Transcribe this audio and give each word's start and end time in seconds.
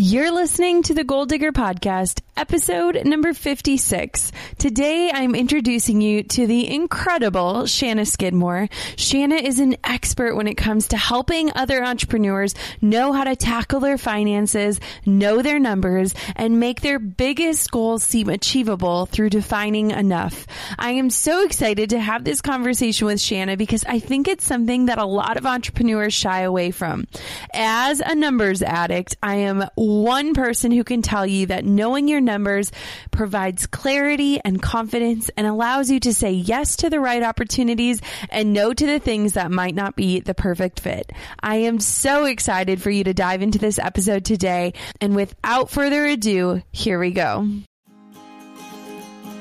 You're 0.00 0.30
listening 0.30 0.84
to 0.84 0.94
the 0.94 1.02
Goal 1.02 1.26
Digger 1.26 1.50
Podcast, 1.50 2.20
episode 2.36 3.04
number 3.04 3.32
56. 3.32 4.30
Today, 4.56 5.10
I'm 5.12 5.34
introducing 5.34 6.00
you 6.00 6.22
to 6.22 6.46
the 6.46 6.72
incredible 6.72 7.66
Shanna 7.66 8.06
Skidmore. 8.06 8.68
Shanna 8.94 9.34
is 9.34 9.58
an 9.58 9.76
expert 9.82 10.36
when 10.36 10.46
it 10.46 10.54
comes 10.54 10.86
to 10.88 10.96
helping 10.96 11.50
other 11.56 11.82
entrepreneurs 11.82 12.54
know 12.80 13.12
how 13.12 13.24
to 13.24 13.34
tackle 13.34 13.80
their 13.80 13.98
finances, 13.98 14.78
know 15.04 15.42
their 15.42 15.58
numbers, 15.58 16.14
and 16.36 16.60
make 16.60 16.80
their 16.80 17.00
biggest 17.00 17.68
goals 17.72 18.04
seem 18.04 18.28
achievable 18.28 19.06
through 19.06 19.30
defining 19.30 19.90
enough. 19.90 20.46
I 20.78 20.92
am 20.92 21.10
so 21.10 21.44
excited 21.44 21.90
to 21.90 21.98
have 21.98 22.22
this 22.22 22.40
conversation 22.40 23.08
with 23.08 23.20
Shanna 23.20 23.56
because 23.56 23.84
I 23.84 23.98
think 23.98 24.28
it's 24.28 24.46
something 24.46 24.86
that 24.86 24.98
a 24.98 25.04
lot 25.04 25.38
of 25.38 25.44
entrepreneurs 25.44 26.14
shy 26.14 26.42
away 26.42 26.70
from. 26.70 27.08
As 27.52 27.98
a 27.98 28.14
numbers 28.14 28.62
addict, 28.62 29.16
I 29.24 29.34
am 29.38 29.64
one 29.88 30.34
person 30.34 30.70
who 30.70 30.84
can 30.84 31.00
tell 31.00 31.26
you 31.26 31.46
that 31.46 31.64
knowing 31.64 32.08
your 32.08 32.20
numbers 32.20 32.70
provides 33.10 33.66
clarity 33.66 34.38
and 34.44 34.60
confidence 34.60 35.30
and 35.36 35.46
allows 35.46 35.90
you 35.90 35.98
to 36.00 36.12
say 36.12 36.32
yes 36.32 36.76
to 36.76 36.90
the 36.90 37.00
right 37.00 37.22
opportunities 37.22 38.02
and 38.28 38.52
no 38.52 38.72
to 38.72 38.86
the 38.86 38.98
things 38.98 39.32
that 39.32 39.50
might 39.50 39.74
not 39.74 39.96
be 39.96 40.20
the 40.20 40.34
perfect 40.34 40.80
fit. 40.80 41.10
I 41.42 41.56
am 41.56 41.80
so 41.80 42.26
excited 42.26 42.82
for 42.82 42.90
you 42.90 43.04
to 43.04 43.14
dive 43.14 43.40
into 43.40 43.58
this 43.58 43.78
episode 43.78 44.24
today. 44.24 44.74
And 45.00 45.16
without 45.16 45.70
further 45.70 46.04
ado, 46.04 46.62
here 46.70 46.98
we 46.98 47.12
go. 47.12 47.48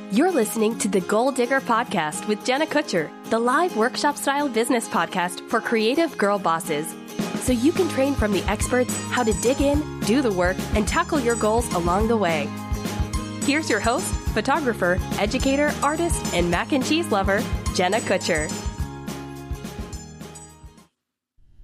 You're 0.10 0.32
listening 0.32 0.78
to 0.80 0.88
the 0.88 1.02
Goal 1.02 1.34
Digger 1.34 1.60
Podcast 1.60 2.30
with 2.30 2.46
Jenna 2.46 2.66
Kutcher, 2.66 3.10
the 3.30 3.40
live 3.40 3.76
workshop 3.76 4.16
style 4.16 4.48
business 4.48 4.88
podcast 4.88 5.42
for 5.50 5.60
creative 5.60 6.18
girl 6.18 6.40
bosses 6.40 6.96
so 7.40 7.54
you 7.54 7.72
can 7.72 7.90
train 7.90 8.16
from 8.16 8.32
the 8.32 8.44
experts 8.44 8.96
how 9.12 9.24
to 9.24 9.34
dig 9.42 9.62
in, 9.62 10.00
do 10.02 10.22
the 10.22 10.32
work, 10.32 10.58
and 10.74 10.88
tackle 10.88 11.20
your 11.20 11.36
goals 11.36 11.72
along 11.74 12.08
the 12.08 12.18
way. 12.18 12.50
Here's 13.44 13.70
your 13.70 13.80
host, 13.80 14.14
photographer, 14.34 14.98
educator, 15.18 15.74
artist, 15.82 16.24
and 16.34 16.52
mac 16.52 16.74
and 16.74 16.86
cheese 16.86 17.12
lover, 17.12 17.44
Jenna 17.74 18.00
Kutcher. 18.00 18.52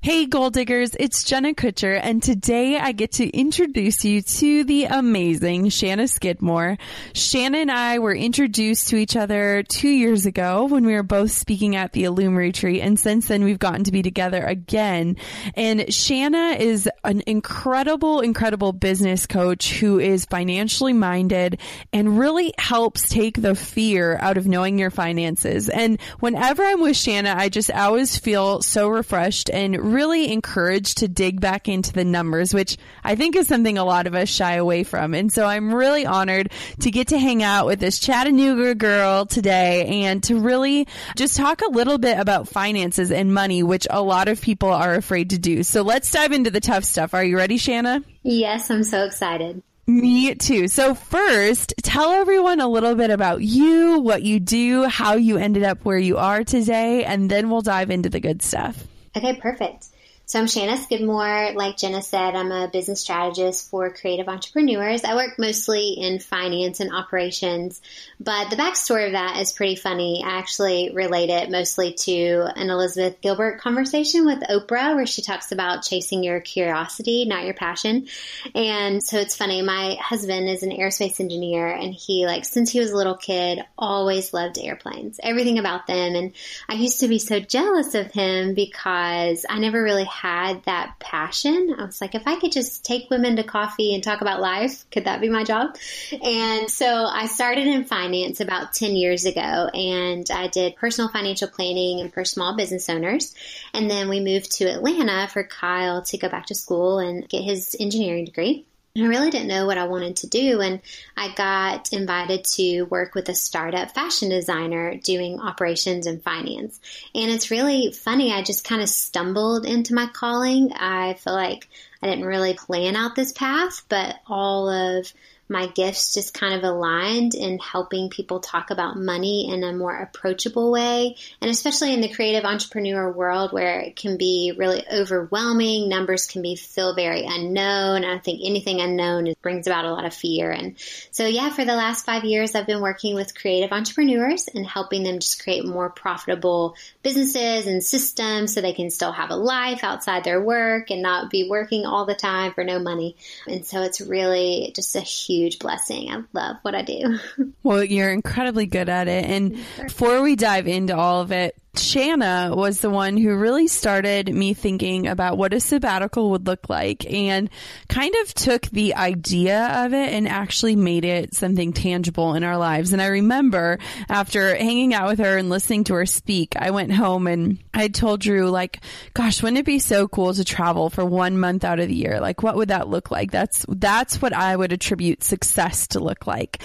Hey, 0.03 0.25
goal 0.25 0.49
diggers, 0.49 0.97
it's 0.99 1.23
Jenna 1.23 1.53
Kutcher, 1.53 1.97
and 2.03 2.21
today 2.21 2.77
I 2.77 2.91
get 2.91 3.13
to 3.13 3.29
introduce 3.29 4.03
you 4.03 4.21
to 4.21 4.65
the 4.65 4.83
amazing 4.83 5.69
Shanna 5.69 6.09
Skidmore. 6.09 6.77
Shanna 7.13 7.59
and 7.59 7.71
I 7.71 7.99
were 7.99 8.13
introduced 8.13 8.89
to 8.89 8.97
each 8.97 9.15
other 9.15 9.63
two 9.63 9.87
years 9.87 10.25
ago 10.25 10.65
when 10.65 10.85
we 10.85 10.91
were 10.91 11.03
both 11.03 11.31
speaking 11.31 11.77
at 11.77 11.93
the 11.93 12.03
Illume 12.03 12.35
Retreat, 12.35 12.81
and 12.81 12.99
since 12.99 13.29
then 13.29 13.45
we've 13.45 13.59
gotten 13.59 13.85
to 13.85 13.93
be 13.93 14.01
together 14.01 14.43
again. 14.43 15.15
And 15.55 15.93
Shanna 15.93 16.57
is 16.59 16.89
an 17.05 17.23
incredible, 17.25 18.19
incredible 18.19 18.73
business 18.73 19.25
coach 19.25 19.71
who 19.79 19.99
is 20.01 20.25
financially 20.25 20.91
minded 20.91 21.61
and 21.93 22.19
really 22.19 22.53
helps 22.57 23.07
take 23.07 23.41
the 23.41 23.55
fear 23.55 24.17
out 24.17 24.37
of 24.37 24.47
knowing 24.47 24.77
your 24.77 24.91
finances. 24.91 25.69
And 25.69 26.01
whenever 26.19 26.61
I'm 26.61 26.81
with 26.81 26.97
Shanna, 26.97 27.35
I 27.37 27.47
just 27.47 27.71
always 27.71 28.17
feel 28.17 28.61
so 28.61 28.89
refreshed 28.89 29.49
and 29.49 29.92
really 29.93 30.31
encouraged 30.31 30.97
to 30.97 31.07
dig 31.07 31.39
back 31.39 31.69
into 31.69 31.93
the 31.93 32.03
numbers, 32.03 32.53
which 32.53 32.77
I 33.03 33.15
think 33.15 33.35
is 33.35 33.47
something 33.47 33.77
a 33.77 33.85
lot 33.85 34.07
of 34.07 34.15
us 34.15 34.29
shy 34.29 34.55
away 34.55 34.83
from. 34.83 35.13
And 35.13 35.31
so 35.31 35.45
I'm 35.45 35.73
really 35.73 36.05
honored 36.05 36.51
to 36.81 36.91
get 36.91 37.09
to 37.09 37.19
hang 37.19 37.43
out 37.43 37.65
with 37.65 37.79
this 37.79 37.99
Chattanooga 37.99 38.75
girl 38.75 39.25
today 39.25 40.03
and 40.03 40.21
to 40.23 40.39
really 40.39 40.87
just 41.15 41.37
talk 41.37 41.61
a 41.61 41.71
little 41.71 41.97
bit 41.97 42.19
about 42.19 42.47
finances 42.47 43.11
and 43.11 43.33
money, 43.33 43.63
which 43.63 43.87
a 43.89 44.01
lot 44.01 44.27
of 44.27 44.41
people 44.41 44.69
are 44.69 44.95
afraid 44.95 45.29
to 45.29 45.37
do. 45.37 45.63
So 45.63 45.81
let's 45.83 46.11
dive 46.11 46.31
into 46.31 46.51
the 46.51 46.59
tough 46.59 46.83
stuff. 46.83 47.13
Are 47.13 47.23
you 47.23 47.37
ready, 47.37 47.57
Shanna? 47.57 48.03
Yes, 48.23 48.69
I'm 48.69 48.83
so 48.83 49.05
excited. 49.05 49.61
Me 49.85 50.33
too. 50.35 50.69
So 50.69 50.95
first, 50.95 51.73
tell 51.83 52.11
everyone 52.11 52.61
a 52.61 52.69
little 52.69 52.95
bit 52.95 53.09
about 53.09 53.41
you, 53.41 53.99
what 53.99 54.23
you 54.23 54.39
do, 54.39 54.83
how 54.83 55.15
you 55.15 55.37
ended 55.37 55.63
up 55.63 55.83
where 55.83 55.97
you 55.97 56.17
are 56.17 56.45
today, 56.45 57.03
and 57.03 57.29
then 57.29 57.49
we'll 57.49 57.61
dive 57.61 57.91
into 57.91 58.09
the 58.09 58.21
good 58.21 58.41
stuff. 58.41 58.87
Okay, 59.17 59.35
perfect. 59.41 59.85
So 60.25 60.39
I'm 60.39 60.47
Shanna 60.47 60.77
Skidmore. 60.77 61.51
Like 61.53 61.75
Jenna 61.75 62.01
said, 62.01 62.33
I'm 62.33 62.53
a 62.53 62.69
business 62.69 63.01
strategist 63.01 63.69
for 63.69 63.89
creative 63.89 64.29
entrepreneurs. 64.29 65.03
I 65.03 65.15
work 65.15 65.37
mostly 65.37 65.95
in 65.99 66.19
finance 66.19 66.79
and 66.79 66.95
operations, 66.95 67.81
but 68.21 68.49
the 68.49 68.55
backstory 68.55 69.07
of 69.07 69.11
that 69.11 69.41
is 69.41 69.51
pretty 69.51 69.75
funny. 69.75 70.23
I 70.25 70.37
actually 70.37 70.91
relate 70.93 71.29
it 71.29 71.51
mostly 71.51 71.93
to 72.05 72.47
an 72.55 72.69
Elizabeth 72.69 73.19
Gilbert 73.19 73.59
conversation 73.59 74.25
with 74.25 74.39
Oprah 74.49 74.95
where 74.95 75.05
she 75.05 75.21
talks 75.21 75.51
about 75.51 75.83
chasing 75.83 76.23
your 76.23 76.39
curiosity, 76.39 77.25
not 77.25 77.43
your 77.43 77.53
passion. 77.53 78.07
And 78.55 79.03
so 79.03 79.17
it's 79.17 79.35
funny. 79.35 79.61
My 79.61 79.97
husband 79.99 80.47
is 80.47 80.63
an 80.63 80.71
aerospace 80.71 81.19
engineer 81.19 81.67
and 81.67 81.93
he 81.93 82.25
like, 82.25 82.45
since 82.45 82.71
he 82.71 82.79
was 82.79 82.91
a 82.91 82.97
little 82.97 83.17
kid, 83.17 83.59
always 83.77 84.33
loved 84.33 84.57
airplanes, 84.57 85.19
everything 85.21 85.59
about 85.59 85.85
them. 85.85 86.15
And 86.15 86.31
I 86.69 86.75
used 86.75 87.01
to 87.01 87.09
be 87.09 87.19
so 87.19 87.41
jealous 87.41 87.93
of 87.93 88.09
him 88.11 88.53
because 88.53 89.45
I 89.49 89.59
never 89.59 89.83
really 89.83 90.05
had 90.13 90.63
that 90.63 90.99
passion. 90.99 91.75
I 91.77 91.85
was 91.85 91.99
like, 91.99 92.15
if 92.15 92.27
I 92.27 92.39
could 92.39 92.51
just 92.51 92.85
take 92.85 93.09
women 93.09 93.35
to 93.37 93.43
coffee 93.43 93.93
and 93.93 94.03
talk 94.03 94.21
about 94.21 94.39
life, 94.39 94.85
could 94.91 95.05
that 95.05 95.21
be 95.21 95.29
my 95.29 95.43
job? 95.43 95.75
And 96.11 96.69
so 96.69 96.87
I 96.87 97.25
started 97.25 97.67
in 97.67 97.85
finance 97.85 98.39
about 98.39 98.73
10 98.73 98.95
years 98.95 99.25
ago 99.25 99.41
and 99.41 100.25
I 100.31 100.47
did 100.47 100.75
personal 100.75 101.09
financial 101.09 101.47
planning 101.47 101.99
and 101.99 102.13
for 102.13 102.23
small 102.23 102.55
business 102.55 102.89
owners. 102.89 103.33
And 103.73 103.89
then 103.89 104.07
we 104.09 104.19
moved 104.19 104.51
to 104.57 104.65
Atlanta 104.65 105.27
for 105.27 105.43
Kyle 105.43 106.03
to 106.03 106.17
go 106.17 106.29
back 106.29 106.45
to 106.47 106.55
school 106.55 106.99
and 106.99 107.27
get 107.27 107.43
his 107.43 107.75
engineering 107.79 108.25
degree. 108.25 108.65
I 108.95 109.07
really 109.07 109.31
didn't 109.31 109.47
know 109.47 109.65
what 109.65 109.79
I 109.79 109.87
wanted 109.87 110.17
to 110.17 110.27
do. 110.27 110.61
And 110.61 110.79
I 111.17 111.33
got 111.33 111.91
invited 111.93 112.45
to 112.57 112.83
work 112.83 113.15
with 113.15 113.27
a 113.27 113.33
startup 113.33 113.89
fashion 113.89 114.29
designer 114.29 114.97
doing 114.97 115.39
operations 115.39 116.05
and 116.05 116.21
finance. 116.21 116.79
And 117.15 117.31
it's 117.31 117.49
really 117.49 117.91
funny. 117.91 118.31
I 118.31 118.43
just 118.43 118.63
kind 118.63 118.83
of 118.83 118.89
stumbled 118.89 119.65
into 119.65 119.95
my 119.95 120.05
calling. 120.05 120.73
I 120.73 121.15
feel 121.15 121.33
like 121.33 121.69
I 122.03 122.07
didn't 122.07 122.25
really 122.25 122.53
plan 122.53 122.95
out 122.95 123.15
this 123.15 123.31
path, 123.31 123.81
but 123.89 124.19
all 124.27 124.69
of 124.69 125.11
my 125.53 125.67
gifts 125.67 126.15
just 126.15 126.33
kind 126.33 126.55
of 126.55 126.63
aligned 126.63 127.35
in 127.35 127.59
helping 127.59 128.09
people 128.09 128.39
talk 128.39 128.71
about 128.71 128.97
money 128.97 129.49
in 129.49 129.63
a 129.63 129.71
more 129.71 129.95
approachable 129.95 130.71
way. 130.71 131.15
And 131.39 131.51
especially 131.51 131.93
in 131.93 132.01
the 132.01 132.09
creative 132.09 132.43
entrepreneur 132.43 133.09
world 133.11 133.53
where 133.53 133.79
it 133.79 133.95
can 133.95 134.17
be 134.17 134.53
really 134.57 134.83
overwhelming, 134.91 135.87
numbers 135.87 136.25
can 136.25 136.41
be 136.41 136.55
feel 136.55 136.95
very 136.95 137.23
unknown. 137.23 138.03
I 138.03 138.17
think 138.17 138.41
anything 138.43 138.81
unknown 138.81 139.33
brings 139.43 139.67
about 139.67 139.85
a 139.85 139.91
lot 139.91 140.05
of 140.05 140.13
fear. 140.13 140.51
And 140.51 140.75
so, 141.11 141.27
yeah, 141.27 141.51
for 141.51 141.63
the 141.63 141.75
last 141.75 142.05
five 142.05 142.23
years, 142.23 142.55
I've 142.55 142.67
been 142.67 142.81
working 142.81 143.13
with 143.13 143.35
creative 143.35 143.71
entrepreneurs 143.71 144.49
and 144.53 144.65
helping 144.65 145.03
them 145.03 145.19
just 145.19 145.43
create 145.43 145.65
more 145.65 145.91
profitable 145.91 146.75
businesses 147.03 147.67
and 147.67 147.83
systems 147.83 148.53
so 148.53 148.61
they 148.61 148.73
can 148.73 148.89
still 148.89 149.11
have 149.11 149.29
a 149.29 149.35
life 149.35 149.83
outside 149.83 150.23
their 150.23 150.41
work 150.41 150.89
and 150.89 151.03
not 151.03 151.29
be 151.29 151.47
working 151.47 151.85
all 151.85 152.07
the 152.07 152.15
time 152.15 152.53
for 152.53 152.63
no 152.63 152.79
money. 152.79 153.15
And 153.45 153.63
so 153.63 153.83
it's 153.83 154.01
really 154.01 154.71
just 154.75 154.95
a 154.95 155.01
huge 155.01 155.42
blessing. 155.51 156.09
I 156.09 156.23
love 156.33 156.57
what 156.61 156.75
I 156.75 156.81
do. 156.81 157.19
Well, 157.63 157.83
you're 157.83 158.09
incredibly 158.09 158.65
good 158.65 158.89
at 158.89 159.07
it. 159.07 159.23
And 159.23 159.57
before 159.81 160.21
we 160.21 160.35
dive 160.35 160.67
into 160.67 160.95
all 160.97 161.21
of 161.21 161.31
it, 161.31 161.55
Shanna 161.75 162.53
was 162.55 162.81
the 162.81 162.89
one 162.91 163.17
who 163.17 163.35
really 163.35 163.67
started 163.67 164.31
me 164.31 164.53
thinking 164.53 165.07
about 165.07 165.39
what 165.39 165.55
a 165.55 165.59
sabbatical 165.59 166.29
would 166.29 166.45
look 166.45 166.69
like 166.69 167.11
and 167.11 167.49
kind 167.89 168.13
of 168.21 168.31
took 168.35 168.67
the 168.67 168.93
idea 168.93 169.83
of 169.83 169.91
it 169.91 170.13
and 170.13 170.27
actually 170.27 170.75
made 170.75 171.03
it 171.03 171.33
something 171.33 171.73
tangible 171.73 172.35
in 172.35 172.43
our 172.43 172.57
lives. 172.57 172.93
And 172.93 173.01
I 173.01 173.07
remember 173.07 173.79
after 174.07 174.55
hanging 174.55 174.93
out 174.93 175.07
with 175.07 175.17
her 175.17 175.35
and 175.35 175.49
listening 175.49 175.83
to 175.85 175.95
her 175.95 176.05
speak, 176.05 176.55
I 176.55 176.69
went 176.69 176.93
home 176.93 177.25
and 177.25 177.57
I 177.73 177.87
told 177.87 178.19
Drew, 178.19 178.51
like, 178.51 178.79
gosh, 179.15 179.41
wouldn't 179.41 179.57
it 179.57 179.65
be 179.65 179.79
so 179.79 180.07
cool 180.07 180.31
to 180.31 180.45
travel 180.45 180.91
for 180.91 181.03
one 181.03 181.39
month 181.39 181.63
out 181.63 181.79
of 181.79 181.87
the 181.87 181.95
year? 181.95 182.19
Like, 182.19 182.43
what 182.43 182.55
would 182.55 182.69
that 182.69 182.87
look 182.87 183.09
like? 183.09 183.31
That's, 183.31 183.65
that's 183.67 184.21
what 184.21 184.33
I 184.33 184.55
would 184.55 184.73
attribute 184.73 185.23
success 185.23 185.87
to 185.87 185.99
look 185.99 186.27
like. 186.27 186.61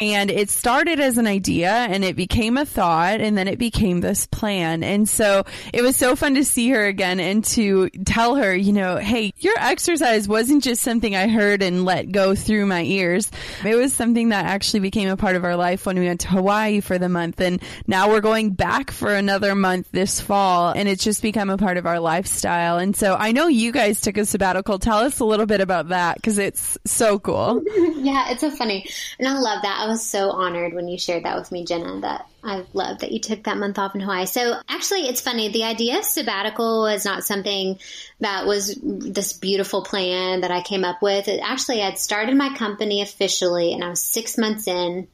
And 0.00 0.30
it 0.30 0.50
started 0.50 1.00
as 1.00 1.18
an 1.18 1.26
idea 1.26 1.72
and 1.72 2.04
it 2.04 2.14
became 2.14 2.56
a 2.56 2.64
thought 2.64 3.20
and 3.20 3.36
then 3.36 3.48
it 3.48 3.58
became 3.58 4.00
this 4.00 4.26
plan 4.26 4.51
plan. 4.52 4.84
And 4.84 5.08
so 5.08 5.44
it 5.72 5.82
was 5.82 5.96
so 5.96 6.14
fun 6.14 6.34
to 6.34 6.44
see 6.44 6.70
her 6.70 6.86
again 6.86 7.20
and 7.20 7.44
to 7.56 7.88
tell 8.04 8.36
her, 8.36 8.54
you 8.54 8.72
know, 8.72 8.96
hey, 8.96 9.32
your 9.38 9.54
exercise 9.58 10.28
wasn't 10.28 10.62
just 10.62 10.82
something 10.82 11.16
I 11.16 11.28
heard 11.28 11.62
and 11.62 11.84
let 11.84 12.12
go 12.12 12.34
through 12.34 12.66
my 12.66 12.82
ears. 12.82 13.30
It 13.64 13.74
was 13.74 13.94
something 13.94 14.28
that 14.28 14.44
actually 14.44 14.80
became 14.80 15.08
a 15.08 15.16
part 15.16 15.36
of 15.36 15.44
our 15.44 15.56
life 15.56 15.86
when 15.86 15.98
we 15.98 16.06
went 16.06 16.20
to 16.20 16.28
Hawaii 16.28 16.80
for 16.80 16.98
the 16.98 17.08
month. 17.08 17.40
And 17.40 17.62
now 17.86 18.10
we're 18.10 18.20
going 18.20 18.50
back 18.50 18.90
for 18.90 19.14
another 19.14 19.54
month 19.54 19.88
this 19.92 20.20
fall 20.20 20.72
and 20.72 20.88
it's 20.88 21.02
just 21.02 21.22
become 21.22 21.48
a 21.48 21.56
part 21.56 21.78
of 21.78 21.86
our 21.86 22.00
lifestyle. 22.00 22.76
And 22.76 22.94
so 22.94 23.14
I 23.14 23.32
know 23.32 23.46
you 23.48 23.72
guys 23.72 24.00
took 24.00 24.18
a 24.18 24.26
sabbatical. 24.26 24.78
Tell 24.78 24.98
us 24.98 25.20
a 25.20 25.24
little 25.24 25.46
bit 25.46 25.62
about 25.62 25.88
that 25.88 26.16
because 26.16 26.36
it's 26.36 26.76
so 26.84 27.18
cool. 27.18 27.62
yeah, 27.96 28.30
it's 28.30 28.42
so 28.42 28.50
funny. 28.50 28.86
And 29.18 29.26
I 29.26 29.38
love 29.38 29.62
that. 29.62 29.80
I 29.80 29.88
was 29.88 30.06
so 30.06 30.30
honored 30.30 30.74
when 30.74 30.88
you 30.88 30.98
shared 30.98 31.24
that 31.24 31.38
with 31.38 31.50
me, 31.50 31.64
Jenna, 31.64 32.00
that 32.00 32.28
I 32.44 32.64
love 32.72 32.98
that 32.98 33.12
you 33.12 33.20
took 33.20 33.44
that 33.44 33.56
month 33.56 33.78
off 33.78 33.94
in 33.94 34.00
Hawaii. 34.00 34.26
So 34.26 34.60
actually, 34.68 35.02
it's 35.02 35.20
funny. 35.20 35.48
The 35.48 35.64
idea 35.64 35.98
of 35.98 36.04
sabbatical 36.04 36.82
was 36.82 37.04
not 37.04 37.22
something 37.22 37.78
that 38.20 38.46
was 38.46 38.76
this 38.82 39.32
beautiful 39.32 39.82
plan 39.82 40.40
that 40.40 40.50
I 40.50 40.62
came 40.62 40.84
up 40.84 41.02
with. 41.02 41.28
It 41.28 41.40
actually 41.42 41.78
had 41.78 41.98
started 41.98 42.36
my 42.36 42.54
company 42.56 43.00
officially 43.00 43.72
and 43.72 43.84
I 43.84 43.90
was 43.90 44.00
six 44.00 44.36
months 44.38 44.66
in. 44.66 45.06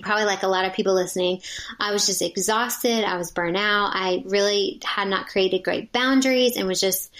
Probably 0.00 0.24
like 0.24 0.42
a 0.42 0.48
lot 0.48 0.64
of 0.64 0.74
people 0.74 0.94
listening, 0.94 1.42
I 1.78 1.92
was 1.92 2.06
just 2.06 2.20
exhausted. 2.20 3.04
I 3.04 3.16
was 3.16 3.30
burnt 3.30 3.56
out. 3.56 3.90
I 3.94 4.24
really 4.26 4.80
had 4.84 5.08
not 5.08 5.28
created 5.28 5.62
great 5.62 5.92
boundaries 5.92 6.56
and 6.56 6.66
was 6.66 6.80
just 6.80 7.12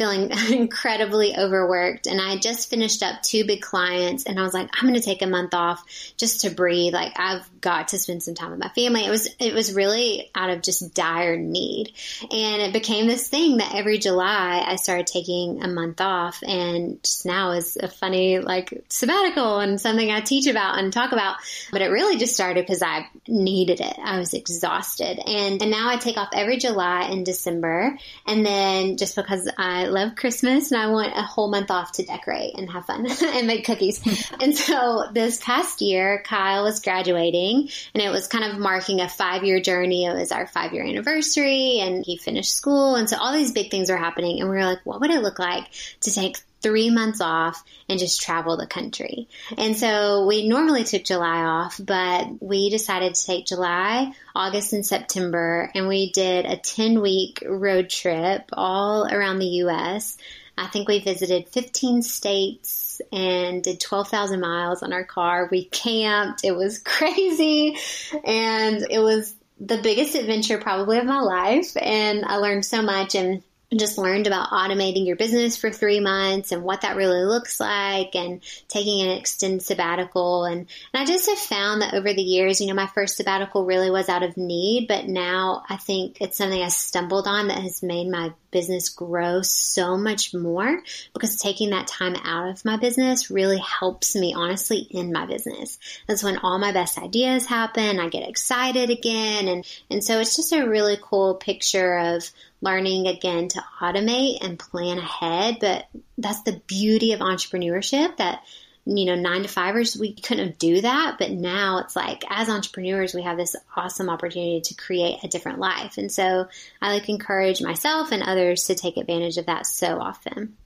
feeling 0.00 0.30
incredibly 0.50 1.36
overworked. 1.36 2.06
And 2.06 2.22
I 2.22 2.38
just 2.38 2.70
finished 2.70 3.02
up 3.02 3.20
two 3.20 3.44
big 3.44 3.60
clients 3.60 4.24
and 4.24 4.40
I 4.40 4.42
was 4.42 4.54
like, 4.54 4.70
I'm 4.72 4.88
going 4.88 4.98
to 4.98 5.04
take 5.04 5.20
a 5.20 5.26
month 5.26 5.52
off 5.52 5.84
just 6.16 6.40
to 6.40 6.50
breathe. 6.50 6.94
Like 6.94 7.12
I've 7.16 7.46
got 7.60 7.88
to 7.88 7.98
spend 7.98 8.22
some 8.22 8.34
time 8.34 8.50
with 8.50 8.60
my 8.60 8.70
family. 8.70 9.04
It 9.04 9.10
was, 9.10 9.28
it 9.38 9.52
was 9.52 9.74
really 9.74 10.30
out 10.34 10.48
of 10.48 10.62
just 10.62 10.94
dire 10.94 11.36
need. 11.36 11.92
And 12.22 12.62
it 12.62 12.72
became 12.72 13.08
this 13.08 13.28
thing 13.28 13.58
that 13.58 13.74
every 13.74 13.98
July 13.98 14.64
I 14.66 14.76
started 14.76 15.06
taking 15.06 15.62
a 15.62 15.68
month 15.68 16.00
off 16.00 16.42
and 16.46 17.02
just 17.02 17.26
now 17.26 17.50
is 17.50 17.76
a 17.76 17.88
funny 17.88 18.38
like 18.38 18.82
sabbatical 18.88 19.58
and 19.58 19.78
something 19.78 20.10
I 20.10 20.22
teach 20.22 20.46
about 20.46 20.78
and 20.78 20.90
talk 20.90 21.12
about. 21.12 21.36
But 21.72 21.82
it 21.82 21.88
really 21.88 22.16
just 22.16 22.32
started 22.32 22.64
because 22.66 22.82
I 22.82 23.06
needed 23.28 23.82
it. 23.82 23.98
I 24.02 24.18
was 24.18 24.32
exhausted. 24.32 25.18
And, 25.18 25.60
and 25.60 25.70
now 25.70 25.90
I 25.90 25.98
take 25.98 26.16
off 26.16 26.30
every 26.32 26.56
July 26.56 27.02
and 27.02 27.26
December. 27.26 27.98
And 28.26 28.46
then 28.46 28.96
just 28.96 29.14
because 29.14 29.46
I 29.58 29.89
love 29.90 30.16
Christmas 30.16 30.70
and 30.72 30.80
I 30.80 30.88
want 30.88 31.16
a 31.16 31.22
whole 31.22 31.50
month 31.50 31.70
off 31.70 31.92
to 31.92 32.04
decorate 32.04 32.56
and 32.56 32.70
have 32.70 32.86
fun 32.86 33.06
and 33.22 33.46
make 33.46 33.64
cookies. 33.64 34.00
and 34.40 34.56
so 34.56 35.04
this 35.12 35.42
past 35.42 35.80
year, 35.80 36.22
Kyle 36.24 36.64
was 36.64 36.80
graduating 36.80 37.68
and 37.94 38.02
it 38.02 38.10
was 38.10 38.26
kind 38.26 38.44
of 38.44 38.58
marking 38.58 39.00
a 39.00 39.08
five 39.08 39.44
year 39.44 39.60
journey. 39.60 40.04
It 40.04 40.14
was 40.14 40.32
our 40.32 40.46
five 40.46 40.72
year 40.72 40.84
anniversary 40.84 41.80
and 41.80 42.04
he 42.04 42.16
finished 42.16 42.52
school. 42.52 42.94
And 42.94 43.08
so 43.08 43.16
all 43.18 43.32
these 43.32 43.52
big 43.52 43.70
things 43.70 43.90
were 43.90 43.96
happening 43.96 44.40
and 44.40 44.48
we 44.48 44.56
were 44.56 44.64
like, 44.64 44.80
what 44.84 45.00
would 45.00 45.10
it 45.10 45.22
look 45.22 45.38
like 45.38 45.64
to 46.00 46.12
take 46.12 46.38
three 46.62 46.90
months 46.90 47.20
off 47.20 47.64
and 47.88 47.98
just 47.98 48.20
travel 48.20 48.56
the 48.56 48.66
country. 48.66 49.28
And 49.56 49.76
so 49.76 50.26
we 50.26 50.48
normally 50.48 50.84
took 50.84 51.04
July 51.04 51.42
off, 51.42 51.80
but 51.82 52.28
we 52.40 52.70
decided 52.70 53.14
to 53.14 53.26
take 53.26 53.46
July, 53.46 54.12
August, 54.34 54.72
and 54.72 54.84
September, 54.84 55.70
and 55.74 55.88
we 55.88 56.12
did 56.12 56.46
a 56.46 56.56
10 56.56 57.00
week 57.00 57.42
road 57.46 57.90
trip 57.90 58.50
all 58.52 59.06
around 59.06 59.38
the 59.38 59.46
U.S. 59.46 60.18
I 60.56 60.66
think 60.66 60.88
we 60.88 61.00
visited 61.00 61.48
15 61.48 62.02
states 62.02 63.00
and 63.12 63.62
did 63.62 63.80
12,000 63.80 64.40
miles 64.40 64.82
on 64.82 64.92
our 64.92 65.04
car. 65.04 65.48
We 65.50 65.64
camped. 65.64 66.44
It 66.44 66.54
was 66.54 66.78
crazy. 66.84 67.78
And 68.24 68.86
it 68.90 68.98
was 68.98 69.34
the 69.58 69.78
biggest 69.78 70.14
adventure 70.14 70.58
probably 70.58 70.98
of 70.98 71.06
my 71.06 71.20
life. 71.20 71.76
And 71.80 72.24
I 72.24 72.36
learned 72.36 72.64
so 72.64 72.82
much. 72.82 73.14
And 73.14 73.42
just 73.78 73.98
learned 73.98 74.26
about 74.26 74.50
automating 74.50 75.06
your 75.06 75.16
business 75.16 75.56
for 75.56 75.70
three 75.70 76.00
months 76.00 76.50
and 76.50 76.62
what 76.62 76.80
that 76.80 76.96
really 76.96 77.24
looks 77.24 77.60
like 77.60 78.14
and 78.16 78.42
taking 78.68 79.02
an 79.02 79.16
extended 79.16 79.62
sabbatical. 79.62 80.44
And, 80.44 80.66
and 80.92 81.02
I 81.02 81.04
just 81.04 81.28
have 81.28 81.38
found 81.38 81.82
that 81.82 81.94
over 81.94 82.12
the 82.12 82.22
years, 82.22 82.60
you 82.60 82.66
know, 82.66 82.74
my 82.74 82.88
first 82.88 83.16
sabbatical 83.16 83.64
really 83.64 83.90
was 83.90 84.08
out 84.08 84.24
of 84.24 84.36
need, 84.36 84.88
but 84.88 85.06
now 85.06 85.62
I 85.68 85.76
think 85.76 86.20
it's 86.20 86.36
something 86.36 86.60
I 86.60 86.68
stumbled 86.68 87.28
on 87.28 87.48
that 87.48 87.58
has 87.58 87.82
made 87.82 88.08
my 88.08 88.32
business 88.50 88.88
grow 88.88 89.42
so 89.42 89.96
much 89.96 90.34
more 90.34 90.82
because 91.12 91.36
taking 91.36 91.70
that 91.70 91.86
time 91.86 92.16
out 92.24 92.48
of 92.48 92.64
my 92.64 92.76
business 92.76 93.30
really 93.30 93.58
helps 93.58 94.14
me 94.14 94.34
honestly 94.34 94.78
in 94.90 95.12
my 95.12 95.26
business. 95.26 95.78
That's 96.06 96.22
when 96.22 96.38
all 96.38 96.58
my 96.58 96.72
best 96.72 96.98
ideas 96.98 97.46
happen. 97.46 98.00
I 98.00 98.08
get 98.08 98.28
excited 98.28 98.90
again. 98.90 99.48
And, 99.48 99.66
and 99.90 100.04
so 100.04 100.20
it's 100.20 100.36
just 100.36 100.52
a 100.52 100.68
really 100.68 100.98
cool 101.00 101.34
picture 101.34 101.98
of 101.98 102.30
learning 102.60 103.06
again 103.06 103.48
to 103.48 103.64
automate 103.80 104.44
and 104.44 104.58
plan 104.58 104.98
ahead. 104.98 105.58
But 105.60 105.86
that's 106.18 106.42
the 106.42 106.60
beauty 106.66 107.12
of 107.12 107.20
entrepreneurship 107.20 108.16
that 108.16 108.42
you 108.84 109.04
know, 109.04 109.14
nine 109.14 109.42
to 109.42 109.48
fivers, 109.48 109.96
we 109.96 110.14
couldn't 110.14 110.58
do 110.58 110.80
that. 110.80 111.16
But 111.18 111.30
now 111.30 111.78
it's 111.78 111.94
like, 111.94 112.24
as 112.28 112.48
entrepreneurs, 112.48 113.14
we 113.14 113.22
have 113.22 113.36
this 113.36 113.56
awesome 113.76 114.08
opportunity 114.08 114.60
to 114.62 114.74
create 114.74 115.22
a 115.22 115.28
different 115.28 115.58
life. 115.58 115.98
And 115.98 116.10
so 116.10 116.48
I 116.80 116.92
like 116.92 117.08
encourage 117.08 117.60
myself 117.60 118.12
and 118.12 118.22
others 118.22 118.64
to 118.64 118.74
take 118.74 118.96
advantage 118.96 119.36
of 119.36 119.46
that 119.46 119.66
so 119.66 120.00
often. 120.00 120.56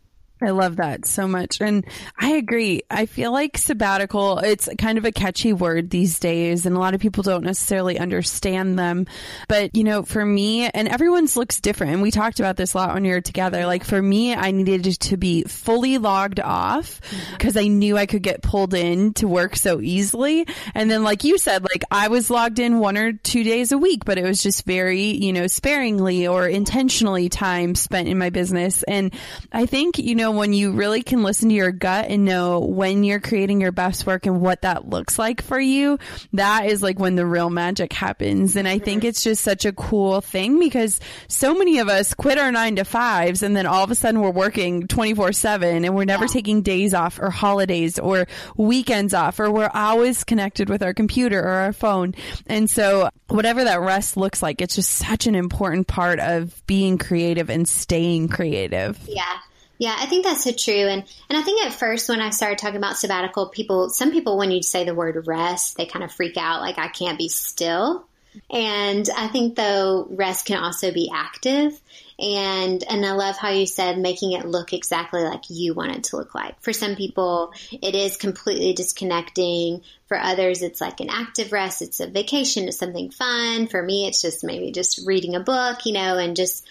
I 0.43 0.51
love 0.51 0.77
that 0.77 1.07
so 1.07 1.29
much. 1.29 1.61
And 1.61 1.87
I 2.19 2.33
agree. 2.33 2.83
I 2.91 3.07
feel 3.07 3.33
like 3.33 3.57
sabbatical, 3.57 4.39
it's 4.39 4.69
kind 4.79 4.99
of 4.99 5.05
a 5.05 5.13
catchy 5.13 5.53
word 5.53 5.91
these 5.91 6.19
days 6.19 6.67
and 6.67 6.75
a 6.75 6.79
lot 6.79 6.93
of 6.93 7.01
people 7.01 7.23
don't 7.23 7.45
necessarily 7.45 7.99
understand 7.99 8.77
them. 8.77 9.07
But, 9.49 9.77
you 9.77 9.85
know, 9.85 10.03
for 10.03 10.25
me 10.25 10.67
and 10.67 10.89
everyone's 10.89 11.37
looks 11.37 11.61
different. 11.61 11.95
And 11.95 12.03
we 12.03 12.11
talked 12.11 12.41
about 12.41 12.57
this 12.57 12.75
a 12.75 12.79
lot 12.79 12.95
when 12.95 13.05
we 13.05 13.11
were 13.11 13.21
together. 13.21 13.65
Like 13.65 13.85
for 13.85 14.03
me, 14.03 14.35
I 14.35 14.51
needed 14.51 14.85
to 15.01 15.17
be 15.17 15.45
fully 15.45 15.99
logged 15.99 16.41
off 16.41 17.01
mm-hmm. 17.01 17.37
because 17.37 17.57
I 17.57 17.69
knew 17.69 17.97
I 17.97 18.07
could 18.07 18.23
get 18.23 18.43
pulled 18.43 18.75
in 18.75 19.15
to 19.15 19.29
work 19.29 19.55
so 19.55 19.81
easily. 19.81 20.47
And 20.75 20.91
then 20.91 21.05
like 21.05 21.23
you 21.23 21.39
said, 21.39 21.63
like 21.63 21.85
I 21.93 22.09
was 22.09 22.29
logged 22.29 22.59
in 22.59 22.81
one 22.81 22.99
or 22.99 23.13
two 23.13 23.45
days 23.45 23.71
a 23.71 23.79
week, 23.79 24.05
but 24.05 24.19
it 24.19 24.25
was 24.25 24.43
just 24.43 24.67
very, 24.67 25.05
you 25.05 25.33
know, 25.33 25.47
sparingly 25.47 26.27
or 26.27 26.49
intentionally 26.49 27.29
time 27.29 27.77
spent 27.77 28.09
in 28.09 28.19
my 28.19 28.31
business. 28.31 28.83
And 28.83 29.15
I 29.53 29.67
think, 29.67 29.99
you 29.99 30.17
know, 30.17 30.24
when 30.33 30.53
you 30.53 30.73
really 30.73 31.03
can 31.03 31.23
listen 31.23 31.49
to 31.49 31.55
your 31.55 31.73
gut 31.73 32.07
and 32.09 32.25
know 32.25 32.61
when 32.61 33.05
you're 33.05 33.21
creating 33.21 33.61
your 33.61 33.73
best 33.73 34.07
work 34.07 34.27
and 34.27 34.41
what 34.41 34.63
that 34.63 34.89
looks 34.89 35.19
like 35.19 35.43
for 35.43 35.59
you, 35.59 35.99
that 36.33 36.67
is 36.67 36.83
like 36.83 36.99
when 36.99 37.15
the 37.15 37.27
real 37.27 37.51
magic 37.51 37.93
happens. 37.93 38.57
And 38.57 38.69
I 38.69 38.79
think 38.79 39.05
it's 39.05 39.23
just 39.23 39.43
such 39.43 39.65
a 39.65 39.73
cool 39.73 40.21
thing 40.21 40.59
because 40.59 41.01
so 41.29 41.55
many 41.55 41.79
of 41.79 41.89
us 41.89 42.15
quit 42.15 42.39
our 42.39 42.53
nine 42.53 42.77
to 42.77 42.85
fives 42.85 43.43
and 43.43 43.57
then 43.57 43.67
all 43.67 43.85
of 43.85 43.91
a 43.91 43.95
sudden 43.95 44.21
we're 44.21 44.31
working 44.31 44.87
24 44.87 45.33
seven 45.33 45.85
and 45.85 45.95
we're 45.95 46.05
never 46.05 46.25
yeah. 46.25 46.33
taking 46.33 46.63
days 46.63 46.95
off 46.95 47.19
or 47.19 47.31
holidays 47.31 47.99
or 47.99 48.27
weekends 48.57 49.15
off 49.15 49.41
or 49.41 49.51
we're 49.51 49.71
always 49.73 50.25
connected 50.25 50.69
with 50.69 50.83
our 50.83 50.95
computer 50.95 51.41
or 51.41 51.51
our 51.51 51.73
phone. 51.73 52.15
And 52.47 52.69
so 52.69 53.11
whatever 53.29 53.65
that 53.65 53.81
rest 53.81 54.17
looks 54.17 54.43
like, 54.43 54.61
it's 54.61 54.77
just 54.77 54.91
such 54.91 55.27
an 55.27 55.35
important 55.35 55.87
part 55.87 56.21
of 56.21 56.65
being 56.67 56.99
creative 56.99 57.51
and 57.51 57.69
staying 57.69 58.29
creative. 58.29 58.99
Yeah. 59.07 59.39
Yeah, 59.85 59.95
I 59.99 60.07
think 60.07 60.25
that's 60.25 60.45
so 60.45 60.51
true. 60.51 60.87
And 60.89 61.05
and 61.29 61.39
I 61.39 61.43
think 61.43 61.63
at 61.63 61.75
first 61.75 62.09
when 62.09 62.23
I 62.23 62.31
started 62.31 62.57
talking 62.57 62.79
about 62.79 62.97
sabbatical, 62.97 63.49
people 63.51 63.91
some 63.91 64.13
people 64.13 64.39
when 64.39 64.51
you 64.51 64.63
say 64.63 64.87
the 64.87 64.95
word 64.95 65.27
rest, 65.27 65.77
they 65.77 65.85
kind 65.85 66.03
of 66.03 66.11
freak 66.11 66.39
out 66.39 66.63
like 66.63 66.79
I 66.79 66.89
can't 66.89 67.19
be 67.19 67.29
still. 67.29 68.07
And 68.51 69.07
I 69.15 69.29
think 69.29 69.57
though 69.57 70.07
rest 70.09 70.47
can 70.47 70.57
also 70.57 70.91
be 70.91 71.11
active. 71.15 71.79
And 72.19 72.83
and 72.85 73.05
I 73.05 73.13
love 73.13 73.37
how 73.37 73.51
you 73.51 73.67
said 73.67 73.99
making 73.99 74.33
it 74.33 74.47
look 74.47 74.73
exactly 74.73 75.23
like 75.23 75.45
you 75.49 75.75
want 75.75 75.97
it 75.97 76.05
to 76.05 76.17
look 76.17 76.35
like. 76.35 76.61
For 76.63 76.73
some 76.73 76.95
people, 76.95 77.53
it 77.73 77.95
is 77.95 78.17
completely 78.17 78.73
disconnecting. 78.73 79.83
For 80.07 80.19
others, 80.19 80.63
it's 80.63 80.81
like 80.81 81.01
an 81.01 81.11
active 81.11 81.51
rest. 81.53 81.83
It's 81.83 82.01
a 82.01 82.07
vacation. 82.07 82.69
It's 82.69 82.79
something 82.79 83.11
fun. 83.11 83.67
For 83.67 83.83
me, 83.83 84.07
it's 84.07 84.23
just 84.23 84.45
maybe 84.45 84.71
just 84.71 85.07
reading 85.07 85.35
a 85.35 85.41
book, 85.41 85.87
you 85.87 85.93
know, 85.93 86.19
and 86.19 86.37
just 86.37 86.67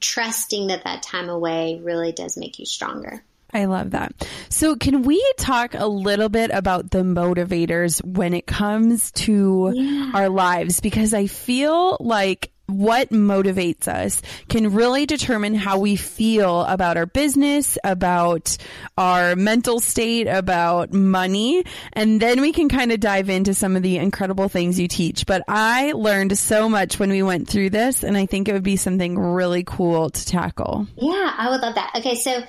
trusting 0.00 0.68
that 0.68 0.84
that 0.84 1.02
time 1.02 1.28
away 1.28 1.80
really 1.82 2.12
does 2.12 2.36
make 2.36 2.58
you 2.58 2.66
stronger. 2.66 3.22
I 3.54 3.66
love 3.66 3.90
that. 3.90 4.14
So, 4.48 4.76
can 4.76 5.02
we 5.02 5.22
talk 5.36 5.74
a 5.74 5.86
little 5.86 6.28
bit 6.28 6.50
about 6.52 6.90
the 6.90 7.02
motivators 7.02 8.02
when 8.04 8.32
it 8.32 8.46
comes 8.46 9.10
to 9.12 9.72
yeah. 9.74 10.12
our 10.14 10.28
lives? 10.28 10.80
Because 10.80 11.12
I 11.12 11.26
feel 11.26 11.98
like 12.00 12.51
what 12.66 13.10
motivates 13.10 13.88
us 13.88 14.22
can 14.48 14.74
really 14.74 15.06
determine 15.06 15.54
how 15.54 15.78
we 15.78 15.96
feel 15.96 16.62
about 16.62 16.96
our 16.96 17.06
business, 17.06 17.76
about 17.84 18.56
our 18.96 19.36
mental 19.36 19.80
state, 19.80 20.26
about 20.26 20.92
money. 20.92 21.64
And 21.92 22.20
then 22.20 22.40
we 22.40 22.52
can 22.52 22.68
kind 22.68 22.92
of 22.92 23.00
dive 23.00 23.28
into 23.28 23.54
some 23.54 23.76
of 23.76 23.82
the 23.82 23.98
incredible 23.98 24.48
things 24.48 24.78
you 24.78 24.88
teach. 24.88 25.26
But 25.26 25.42
I 25.48 25.92
learned 25.92 26.38
so 26.38 26.68
much 26.68 26.98
when 26.98 27.10
we 27.10 27.22
went 27.22 27.48
through 27.48 27.70
this, 27.70 28.02
and 28.02 28.16
I 28.16 28.26
think 28.26 28.48
it 28.48 28.52
would 28.52 28.62
be 28.62 28.76
something 28.76 29.18
really 29.18 29.64
cool 29.64 30.10
to 30.10 30.26
tackle. 30.26 30.86
Yeah, 30.96 31.34
I 31.36 31.50
would 31.50 31.60
love 31.60 31.74
that. 31.74 31.92
Okay, 31.96 32.14
so 32.14 32.42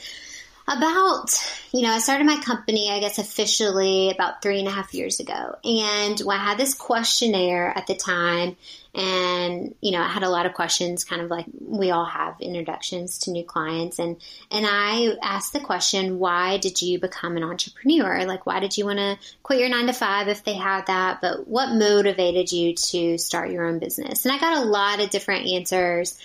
about, 0.68 1.30
you 1.72 1.82
know, 1.82 1.92
I 1.92 2.00
started 2.00 2.26
my 2.26 2.38
company, 2.38 2.90
I 2.90 3.00
guess, 3.00 3.18
officially 3.18 4.12
about 4.12 4.42
three 4.42 4.60
and 4.60 4.68
a 4.68 4.72
half 4.72 4.94
years 4.94 5.20
ago. 5.20 5.56
And 5.64 6.22
I 6.30 6.38
had 6.38 6.58
this 6.58 6.74
questionnaire 6.74 7.78
at 7.78 7.88
the 7.88 7.96
time, 7.96 8.56
and, 8.96 9.76
you 9.82 9.92
know, 9.92 10.02
I 10.02 10.08
had 10.08 10.24
a 10.24 10.30
lot 10.30 10.46
of 10.46 10.54
questions, 10.54 11.04
kind 11.04 11.22
of 11.22 11.30
like 11.30 11.46
we 11.60 11.92
all 11.92 12.06
have 12.06 12.40
introductions 12.40 13.18
to 13.20 13.32
new 13.32 13.44
clients. 13.44 14.00
And, 14.00 14.18
and 14.52 14.66
I 14.70 15.16
asked 15.22 15.52
the 15.52 15.60
question, 15.60 16.20
why 16.20 16.58
did 16.60 16.82
you 16.82 17.00
become 17.00 17.36
an 17.36 17.44
entrepreneur? 17.44 18.24
Like, 18.26 18.46
why 18.46 18.60
did 18.60 18.78
you 18.78 18.86
want 18.86 19.00
to 19.00 19.18
quit 19.42 19.60
your 19.60 19.70
nine 19.70 19.88
to 19.88 19.94
five 19.94 20.28
if 20.28 20.44
they 20.44 20.54
had 20.54 20.86
that? 20.86 21.22
But 21.22 21.48
what 21.48 21.74
motivated 21.74 22.52
you 22.52 22.76
to 22.76 23.18
start 23.18 23.52
your 23.52 23.66
own 23.66 23.80
business? 23.80 24.26
And 24.26 24.32
I 24.34 24.40
got 24.40 24.64
a 24.64 24.70
lot 24.70 25.02
of 25.02 25.10
different 25.10 25.48
answers. 25.48 26.18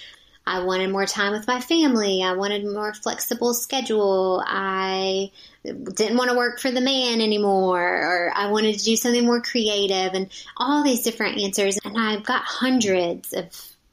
I 0.48 0.64
wanted 0.64 0.90
more 0.90 1.04
time 1.04 1.32
with 1.32 1.46
my 1.46 1.60
family. 1.60 2.22
I 2.22 2.32
wanted 2.32 2.64
more 2.64 2.94
flexible 2.94 3.52
schedule. 3.52 4.42
I 4.46 5.30
didn't 5.62 6.16
want 6.16 6.30
to 6.30 6.36
work 6.36 6.58
for 6.58 6.70
the 6.70 6.80
man 6.80 7.20
anymore, 7.20 7.82
or 7.82 8.32
I 8.34 8.50
wanted 8.50 8.78
to 8.78 8.84
do 8.84 8.96
something 8.96 9.26
more 9.26 9.42
creative, 9.42 10.14
and 10.14 10.30
all 10.56 10.82
these 10.82 11.02
different 11.02 11.38
answers. 11.38 11.78
And 11.84 11.98
I've 11.98 12.24
got 12.24 12.42
hundreds 12.44 13.34
of 13.34 13.46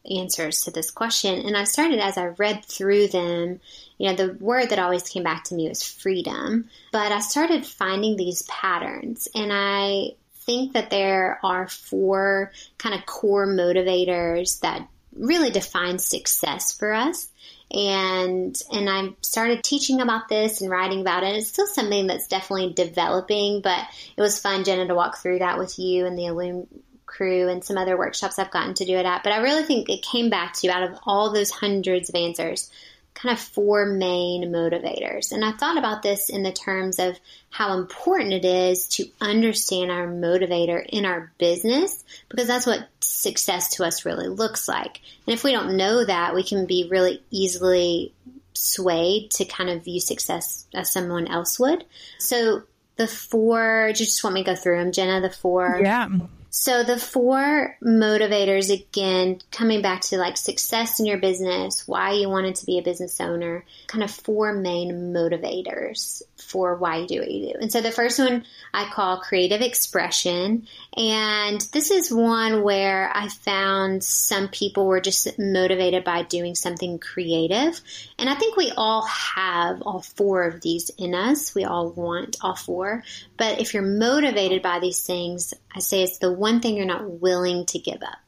answers 0.09 0.61
to 0.61 0.71
this 0.71 0.91
question. 0.91 1.45
And 1.45 1.57
I 1.57 1.65
started 1.65 1.99
as 1.99 2.17
I 2.17 2.27
read 2.27 2.63
through 2.63 3.07
them. 3.07 3.59
You 3.97 4.09
know, 4.09 4.15
the 4.15 4.33
word 4.33 4.69
that 4.69 4.79
always 4.79 5.03
came 5.09 5.23
back 5.23 5.45
to 5.45 5.55
me 5.55 5.67
was 5.67 5.83
freedom. 5.83 6.69
But 6.91 7.11
I 7.11 7.19
started 7.19 7.65
finding 7.65 8.15
these 8.15 8.43
patterns, 8.43 9.27
and 9.35 9.51
I 9.53 10.11
think 10.45 10.73
that 10.73 10.89
there 10.91 11.39
are 11.43 11.67
four 11.67 12.51
kind 12.77 12.95
of 12.95 13.05
core 13.05 13.47
motivators 13.47 14.59
that 14.61 14.87
really 15.15 15.51
defines 15.51 16.05
success 16.05 16.71
for 16.71 16.93
us. 16.93 17.27
And 17.71 18.55
and 18.71 18.89
I 18.89 19.09
started 19.21 19.63
teaching 19.63 19.99
about 19.99 20.29
this 20.29 20.61
and 20.61 20.69
writing 20.69 21.01
about 21.01 21.23
it. 21.23 21.35
It's 21.35 21.47
still 21.47 21.67
something 21.67 22.07
that's 22.07 22.27
definitely 22.27 22.73
developing, 22.73 23.61
but 23.61 23.79
it 24.15 24.21
was 24.21 24.39
fun, 24.39 24.63
Jenna, 24.63 24.87
to 24.87 24.95
walk 24.95 25.17
through 25.17 25.39
that 25.39 25.57
with 25.57 25.79
you 25.79 26.05
and 26.05 26.17
the 26.17 26.27
Illume 26.27 26.67
crew 27.05 27.47
and 27.47 27.63
some 27.63 27.77
other 27.77 27.97
workshops 27.97 28.37
I've 28.37 28.51
gotten 28.51 28.73
to 28.75 28.85
do 28.85 28.97
it 28.97 29.05
at. 29.05 29.23
But 29.23 29.33
I 29.33 29.41
really 29.41 29.63
think 29.63 29.89
it 29.89 30.03
came 30.03 30.29
back 30.29 30.53
to 30.53 30.67
you 30.67 30.73
out 30.73 30.83
of 30.83 30.99
all 31.05 31.31
those 31.31 31.49
hundreds 31.49 32.09
of 32.09 32.15
answers, 32.15 32.69
kind 33.15 33.33
of 33.33 33.39
four 33.39 33.85
main 33.85 34.51
motivators. 34.51 35.31
And 35.31 35.43
I 35.43 35.53
thought 35.53 35.77
about 35.77 36.03
this 36.03 36.29
in 36.29 36.43
the 36.43 36.51
terms 36.51 36.99
of 36.99 37.17
how 37.49 37.77
important 37.77 38.33
it 38.33 38.45
is 38.45 38.87
to 38.89 39.07
understand 39.21 39.89
our 39.89 40.07
motivator 40.07 40.85
in 40.85 41.05
our 41.05 41.31
business 41.37 42.03
because 42.29 42.47
that's 42.47 42.65
what 42.65 42.87
success 42.99 43.75
to 43.75 43.85
us 43.85 44.05
really 44.05 44.27
looks 44.27 44.67
like. 44.67 44.99
And 45.25 45.33
if 45.33 45.43
we 45.43 45.53
don't 45.53 45.77
know 45.77 46.05
that, 46.05 46.35
we 46.35 46.43
can 46.43 46.65
be 46.65 46.89
really 46.91 47.23
easily 47.31 48.13
swayed 48.53 49.31
to 49.31 49.45
kind 49.45 49.69
of 49.69 49.85
view 49.85 50.01
success 50.01 50.67
as 50.73 50.91
someone 50.91 51.27
else 51.27 51.57
would. 51.57 51.85
So 52.19 52.63
the 52.97 53.07
four, 53.07 53.91
do 53.93 54.03
you 54.03 54.05
just 54.05 54.23
want 54.23 54.33
me 54.33 54.43
to 54.43 54.51
go 54.51 54.55
through 54.55 54.79
them, 54.79 54.91
Jenna? 54.91 55.21
The 55.21 55.29
four. 55.29 55.79
Yeah. 55.81 56.09
So 56.57 56.83
the 56.83 56.97
four 56.97 57.75
motivators, 57.83 58.71
again, 58.71 59.41
coming 59.51 59.81
back 59.81 59.99
to 60.03 60.17
like 60.17 60.37
success 60.37 61.01
in 61.01 61.05
your 61.05 61.17
business, 61.17 61.85
why 61.85 62.13
you 62.13 62.29
wanted 62.29 62.55
to 62.55 62.65
be 62.65 62.79
a 62.79 62.81
business 62.81 63.19
owner, 63.19 63.65
kind 63.87 64.05
of 64.05 64.09
four 64.09 64.53
main 64.53 65.13
motivators 65.13 66.21
for 66.37 66.75
why 66.75 67.05
do 67.05 67.19
what 67.19 67.31
you 67.31 67.53
do. 67.53 67.59
And 67.59 67.71
so 67.71 67.81
the 67.81 67.91
first 67.91 68.19
one 68.19 68.45
I 68.73 68.89
call 68.91 69.19
creative 69.21 69.61
expression. 69.61 70.67
And 70.95 71.61
this 71.71 71.91
is 71.91 72.11
one 72.11 72.63
where 72.63 73.09
I 73.13 73.29
found 73.29 74.03
some 74.03 74.49
people 74.49 74.85
were 74.85 75.01
just 75.01 75.39
motivated 75.39 76.03
by 76.03 76.23
doing 76.23 76.55
something 76.55 76.99
creative. 76.99 77.79
And 78.19 78.29
I 78.29 78.35
think 78.35 78.57
we 78.57 78.71
all 78.75 79.03
have 79.05 79.81
all 79.81 80.01
four 80.01 80.43
of 80.47 80.61
these 80.61 80.89
in 80.97 81.15
us. 81.15 81.55
We 81.55 81.63
all 81.63 81.91
want 81.91 82.37
all 82.41 82.55
four. 82.55 83.03
But 83.37 83.61
if 83.61 83.73
you're 83.73 83.83
motivated 83.83 84.61
by 84.61 84.79
these 84.79 85.05
things, 85.05 85.53
I 85.73 85.79
say 85.79 86.03
it's 86.03 86.17
the 86.17 86.31
one 86.31 86.61
thing 86.61 86.75
you're 86.75 86.85
not 86.85 87.09
willing 87.09 87.65
to 87.67 87.79
give 87.79 88.03
up. 88.03 88.24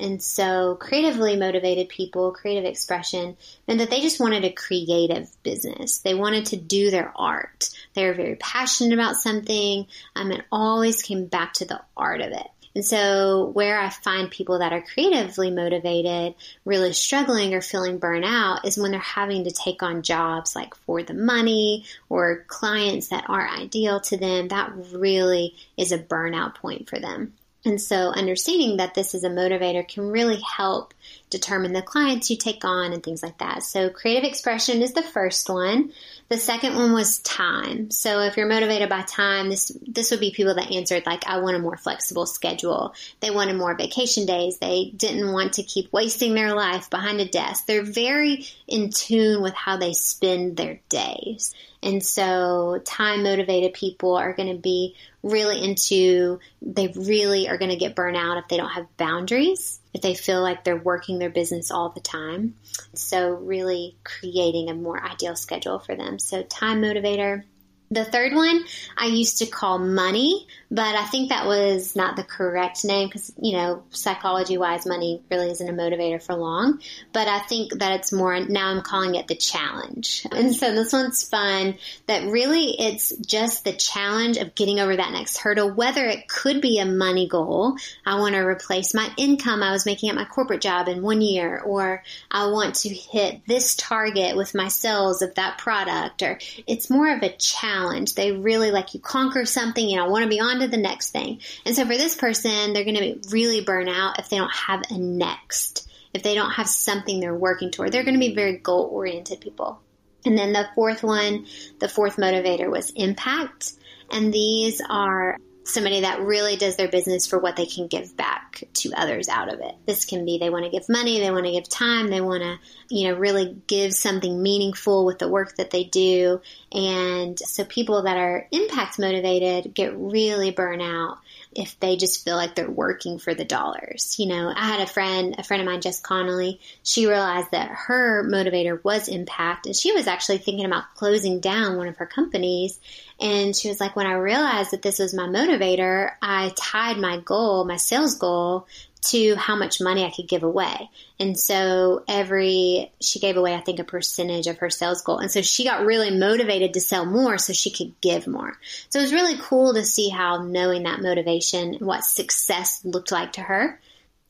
And 0.00 0.22
so 0.22 0.76
creatively 0.80 1.36
motivated 1.36 1.88
people, 1.88 2.32
creative 2.32 2.64
expression, 2.64 3.36
meant 3.68 3.80
that 3.80 3.90
they 3.90 4.00
just 4.00 4.20
wanted 4.20 4.44
a 4.44 4.52
creative 4.52 5.30
business. 5.42 5.98
They 5.98 6.14
wanted 6.14 6.46
to 6.46 6.56
do 6.56 6.90
their 6.90 7.12
art. 7.14 7.68
They 7.94 8.06
were 8.06 8.14
very 8.14 8.36
passionate 8.36 8.94
about 8.94 9.16
something 9.16 9.86
um, 10.16 10.30
and 10.30 10.44
always 10.50 11.02
came 11.02 11.26
back 11.26 11.52
to 11.54 11.66
the 11.66 11.80
art 11.96 12.20
of 12.22 12.32
it. 12.32 12.46
And 12.74 12.84
so 12.84 13.50
where 13.52 13.78
I 13.80 13.90
find 13.90 14.30
people 14.30 14.60
that 14.60 14.72
are 14.72 14.82
creatively 14.82 15.50
motivated 15.50 16.34
really 16.64 16.92
struggling 16.92 17.52
or 17.52 17.60
feeling 17.60 17.98
burnout 17.98 18.64
is 18.64 18.78
when 18.78 18.92
they're 18.92 19.00
having 19.00 19.44
to 19.44 19.50
take 19.50 19.82
on 19.82 20.02
jobs 20.02 20.54
like 20.54 20.74
for 20.76 21.02
the 21.02 21.14
money 21.14 21.84
or 22.08 22.44
clients 22.46 23.08
that 23.08 23.24
aren't 23.28 23.58
ideal 23.58 24.00
to 24.02 24.16
them. 24.16 24.48
That 24.48 24.72
really 24.92 25.56
is 25.76 25.90
a 25.90 25.98
burnout 25.98 26.54
point 26.54 26.88
for 26.88 26.98
them. 26.98 27.34
And 27.64 27.80
so 27.80 28.08
understanding 28.08 28.78
that 28.78 28.94
this 28.94 29.14
is 29.14 29.24
a 29.24 29.28
motivator 29.28 29.86
can 29.86 30.10
really 30.10 30.40
help 30.40 30.94
determine 31.30 31.72
the 31.72 31.82
clients 31.82 32.30
you 32.30 32.36
take 32.36 32.64
on 32.64 32.92
and 32.92 33.02
things 33.02 33.22
like 33.22 33.38
that. 33.38 33.62
So 33.62 33.88
creative 33.88 34.24
expression 34.24 34.82
is 34.82 34.92
the 34.92 35.02
first 35.02 35.48
one. 35.48 35.92
The 36.28 36.36
second 36.36 36.76
one 36.76 36.92
was 36.92 37.18
time. 37.20 37.90
So 37.90 38.20
if 38.20 38.36
you're 38.36 38.46
motivated 38.46 38.88
by 38.88 39.02
time, 39.02 39.48
this 39.48 39.72
this 39.86 40.10
would 40.10 40.20
be 40.20 40.32
people 40.32 40.54
that 40.54 40.70
answered 40.70 41.06
like 41.06 41.26
I 41.26 41.40
want 41.40 41.56
a 41.56 41.60
more 41.60 41.76
flexible 41.76 42.26
schedule. 42.26 42.94
They 43.20 43.30
wanted 43.30 43.56
more 43.56 43.76
vacation 43.76 44.26
days. 44.26 44.58
They 44.58 44.92
didn't 44.96 45.32
want 45.32 45.54
to 45.54 45.62
keep 45.62 45.92
wasting 45.92 46.34
their 46.34 46.54
life 46.54 46.90
behind 46.90 47.20
a 47.20 47.28
desk. 47.28 47.66
They're 47.66 47.82
very 47.82 48.46
in 48.68 48.90
tune 48.90 49.42
with 49.42 49.54
how 49.54 49.76
they 49.76 49.92
spend 49.92 50.56
their 50.56 50.80
days. 50.88 51.54
And 51.82 52.04
so 52.04 52.80
time 52.84 53.22
motivated 53.22 53.72
people 53.72 54.16
are 54.16 54.34
going 54.34 54.54
to 54.54 54.60
be 54.60 54.96
really 55.22 55.62
into, 55.64 56.38
they 56.60 56.88
really 56.88 57.48
are 57.48 57.58
going 57.58 57.70
to 57.70 57.76
get 57.76 57.96
burnout 57.96 58.38
if 58.38 58.48
they 58.48 58.56
don't 58.56 58.70
have 58.70 58.96
boundaries, 58.96 59.79
if 59.92 60.00
they 60.00 60.14
feel 60.14 60.42
like 60.42 60.64
they're 60.64 60.76
working 60.76 61.18
their 61.18 61.30
business 61.30 61.70
all 61.70 61.90
the 61.90 62.00
time. 62.00 62.54
So 62.94 63.30
really 63.30 63.96
creating 64.04 64.70
a 64.70 64.74
more 64.74 65.02
ideal 65.02 65.36
schedule 65.36 65.78
for 65.78 65.94
them. 65.96 66.18
So 66.18 66.42
time 66.42 66.82
motivator. 66.82 67.44
The 67.92 68.04
third 68.04 68.34
one 68.34 68.64
I 68.96 69.06
used 69.06 69.38
to 69.38 69.46
call 69.46 69.80
money, 69.80 70.46
but 70.70 70.94
I 70.94 71.06
think 71.06 71.30
that 71.30 71.46
was 71.46 71.96
not 71.96 72.14
the 72.14 72.22
correct 72.22 72.84
name 72.84 73.08
because, 73.08 73.32
you 73.42 73.56
know, 73.56 73.82
psychology 73.90 74.56
wise, 74.56 74.86
money 74.86 75.20
really 75.28 75.50
isn't 75.50 75.68
a 75.68 75.72
motivator 75.72 76.22
for 76.22 76.36
long. 76.36 76.80
But 77.12 77.26
I 77.26 77.40
think 77.40 77.80
that 77.80 77.98
it's 77.98 78.12
more, 78.12 78.38
now 78.38 78.68
I'm 78.68 78.82
calling 78.82 79.16
it 79.16 79.26
the 79.26 79.34
challenge. 79.34 80.24
And 80.30 80.54
so 80.54 80.72
this 80.72 80.92
one's 80.92 81.24
fun 81.24 81.78
that 82.06 82.30
really 82.30 82.76
it's 82.78 83.10
just 83.16 83.64
the 83.64 83.72
challenge 83.72 84.36
of 84.36 84.54
getting 84.54 84.78
over 84.78 84.94
that 84.94 85.10
next 85.10 85.38
hurdle, 85.38 85.72
whether 85.72 86.06
it 86.06 86.28
could 86.28 86.60
be 86.60 86.78
a 86.78 86.86
money 86.86 87.26
goal. 87.26 87.76
I 88.06 88.20
want 88.20 88.36
to 88.36 88.40
replace 88.42 88.94
my 88.94 89.10
income 89.16 89.64
I 89.64 89.72
was 89.72 89.84
making 89.84 90.10
at 90.10 90.14
my 90.14 90.26
corporate 90.26 90.60
job 90.60 90.86
in 90.86 91.02
one 91.02 91.22
year, 91.22 91.58
or 91.58 92.04
I 92.30 92.52
want 92.52 92.76
to 92.76 92.88
hit 92.88 93.40
this 93.48 93.74
target 93.74 94.36
with 94.36 94.54
my 94.54 94.68
sales 94.68 95.22
of 95.22 95.34
that 95.34 95.58
product, 95.58 96.22
or 96.22 96.38
it's 96.68 96.88
more 96.88 97.10
of 97.12 97.24
a 97.24 97.36
challenge. 97.36 97.79
They 98.14 98.32
really 98.32 98.70
like 98.70 98.94
you 98.94 99.00
conquer 99.00 99.44
something, 99.44 99.88
you 99.88 99.96
know, 99.96 100.08
want 100.08 100.24
to 100.24 100.28
be 100.28 100.40
on 100.40 100.60
to 100.60 100.68
the 100.68 100.76
next 100.76 101.10
thing. 101.10 101.40
And 101.64 101.74
so 101.74 101.84
for 101.86 101.96
this 101.96 102.14
person, 102.14 102.72
they're 102.72 102.84
going 102.84 102.96
to 102.96 103.00
be 103.00 103.20
really 103.30 103.60
burn 103.62 103.88
out 103.88 104.18
if 104.18 104.28
they 104.28 104.36
don't 104.36 104.52
have 104.52 104.82
a 104.90 104.98
next, 104.98 105.88
if 106.14 106.22
they 106.22 106.34
don't 106.34 106.52
have 106.52 106.68
something 106.68 107.20
they're 107.20 107.34
working 107.34 107.70
toward. 107.70 107.92
They're 107.92 108.04
going 108.04 108.14
to 108.14 108.20
be 108.20 108.34
very 108.34 108.58
goal 108.58 108.88
oriented 108.92 109.40
people. 109.40 109.80
And 110.24 110.36
then 110.36 110.52
the 110.52 110.68
fourth 110.74 111.02
one, 111.02 111.46
the 111.78 111.88
fourth 111.88 112.16
motivator 112.16 112.70
was 112.70 112.90
impact. 112.90 113.72
And 114.10 114.32
these 114.32 114.82
are 114.88 115.36
somebody 115.72 116.02
that 116.02 116.20
really 116.20 116.56
does 116.56 116.76
their 116.76 116.88
business 116.88 117.26
for 117.26 117.38
what 117.38 117.56
they 117.56 117.66
can 117.66 117.86
give 117.86 118.16
back 118.16 118.64
to 118.74 118.92
others 118.96 119.28
out 119.28 119.52
of 119.52 119.60
it. 119.60 119.74
This 119.86 120.04
can 120.04 120.24
be 120.24 120.38
they 120.38 120.50
want 120.50 120.64
to 120.64 120.70
give 120.70 120.88
money, 120.88 121.20
they 121.20 121.30
want 121.30 121.46
to 121.46 121.52
give 121.52 121.68
time, 121.68 122.08
they 122.08 122.20
want 122.20 122.42
to, 122.42 122.58
you 122.88 123.08
know, 123.08 123.18
really 123.18 123.56
give 123.66 123.92
something 123.92 124.42
meaningful 124.42 125.04
with 125.04 125.18
the 125.18 125.28
work 125.28 125.56
that 125.56 125.70
they 125.70 125.84
do. 125.84 126.40
And 126.72 127.38
so 127.38 127.64
people 127.64 128.02
that 128.02 128.16
are 128.16 128.46
impact 128.52 128.98
motivated 128.98 129.74
get 129.74 129.96
really 129.96 130.50
burnt 130.50 130.82
out 130.82 131.18
if 131.52 131.78
they 131.80 131.96
just 131.96 132.24
feel 132.24 132.36
like 132.36 132.54
they're 132.54 132.70
working 132.70 133.18
for 133.18 133.34
the 133.34 133.44
dollars. 133.44 134.16
You 134.18 134.26
know, 134.26 134.52
I 134.54 134.66
had 134.66 134.80
a 134.80 134.86
friend, 134.86 135.34
a 135.38 135.42
friend 135.42 135.60
of 135.60 135.66
mine, 135.66 135.80
Jess 135.80 136.00
Connolly, 136.00 136.60
she 136.82 137.06
realized 137.06 137.50
that 137.50 137.70
her 137.70 138.24
motivator 138.24 138.82
was 138.84 139.08
impact 139.08 139.66
and 139.66 139.74
she 139.74 139.92
was 139.92 140.06
actually 140.06 140.38
thinking 140.38 140.64
about 140.64 140.94
closing 140.94 141.40
down 141.40 141.76
one 141.76 141.88
of 141.88 141.96
her 141.96 142.06
companies. 142.06 142.78
And 143.18 143.54
she 143.54 143.68
was 143.68 143.80
like, 143.80 143.96
when 143.96 144.06
I 144.06 144.14
realized 144.14 144.70
that 144.70 144.82
this 144.82 144.98
was 144.98 145.12
my 145.12 145.26
motivator, 145.26 146.12
I 146.22 146.52
tied 146.56 146.98
my 146.98 147.18
goal, 147.18 147.64
my 147.64 147.76
sales 147.76 148.14
goal 148.14 148.66
to 149.02 149.34
how 149.36 149.56
much 149.56 149.80
money 149.80 150.04
I 150.04 150.10
could 150.10 150.28
give 150.28 150.42
away. 150.42 150.90
And 151.18 151.38
so 151.38 152.04
every, 152.06 152.92
she 153.00 153.18
gave 153.18 153.36
away, 153.36 153.54
I 153.54 153.60
think, 153.60 153.78
a 153.78 153.84
percentage 153.84 154.46
of 154.46 154.58
her 154.58 154.70
sales 154.70 155.02
goal. 155.02 155.18
And 155.18 155.30
so 155.30 155.40
she 155.42 155.64
got 155.64 155.86
really 155.86 156.10
motivated 156.10 156.74
to 156.74 156.80
sell 156.80 157.06
more 157.06 157.38
so 157.38 157.52
she 157.52 157.70
could 157.70 157.98
give 158.00 158.26
more. 158.26 158.58
So 158.90 158.98
it 158.98 159.02
was 159.02 159.12
really 159.12 159.38
cool 159.40 159.74
to 159.74 159.84
see 159.84 160.10
how 160.10 160.42
knowing 160.42 160.82
that 160.82 161.00
motivation 161.00 161.74
and 161.74 161.86
what 161.86 162.04
success 162.04 162.84
looked 162.84 163.10
like 163.12 163.32
to 163.34 163.40
her 163.40 163.80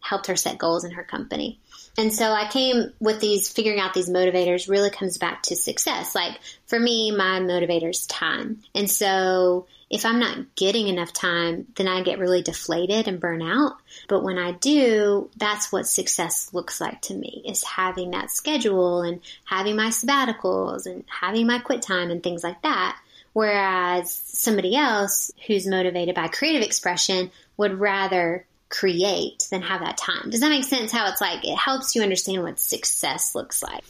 helped 0.00 0.28
her 0.28 0.36
set 0.36 0.58
goals 0.58 0.84
in 0.84 0.92
her 0.92 1.04
company. 1.04 1.58
And 1.98 2.12
so 2.14 2.32
I 2.32 2.48
came 2.48 2.92
with 3.00 3.20
these, 3.20 3.48
figuring 3.48 3.80
out 3.80 3.94
these 3.94 4.08
motivators 4.08 4.68
really 4.68 4.90
comes 4.90 5.18
back 5.18 5.42
to 5.44 5.56
success. 5.56 6.14
Like 6.14 6.38
for 6.66 6.78
me, 6.78 7.10
my 7.10 7.40
motivator 7.40 7.90
is 7.90 8.06
time. 8.06 8.62
And 8.74 8.90
so 8.90 9.66
if 9.90 10.06
I'm 10.06 10.20
not 10.20 10.54
getting 10.54 10.86
enough 10.86 11.12
time, 11.12 11.66
then 11.74 11.88
I 11.88 12.02
get 12.02 12.20
really 12.20 12.42
deflated 12.42 13.08
and 13.08 13.20
burn 13.20 13.42
out. 13.42 13.72
But 14.08 14.22
when 14.22 14.38
I 14.38 14.52
do, 14.52 15.28
that's 15.36 15.72
what 15.72 15.86
success 15.86 16.54
looks 16.54 16.80
like 16.80 17.02
to 17.02 17.14
me 17.14 17.42
is 17.44 17.64
having 17.64 18.12
that 18.12 18.30
schedule 18.30 19.02
and 19.02 19.20
having 19.44 19.74
my 19.74 19.88
sabbaticals 19.88 20.86
and 20.86 21.04
having 21.08 21.48
my 21.48 21.58
quit 21.58 21.82
time 21.82 22.10
and 22.10 22.22
things 22.22 22.44
like 22.44 22.62
that. 22.62 22.98
Whereas 23.32 24.12
somebody 24.12 24.76
else 24.76 25.32
who's 25.46 25.66
motivated 25.66 26.14
by 26.14 26.28
creative 26.28 26.62
expression 26.62 27.30
would 27.56 27.78
rather 27.78 28.46
create 28.70 29.46
than 29.50 29.62
have 29.62 29.80
that 29.80 29.98
time. 29.98 30.30
Does 30.30 30.40
that 30.40 30.48
make 30.48 30.64
sense? 30.64 30.90
How 30.92 31.08
it's 31.08 31.20
like 31.20 31.44
it 31.44 31.56
helps 31.56 31.94
you 31.94 32.02
understand 32.02 32.42
what 32.42 32.58
success 32.58 33.34
looks 33.34 33.62
like. 33.62 33.84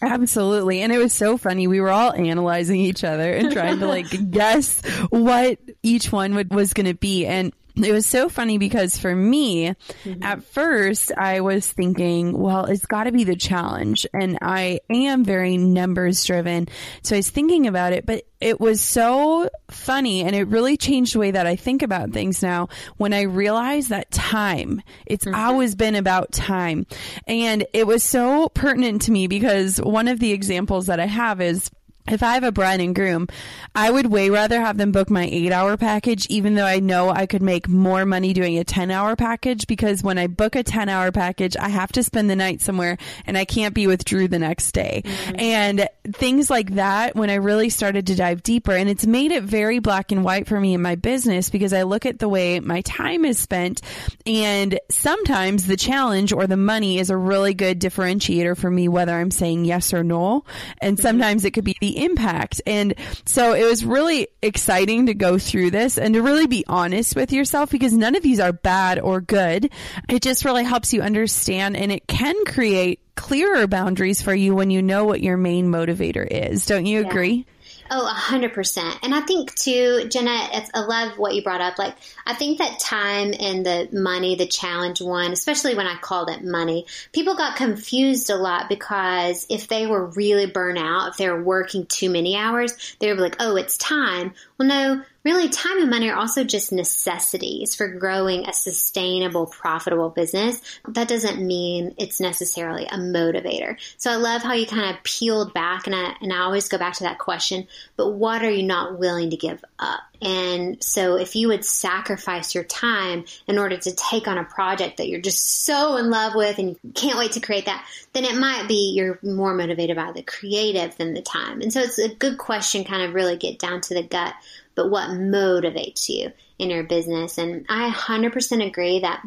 Absolutely. 0.00 0.82
And 0.82 0.92
it 0.92 0.98
was 0.98 1.12
so 1.12 1.36
funny. 1.36 1.66
We 1.66 1.80
were 1.80 1.90
all 1.90 2.12
analyzing 2.12 2.80
each 2.80 3.02
other 3.02 3.32
and 3.32 3.50
trying 3.50 3.80
to 3.80 3.86
like 3.86 4.06
guess 4.30 4.80
what 5.10 5.58
each 5.82 6.12
one 6.12 6.36
would, 6.36 6.54
was 6.54 6.72
going 6.72 6.86
to 6.86 6.94
be. 6.94 7.26
And 7.26 7.52
it 7.84 7.92
was 7.92 8.06
so 8.06 8.28
funny 8.28 8.58
because 8.58 8.98
for 8.98 9.14
me, 9.14 9.68
mm-hmm. 9.68 10.22
at 10.22 10.42
first 10.44 11.12
I 11.16 11.40
was 11.40 11.70
thinking, 11.70 12.36
well, 12.36 12.64
it's 12.64 12.86
got 12.86 13.04
to 13.04 13.12
be 13.12 13.24
the 13.24 13.36
challenge. 13.36 14.06
And 14.12 14.38
I 14.42 14.80
am 14.90 15.24
very 15.24 15.56
numbers 15.56 16.24
driven. 16.24 16.68
So 17.02 17.16
I 17.16 17.18
was 17.18 17.30
thinking 17.30 17.66
about 17.66 17.92
it, 17.92 18.06
but 18.06 18.24
it 18.40 18.60
was 18.60 18.80
so 18.80 19.48
funny 19.70 20.22
and 20.22 20.34
it 20.34 20.44
really 20.44 20.76
changed 20.76 21.14
the 21.14 21.18
way 21.18 21.32
that 21.32 21.46
I 21.46 21.56
think 21.56 21.82
about 21.82 22.12
things 22.12 22.40
now 22.42 22.68
when 22.96 23.12
I 23.12 23.22
realized 23.22 23.88
that 23.88 24.10
time, 24.10 24.82
it's 25.06 25.24
mm-hmm. 25.24 25.34
always 25.34 25.74
been 25.74 25.96
about 25.96 26.32
time. 26.32 26.86
And 27.26 27.66
it 27.72 27.86
was 27.86 28.02
so 28.02 28.48
pertinent 28.48 29.02
to 29.02 29.12
me 29.12 29.26
because 29.26 29.78
one 29.78 30.08
of 30.08 30.20
the 30.20 30.32
examples 30.32 30.86
that 30.86 31.00
I 31.00 31.06
have 31.06 31.40
is 31.40 31.70
if 32.10 32.22
I 32.22 32.34
have 32.34 32.44
a 32.44 32.52
bride 32.52 32.80
and 32.80 32.94
groom, 32.94 33.28
I 33.74 33.90
would 33.90 34.06
way 34.06 34.30
rather 34.30 34.60
have 34.60 34.76
them 34.76 34.92
book 34.92 35.10
my 35.10 35.24
eight 35.24 35.52
hour 35.52 35.76
package, 35.76 36.26
even 36.26 36.54
though 36.54 36.64
I 36.64 36.80
know 36.80 37.10
I 37.10 37.26
could 37.26 37.42
make 37.42 37.68
more 37.68 38.04
money 38.04 38.32
doing 38.32 38.58
a 38.58 38.64
10 38.64 38.90
hour 38.90 39.16
package 39.16 39.66
because 39.66 40.02
when 40.02 40.18
I 40.18 40.26
book 40.26 40.56
a 40.56 40.62
10 40.62 40.88
hour 40.88 41.12
package, 41.12 41.56
I 41.56 41.68
have 41.68 41.92
to 41.92 42.02
spend 42.02 42.30
the 42.30 42.36
night 42.36 42.60
somewhere 42.60 42.98
and 43.26 43.36
I 43.36 43.44
can't 43.44 43.74
be 43.74 43.86
with 43.86 44.04
Drew 44.04 44.28
the 44.28 44.38
next 44.38 44.72
day. 44.72 45.02
Mm-hmm. 45.04 45.40
And 45.40 45.88
things 46.12 46.50
like 46.50 46.74
that, 46.74 47.14
when 47.14 47.30
I 47.30 47.34
really 47.34 47.70
started 47.70 48.06
to 48.08 48.14
dive 48.14 48.42
deeper, 48.42 48.72
and 48.72 48.88
it's 48.88 49.06
made 49.06 49.32
it 49.32 49.42
very 49.42 49.78
black 49.78 50.12
and 50.12 50.24
white 50.24 50.46
for 50.46 50.60
me 50.60 50.74
in 50.74 50.82
my 50.82 50.94
business 50.94 51.50
because 51.50 51.72
I 51.72 51.82
look 51.82 52.06
at 52.06 52.18
the 52.18 52.28
way 52.28 52.60
my 52.60 52.80
time 52.82 53.24
is 53.24 53.38
spent 53.38 53.82
and 54.26 54.78
sometimes 54.90 55.66
the 55.66 55.76
challenge 55.76 56.32
or 56.32 56.46
the 56.46 56.56
money 56.56 56.98
is 56.98 57.10
a 57.10 57.16
really 57.16 57.54
good 57.54 57.80
differentiator 57.80 58.56
for 58.56 58.70
me, 58.70 58.88
whether 58.88 59.12
I'm 59.12 59.30
saying 59.30 59.64
yes 59.64 59.92
or 59.92 60.04
no. 60.04 60.44
And 60.80 60.96
mm-hmm. 60.96 61.02
sometimes 61.02 61.44
it 61.44 61.52
could 61.52 61.64
be 61.64 61.76
the 61.80 61.97
impact. 61.98 62.60
And 62.66 62.94
so 63.24 63.52
it 63.54 63.64
was 63.64 63.84
really 63.84 64.28
exciting 64.42 65.06
to 65.06 65.14
go 65.14 65.38
through 65.38 65.70
this 65.70 65.98
and 65.98 66.14
to 66.14 66.22
really 66.22 66.46
be 66.46 66.64
honest 66.66 67.16
with 67.16 67.32
yourself 67.32 67.70
because 67.70 67.92
none 67.92 68.14
of 68.14 68.22
these 68.22 68.40
are 68.40 68.52
bad 68.52 68.98
or 68.98 69.20
good. 69.20 69.70
It 70.08 70.22
just 70.22 70.44
really 70.44 70.64
helps 70.64 70.92
you 70.92 71.02
understand 71.02 71.76
and 71.76 71.92
it 71.92 72.06
can 72.06 72.44
create 72.44 73.00
clearer 73.14 73.66
boundaries 73.66 74.22
for 74.22 74.34
you 74.34 74.54
when 74.54 74.70
you 74.70 74.80
know 74.80 75.04
what 75.04 75.20
your 75.20 75.36
main 75.36 75.66
motivator 75.66 76.26
is. 76.26 76.66
Don't 76.66 76.86
you 76.86 77.00
yeah. 77.00 77.06
agree? 77.08 77.46
Oh, 77.90 78.06
a 78.06 78.10
hundred 78.10 78.52
percent. 78.52 78.98
And 79.02 79.14
I 79.14 79.20
think 79.22 79.54
too, 79.54 80.08
Jenna, 80.08 80.30
I 80.30 80.80
love 80.80 81.18
what 81.18 81.34
you 81.34 81.42
brought 81.42 81.60
up. 81.60 81.78
Like, 81.78 81.94
I 82.26 82.34
think 82.34 82.58
that 82.58 82.78
time 82.78 83.32
and 83.38 83.64
the 83.64 83.88
money, 83.92 84.34
the 84.34 84.46
challenge 84.46 85.00
one, 85.00 85.32
especially 85.32 85.74
when 85.74 85.86
I 85.86 85.96
called 85.96 86.28
it 86.30 86.44
money, 86.44 86.86
people 87.12 87.34
got 87.34 87.56
confused 87.56 88.30
a 88.30 88.36
lot 88.36 88.68
because 88.68 89.46
if 89.48 89.68
they 89.68 89.86
were 89.86 90.06
really 90.06 90.46
burnt 90.46 90.78
out, 90.78 91.10
if 91.10 91.16
they 91.16 91.28
were 91.30 91.42
working 91.42 91.86
too 91.86 92.10
many 92.10 92.36
hours, 92.36 92.96
they 92.98 93.12
were 93.12 93.20
like, 93.20 93.36
oh, 93.40 93.56
it's 93.56 93.78
time. 93.78 94.34
Well, 94.58 94.68
no, 94.68 95.02
really 95.28 95.50
time 95.50 95.78
and 95.78 95.90
money 95.90 96.08
are 96.08 96.16
also 96.16 96.42
just 96.42 96.72
necessities 96.72 97.74
for 97.74 97.86
growing 97.88 98.48
a 98.48 98.52
sustainable, 98.52 99.46
profitable 99.46 100.08
business. 100.08 100.60
That 100.88 101.06
doesn't 101.06 101.44
mean 101.44 101.94
it's 101.98 102.18
necessarily 102.18 102.86
a 102.86 102.96
motivator. 102.96 103.76
So 103.98 104.10
I 104.10 104.16
love 104.16 104.42
how 104.42 104.54
you 104.54 104.66
kind 104.66 104.94
of 104.94 105.02
peeled 105.02 105.52
back 105.52 105.86
and 105.86 105.94
I, 105.94 106.14
and 106.22 106.32
I 106.32 106.38
always 106.38 106.68
go 106.68 106.78
back 106.78 106.94
to 106.94 107.04
that 107.04 107.18
question, 107.18 107.66
but 107.96 108.12
what 108.12 108.42
are 108.42 108.50
you 108.50 108.62
not 108.62 108.98
willing 108.98 109.30
to 109.30 109.36
give 109.36 109.62
up? 109.78 110.00
And 110.20 110.82
so 110.82 111.16
if 111.16 111.36
you 111.36 111.48
would 111.48 111.64
sacrifice 111.64 112.54
your 112.54 112.64
time 112.64 113.24
in 113.46 113.58
order 113.58 113.76
to 113.76 113.94
take 113.94 114.26
on 114.26 114.38
a 114.38 114.44
project 114.44 114.96
that 114.96 115.08
you're 115.08 115.20
just 115.20 115.64
so 115.64 115.96
in 115.96 116.10
love 116.10 116.34
with 116.34 116.58
and 116.58 116.70
you 116.70 116.92
can't 116.92 117.18
wait 117.18 117.32
to 117.32 117.40
create 117.40 117.66
that, 117.66 117.86
then 118.14 118.24
it 118.24 118.34
might 118.34 118.66
be 118.66 118.94
you're 118.96 119.20
more 119.22 119.54
motivated 119.54 119.96
by 119.96 120.10
the 120.10 120.22
creative 120.22 120.96
than 120.96 121.14
the 121.14 121.22
time. 121.22 121.60
And 121.60 121.72
so 121.72 121.80
it's 121.80 121.98
a 121.98 122.08
good 122.08 122.38
question, 122.38 122.82
kind 122.82 123.02
of 123.02 123.14
really 123.14 123.36
get 123.36 123.58
down 123.58 123.80
to 123.82 123.94
the 123.94 124.02
gut 124.02 124.34
but 124.78 124.90
what 124.90 125.10
motivates 125.10 126.08
you 126.08 126.32
in 126.56 126.70
your 126.70 126.84
business. 126.84 127.36
And 127.36 127.66
I 127.68 127.90
100% 127.90 128.64
agree 128.64 129.00
that 129.00 129.26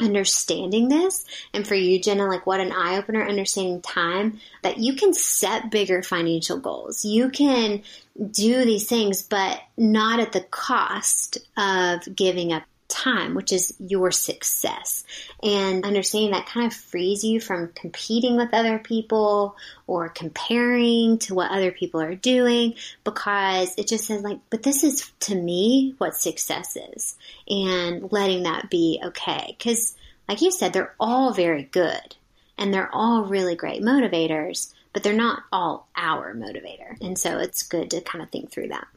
understanding 0.00 0.88
this 0.88 1.24
and 1.52 1.66
for 1.66 1.74
you 1.74 2.00
jenna 2.00 2.24
like 2.24 2.46
what 2.46 2.60
an 2.60 2.70
eye-opener 2.70 3.26
understanding 3.26 3.82
time 3.82 4.38
that 4.62 4.78
you 4.78 4.94
can 4.94 5.12
set 5.12 5.72
bigger 5.72 6.04
financial 6.04 6.56
goals 6.56 7.04
you 7.04 7.30
can 7.30 7.82
do 8.30 8.64
these 8.64 8.86
things 8.86 9.24
but 9.24 9.60
not 9.76 10.20
at 10.20 10.30
the 10.30 10.40
cost 10.40 11.38
of 11.56 12.14
giving 12.14 12.52
up 12.52 12.62
time, 12.88 13.34
which 13.34 13.52
is 13.52 13.74
your 13.78 14.10
success. 14.10 15.04
And 15.42 15.84
understanding 15.84 16.32
that 16.32 16.46
kind 16.46 16.66
of 16.66 16.74
frees 16.74 17.22
you 17.22 17.40
from 17.40 17.72
competing 17.74 18.36
with 18.36 18.52
other 18.52 18.78
people 18.78 19.56
or 19.86 20.08
comparing 20.08 21.18
to 21.20 21.34
what 21.34 21.50
other 21.50 21.70
people 21.70 22.00
are 22.00 22.14
doing 22.14 22.74
because 23.04 23.74
it 23.76 23.88
just 23.88 24.06
says 24.06 24.22
like, 24.22 24.40
but 24.50 24.62
this 24.62 24.82
is 24.82 25.10
to 25.20 25.34
me 25.34 25.94
what 25.98 26.14
success 26.14 26.76
is 26.76 27.16
and 27.48 28.10
letting 28.10 28.44
that 28.44 28.70
be 28.70 29.00
okay. 29.04 29.56
Cause 29.60 29.94
like 30.28 30.40
you 30.40 30.50
said, 30.50 30.72
they're 30.72 30.94
all 30.98 31.32
very 31.32 31.64
good 31.64 32.16
and 32.56 32.72
they're 32.72 32.94
all 32.94 33.24
really 33.24 33.54
great 33.54 33.82
motivators, 33.82 34.72
but 34.92 35.02
they're 35.02 35.12
not 35.12 35.42
all 35.52 35.88
our 35.96 36.34
motivator. 36.34 37.00
And 37.00 37.18
so 37.18 37.38
it's 37.38 37.62
good 37.62 37.90
to 37.90 38.00
kind 38.00 38.22
of 38.22 38.30
think 38.30 38.50
through 38.50 38.68
that. 38.68 38.88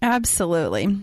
Absolutely. 0.00 1.02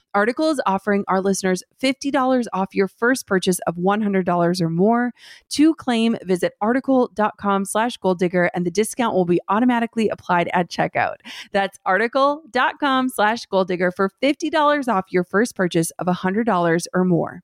Article 0.13 0.49
is 0.49 0.61
offering 0.65 1.03
our 1.07 1.21
listeners 1.21 1.63
$50 1.81 2.45
off 2.53 2.75
your 2.75 2.87
first 2.87 3.27
purchase 3.27 3.59
of 3.67 3.75
$100 3.75 4.61
or 4.61 4.69
more. 4.69 5.13
To 5.51 5.73
claim, 5.75 6.17
visit 6.23 6.53
article.com 6.61 7.65
slash 7.65 7.97
goal 7.97 8.15
digger 8.15 8.49
and 8.53 8.65
the 8.65 8.71
discount 8.71 9.15
will 9.15 9.25
be 9.25 9.39
automatically 9.47 10.09
applied 10.09 10.49
at 10.53 10.69
checkout. 10.69 11.15
That's 11.51 11.77
article.com 11.85 13.09
slash 13.09 13.45
goal 13.45 13.65
digger 13.65 13.91
for 13.91 14.11
$50 14.21 14.87
off 14.87 15.05
your 15.09 15.23
first 15.23 15.55
purchase 15.55 15.91
of 15.91 16.07
$100 16.07 16.85
or 16.93 17.05
more. 17.05 17.41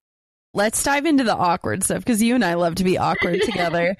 Let's 0.53 0.81
dive 0.81 1.05
into 1.05 1.23
the 1.23 1.35
awkward 1.35 1.83
stuff 1.83 1.99
because 1.99 2.23
you 2.23 2.33
and 2.33 2.43
I 2.43 2.55
love 2.55 2.75
to 2.75 2.83
be 2.83 2.97
awkward 2.97 3.41
together. 3.45 3.95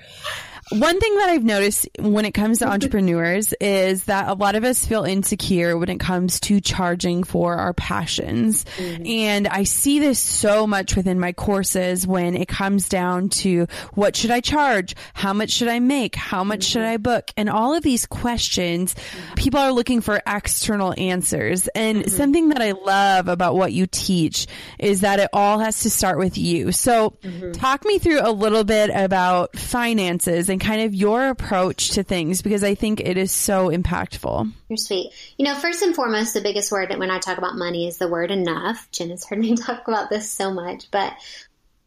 One 0.69 0.99
thing 0.99 1.15
that 1.15 1.29
I've 1.29 1.45
noticed 1.45 1.87
when 1.97 2.25
it 2.25 2.33
comes 2.33 2.59
to 2.59 2.67
entrepreneurs 2.67 3.53
is 3.61 4.03
that 4.05 4.27
a 4.27 4.33
lot 4.33 4.55
of 4.55 4.65
us 4.65 4.85
feel 4.85 5.05
insecure 5.05 5.77
when 5.77 5.87
it 5.87 5.99
comes 5.99 6.41
to 6.41 6.59
charging 6.59 7.23
for 7.23 7.55
our 7.55 7.73
passions. 7.73 8.65
Mm-hmm. 8.77 9.07
And 9.07 9.47
I 9.47 9.63
see 9.63 9.99
this 9.99 10.19
so 10.19 10.67
much 10.67 10.95
within 10.97 11.21
my 11.21 11.31
courses 11.31 12.05
when 12.05 12.35
it 12.35 12.49
comes 12.49 12.89
down 12.89 13.29
to 13.29 13.67
what 13.93 14.17
should 14.17 14.31
I 14.31 14.41
charge? 14.41 14.95
How 15.13 15.31
much 15.31 15.51
should 15.51 15.69
I 15.69 15.79
make? 15.79 16.15
How 16.15 16.43
much 16.43 16.59
mm-hmm. 16.59 16.71
should 16.73 16.83
I 16.83 16.97
book? 16.97 17.31
And 17.37 17.49
all 17.49 17.73
of 17.73 17.81
these 17.81 18.05
questions, 18.05 18.93
mm-hmm. 18.93 19.35
people 19.35 19.61
are 19.61 19.71
looking 19.71 20.01
for 20.01 20.21
external 20.27 20.93
answers. 20.97 21.69
And 21.69 21.99
mm-hmm. 21.99 22.09
something 22.09 22.49
that 22.49 22.61
I 22.61 22.71
love 22.71 23.29
about 23.29 23.55
what 23.55 23.71
you 23.71 23.87
teach 23.87 24.47
is 24.79 25.01
that 25.01 25.19
it 25.19 25.29
all 25.31 25.59
has 25.59 25.83
to 25.83 25.89
start 25.89 26.17
with 26.17 26.37
you. 26.37 26.73
So 26.73 27.11
mm-hmm. 27.21 27.53
talk 27.53 27.85
me 27.85 27.99
through 27.99 28.19
a 28.21 28.31
little 28.31 28.65
bit 28.65 28.91
about 28.93 29.57
finances 29.57 30.49
and 30.49 30.56
and 30.57 30.61
kind 30.61 30.81
of 30.81 30.95
your 30.95 31.29
approach 31.29 31.91
to 31.91 32.01
things 32.01 32.41
because 32.41 32.63
I 32.63 32.73
think 32.73 32.99
it 32.99 33.15
is 33.15 33.31
so 33.31 33.69
impactful. 33.69 34.51
You're 34.69 34.77
sweet. 34.77 35.11
You 35.37 35.45
know, 35.45 35.53
first 35.53 35.83
and 35.83 35.95
foremost, 35.95 36.33
the 36.33 36.41
biggest 36.41 36.71
word 36.71 36.89
that 36.89 36.97
when 36.97 37.11
I 37.11 37.19
talk 37.19 37.37
about 37.37 37.55
money 37.55 37.87
is 37.87 37.99
the 37.99 38.07
word 38.07 38.31
enough. 38.31 38.89
Jen 38.91 39.11
has 39.11 39.23
heard 39.23 39.37
me 39.37 39.55
talk 39.55 39.87
about 39.87 40.09
this 40.09 40.31
so 40.31 40.51
much, 40.51 40.89
but 40.89 41.13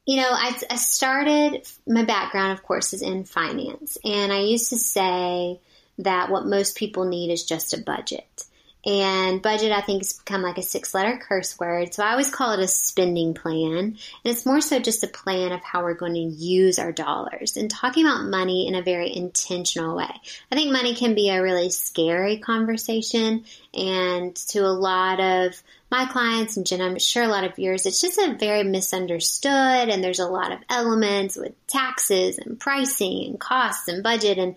you 0.07 0.17
know, 0.17 0.29
I, 0.31 0.57
I 0.71 0.77
started, 0.77 1.67
my 1.87 2.05
background, 2.05 2.53
of 2.53 2.63
course, 2.63 2.93
is 2.93 3.03
in 3.03 3.25
finance. 3.25 3.99
And 4.05 4.33
I 4.33 4.41
used 4.41 4.71
to 4.71 4.79
say 4.79 5.61
that 5.99 6.31
what 6.31 6.47
most 6.47 6.77
people 6.77 7.05
need 7.07 7.33
is 7.33 7.45
just 7.45 7.75
a 7.75 7.83
budget. 7.83 8.45
And 8.85 9.43
budget, 9.43 9.73
I 9.73 9.83
think, 9.83 10.01
has 10.01 10.15
become 10.15 10.41
like 10.43 10.57
a 10.57 10.63
six 10.63 10.95
letter 10.95 11.21
curse 11.23 11.59
word. 11.59 11.93
So 11.93 12.03
I 12.03 12.13
always 12.13 12.31
call 12.31 12.53
it 12.53 12.61
a 12.61 12.69
spending 12.69 13.35
plan. 13.35 13.77
And 13.77 13.99
it's 14.25 14.47
more 14.47 14.63
so 14.63 14.79
just 14.79 15.05
a 15.05 15.09
plan 15.09 15.53
of 15.53 15.63
how 15.63 15.83
we're 15.83 15.95
going 15.95 16.15
to 16.15 16.21
use 16.21 16.79
our 16.79 16.93
dollars 16.93 17.57
and 17.57 17.71
talking 17.71 18.07
about 18.07 18.25
money 18.25 18.67
in 18.67 18.75
a 18.75 18.83
very 18.83 19.15
intentional 19.15 19.97
way. 19.97 20.11
I 20.51 20.55
think 20.55 20.73
money 20.73 20.95
can 20.95 21.15
be 21.15 21.29
a 21.29 21.43
really 21.43 21.69
scary 21.69 22.39
conversation. 22.39 23.45
And 23.75 24.35
to 24.35 24.61
a 24.61 24.73
lot 24.73 25.21
of 25.21 25.63
my 25.91 26.07
clients 26.07 26.57
and 26.57 26.67
Jen, 26.67 26.81
I'm 26.81 26.99
sure 26.99 27.25
a 27.25 27.29
lot 27.29 27.45
of 27.45 27.59
yours, 27.59 27.85
it's 27.85 28.01
just 28.01 28.19
a 28.19 28.37
very 28.39 28.63
misunderstood 28.63 29.51
and 29.51 30.03
there's 30.03 30.21
a 30.21 30.27
lot 30.27 30.53
of 30.53 30.61
elements 30.71 31.37
with 31.37 31.53
taxes 31.67 32.39
and 32.39 32.59
pricing 32.59 33.27
and 33.27 33.41
costs 33.41 33.89
and 33.89 34.03
budget 34.03 34.39
and 34.39 34.57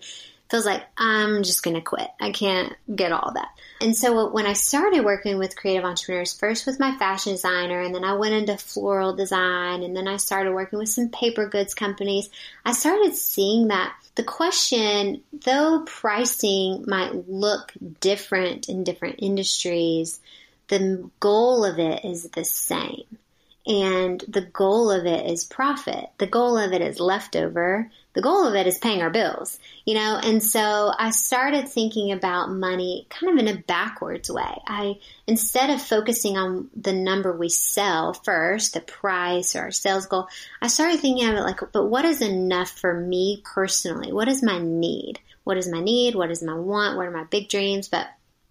feels 0.50 0.66
like 0.66 0.82
I'm 0.96 1.42
just 1.42 1.62
going 1.62 1.74
to 1.74 1.80
quit. 1.80 2.08
I 2.20 2.30
can't 2.30 2.72
get 2.94 3.12
all 3.12 3.32
that. 3.34 3.48
And 3.80 3.96
so 3.96 4.30
when 4.30 4.46
I 4.46 4.52
started 4.52 5.04
working 5.04 5.38
with 5.38 5.56
creative 5.56 5.84
entrepreneurs, 5.84 6.32
first 6.32 6.66
with 6.66 6.78
my 6.78 6.96
fashion 6.96 7.32
designer, 7.32 7.80
and 7.80 7.94
then 7.94 8.04
I 8.04 8.14
went 8.14 8.34
into 8.34 8.56
floral 8.56 9.14
design, 9.14 9.82
and 9.82 9.96
then 9.96 10.06
I 10.06 10.16
started 10.16 10.52
working 10.54 10.78
with 10.78 10.88
some 10.88 11.08
paper 11.08 11.48
goods 11.48 11.74
companies, 11.74 12.30
I 12.64 12.72
started 12.72 13.14
seeing 13.14 13.68
that 13.68 13.94
the 14.14 14.22
question, 14.22 15.22
though 15.44 15.82
pricing 15.86 16.84
might 16.86 17.28
look 17.28 17.72
different 18.00 18.68
in 18.68 18.84
different 18.84 19.16
industries, 19.18 20.20
the 20.68 21.10
goal 21.20 21.64
of 21.64 21.78
it 21.78 22.04
is 22.04 22.28
the 22.30 22.44
same. 22.44 23.04
And 23.66 24.22
the 24.28 24.42
goal 24.42 24.90
of 24.90 25.06
it 25.06 25.30
is 25.30 25.44
profit. 25.44 26.06
The 26.18 26.26
goal 26.26 26.58
of 26.58 26.72
it 26.72 26.82
is 26.82 27.00
leftover 27.00 27.90
the 28.14 28.22
goal 28.22 28.46
of 28.46 28.54
it 28.54 28.68
is 28.68 28.78
paying 28.78 29.02
our 29.02 29.10
bills, 29.10 29.58
you 29.84 29.94
know? 29.94 30.18
And 30.22 30.42
so 30.42 30.92
I 30.96 31.10
started 31.10 31.68
thinking 31.68 32.12
about 32.12 32.48
money 32.48 33.08
kind 33.10 33.32
of 33.32 33.44
in 33.44 33.52
a 33.52 33.60
backwards 33.60 34.30
way. 34.30 34.62
I, 34.66 35.00
instead 35.26 35.70
of 35.70 35.82
focusing 35.82 36.38
on 36.38 36.70
the 36.76 36.92
number 36.92 37.36
we 37.36 37.48
sell 37.48 38.14
first, 38.14 38.74
the 38.74 38.80
price 38.80 39.56
or 39.56 39.62
our 39.62 39.70
sales 39.72 40.06
goal, 40.06 40.28
I 40.62 40.68
started 40.68 41.00
thinking 41.00 41.28
of 41.28 41.34
it 41.34 41.40
like, 41.40 41.60
but 41.72 41.86
what 41.86 42.04
is 42.04 42.22
enough 42.22 42.70
for 42.70 42.94
me 42.94 43.42
personally? 43.44 44.12
What 44.12 44.28
is 44.28 44.44
my 44.44 44.60
need? 44.60 45.18
What 45.42 45.58
is 45.58 45.68
my 45.68 45.80
need? 45.80 46.14
What 46.14 46.30
is 46.30 46.42
my 46.42 46.54
want? 46.54 46.96
What 46.96 47.06
are 47.06 47.10
my 47.10 47.24
big 47.24 47.48
dreams? 47.48 47.88
But 47.88 48.06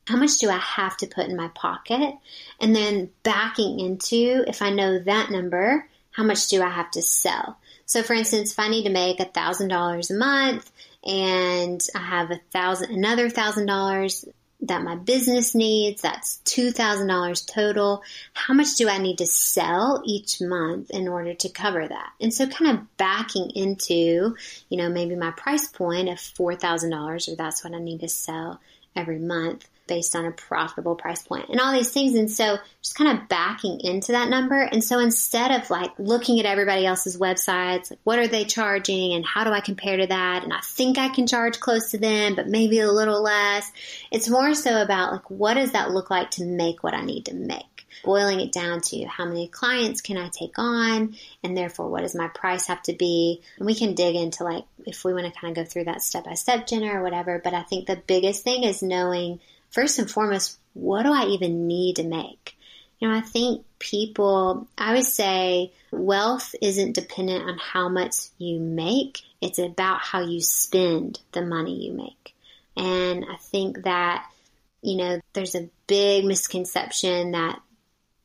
how 0.05 0.17
much 0.17 0.37
do 0.37 0.49
I 0.49 0.57
have 0.57 0.97
to 0.97 1.07
put 1.07 1.27
in 1.27 1.35
my 1.35 1.49
pocket? 1.49 2.15
And 2.59 2.75
then 2.75 3.09
backing 3.23 3.79
into 3.79 4.43
if 4.47 4.61
I 4.61 4.69
know 4.69 4.99
that 4.99 5.31
number, 5.31 5.87
how 6.11 6.23
much 6.23 6.47
do 6.47 6.61
I 6.61 6.69
have 6.69 6.91
to 6.91 7.01
sell? 7.01 7.57
So 7.85 8.03
for 8.03 8.13
instance, 8.13 8.51
if 8.51 8.59
I 8.59 8.69
need 8.69 8.83
to 8.83 8.89
make 8.89 9.19
a 9.19 9.25
thousand 9.25 9.69
dollars 9.69 10.11
a 10.11 10.15
month 10.15 10.69
and 11.05 11.81
I 11.95 11.99
have 11.99 12.31
a 12.31 12.39
thousand, 12.51 12.91
another 12.91 13.29
thousand 13.29 13.65
dollars 13.65 14.25
that 14.61 14.81
my 14.81 14.95
business 14.95 15.53
needs, 15.53 16.01
that's 16.01 16.39
$2,000 16.45 17.53
total. 17.53 18.01
How 18.33 18.53
much 18.53 18.75
do 18.75 18.87
I 18.87 18.97
need 18.97 19.17
to 19.17 19.25
sell 19.25 20.01
each 20.05 20.39
month 20.39 20.89
in 20.89 21.09
order 21.09 21.33
to 21.33 21.49
cover 21.49 21.85
that? 21.85 22.09
And 22.21 22.33
so 22.33 22.47
kind 22.47 22.77
of 22.77 22.97
backing 22.97 23.51
into, 23.55 24.37
you 24.69 24.77
know, 24.77 24.89
maybe 24.89 25.15
my 25.15 25.31
price 25.31 25.67
point 25.67 26.07
of 26.07 26.17
$4,000 26.17 27.31
or 27.31 27.35
that's 27.35 27.63
what 27.63 27.73
I 27.73 27.79
need 27.79 27.99
to 28.01 28.07
sell 28.07 28.61
every 28.95 29.19
month 29.19 29.67
based 29.87 30.15
on 30.15 30.25
a 30.25 30.31
profitable 30.31 30.95
price 30.95 31.21
point 31.21 31.49
and 31.49 31.59
all 31.59 31.73
these 31.73 31.91
things. 31.91 32.15
And 32.15 32.31
so 32.31 32.57
just 32.81 32.95
kind 32.95 33.17
of 33.17 33.27
backing 33.27 33.79
into 33.81 34.13
that 34.13 34.29
number. 34.29 34.61
And 34.61 34.83
so 34.83 34.99
instead 34.99 35.51
of 35.51 35.69
like 35.69 35.91
looking 35.97 36.39
at 36.39 36.45
everybody 36.45 36.85
else's 36.85 37.17
websites, 37.17 37.91
like 37.91 37.99
what 38.03 38.19
are 38.19 38.27
they 38.27 38.45
charging 38.45 39.13
and 39.13 39.25
how 39.25 39.43
do 39.43 39.51
I 39.51 39.59
compare 39.59 39.97
to 39.97 40.07
that? 40.07 40.43
And 40.43 40.53
I 40.53 40.59
think 40.63 40.97
I 40.97 41.09
can 41.09 41.27
charge 41.27 41.59
close 41.59 41.91
to 41.91 41.97
them, 41.97 42.35
but 42.35 42.47
maybe 42.47 42.79
a 42.79 42.91
little 42.91 43.21
less. 43.21 43.71
It's 44.11 44.29
more 44.29 44.53
so 44.53 44.81
about 44.81 45.11
like, 45.11 45.29
what 45.29 45.55
does 45.55 45.73
that 45.73 45.91
look 45.91 46.09
like 46.09 46.31
to 46.31 46.45
make 46.45 46.83
what 46.83 46.93
I 46.93 47.01
need 47.01 47.25
to 47.25 47.35
make? 47.35 47.65
boiling 48.03 48.39
it 48.39 48.51
down 48.51 48.81
to 48.81 49.05
how 49.05 49.25
many 49.25 49.47
clients 49.47 50.01
can 50.01 50.17
I 50.17 50.27
take 50.29 50.57
on 50.57 51.15
and 51.43 51.55
therefore 51.55 51.89
what 51.89 52.01
does 52.01 52.15
my 52.15 52.27
price 52.27 52.67
have 52.67 52.81
to 52.83 52.93
be? 52.93 53.41
And 53.57 53.65
we 53.65 53.75
can 53.75 53.93
dig 53.93 54.15
into 54.15 54.43
like 54.43 54.65
if 54.85 55.05
we 55.05 55.13
want 55.13 55.31
to 55.31 55.39
kind 55.39 55.55
of 55.55 55.63
go 55.63 55.69
through 55.69 55.85
that 55.85 56.01
step 56.01 56.25
by 56.25 56.33
step, 56.33 56.67
Jenna, 56.67 56.87
or 56.87 57.03
whatever. 57.03 57.39
But 57.43 57.53
I 57.53 57.61
think 57.63 57.87
the 57.87 57.95
biggest 57.95 58.43
thing 58.43 58.63
is 58.63 58.81
knowing 58.81 59.39
first 59.73 59.99
and 59.99 60.09
foremost, 60.09 60.57
what 60.73 61.03
do 61.03 61.11
I 61.11 61.25
even 61.25 61.67
need 61.67 61.97
to 61.97 62.03
make? 62.03 62.55
You 62.99 63.09
know, 63.09 63.15
I 63.15 63.21
think 63.21 63.65
people, 63.79 64.67
I 64.77 64.93
would 64.93 65.03
say 65.03 65.73
wealth 65.91 66.55
isn't 66.61 66.93
dependent 66.93 67.43
on 67.43 67.57
how 67.57 67.89
much 67.89 68.15
you 68.37 68.59
make. 68.59 69.21
It's 69.41 69.59
about 69.59 69.99
how 69.99 70.21
you 70.21 70.39
spend 70.39 71.19
the 71.33 71.41
money 71.41 71.85
you 71.85 71.93
make. 71.93 72.33
And 72.77 73.25
I 73.29 73.35
think 73.35 73.83
that, 73.83 74.25
you 74.81 74.95
know, 74.97 75.19
there's 75.33 75.55
a 75.55 75.69
big 75.87 76.23
misconception 76.23 77.31
that 77.31 77.59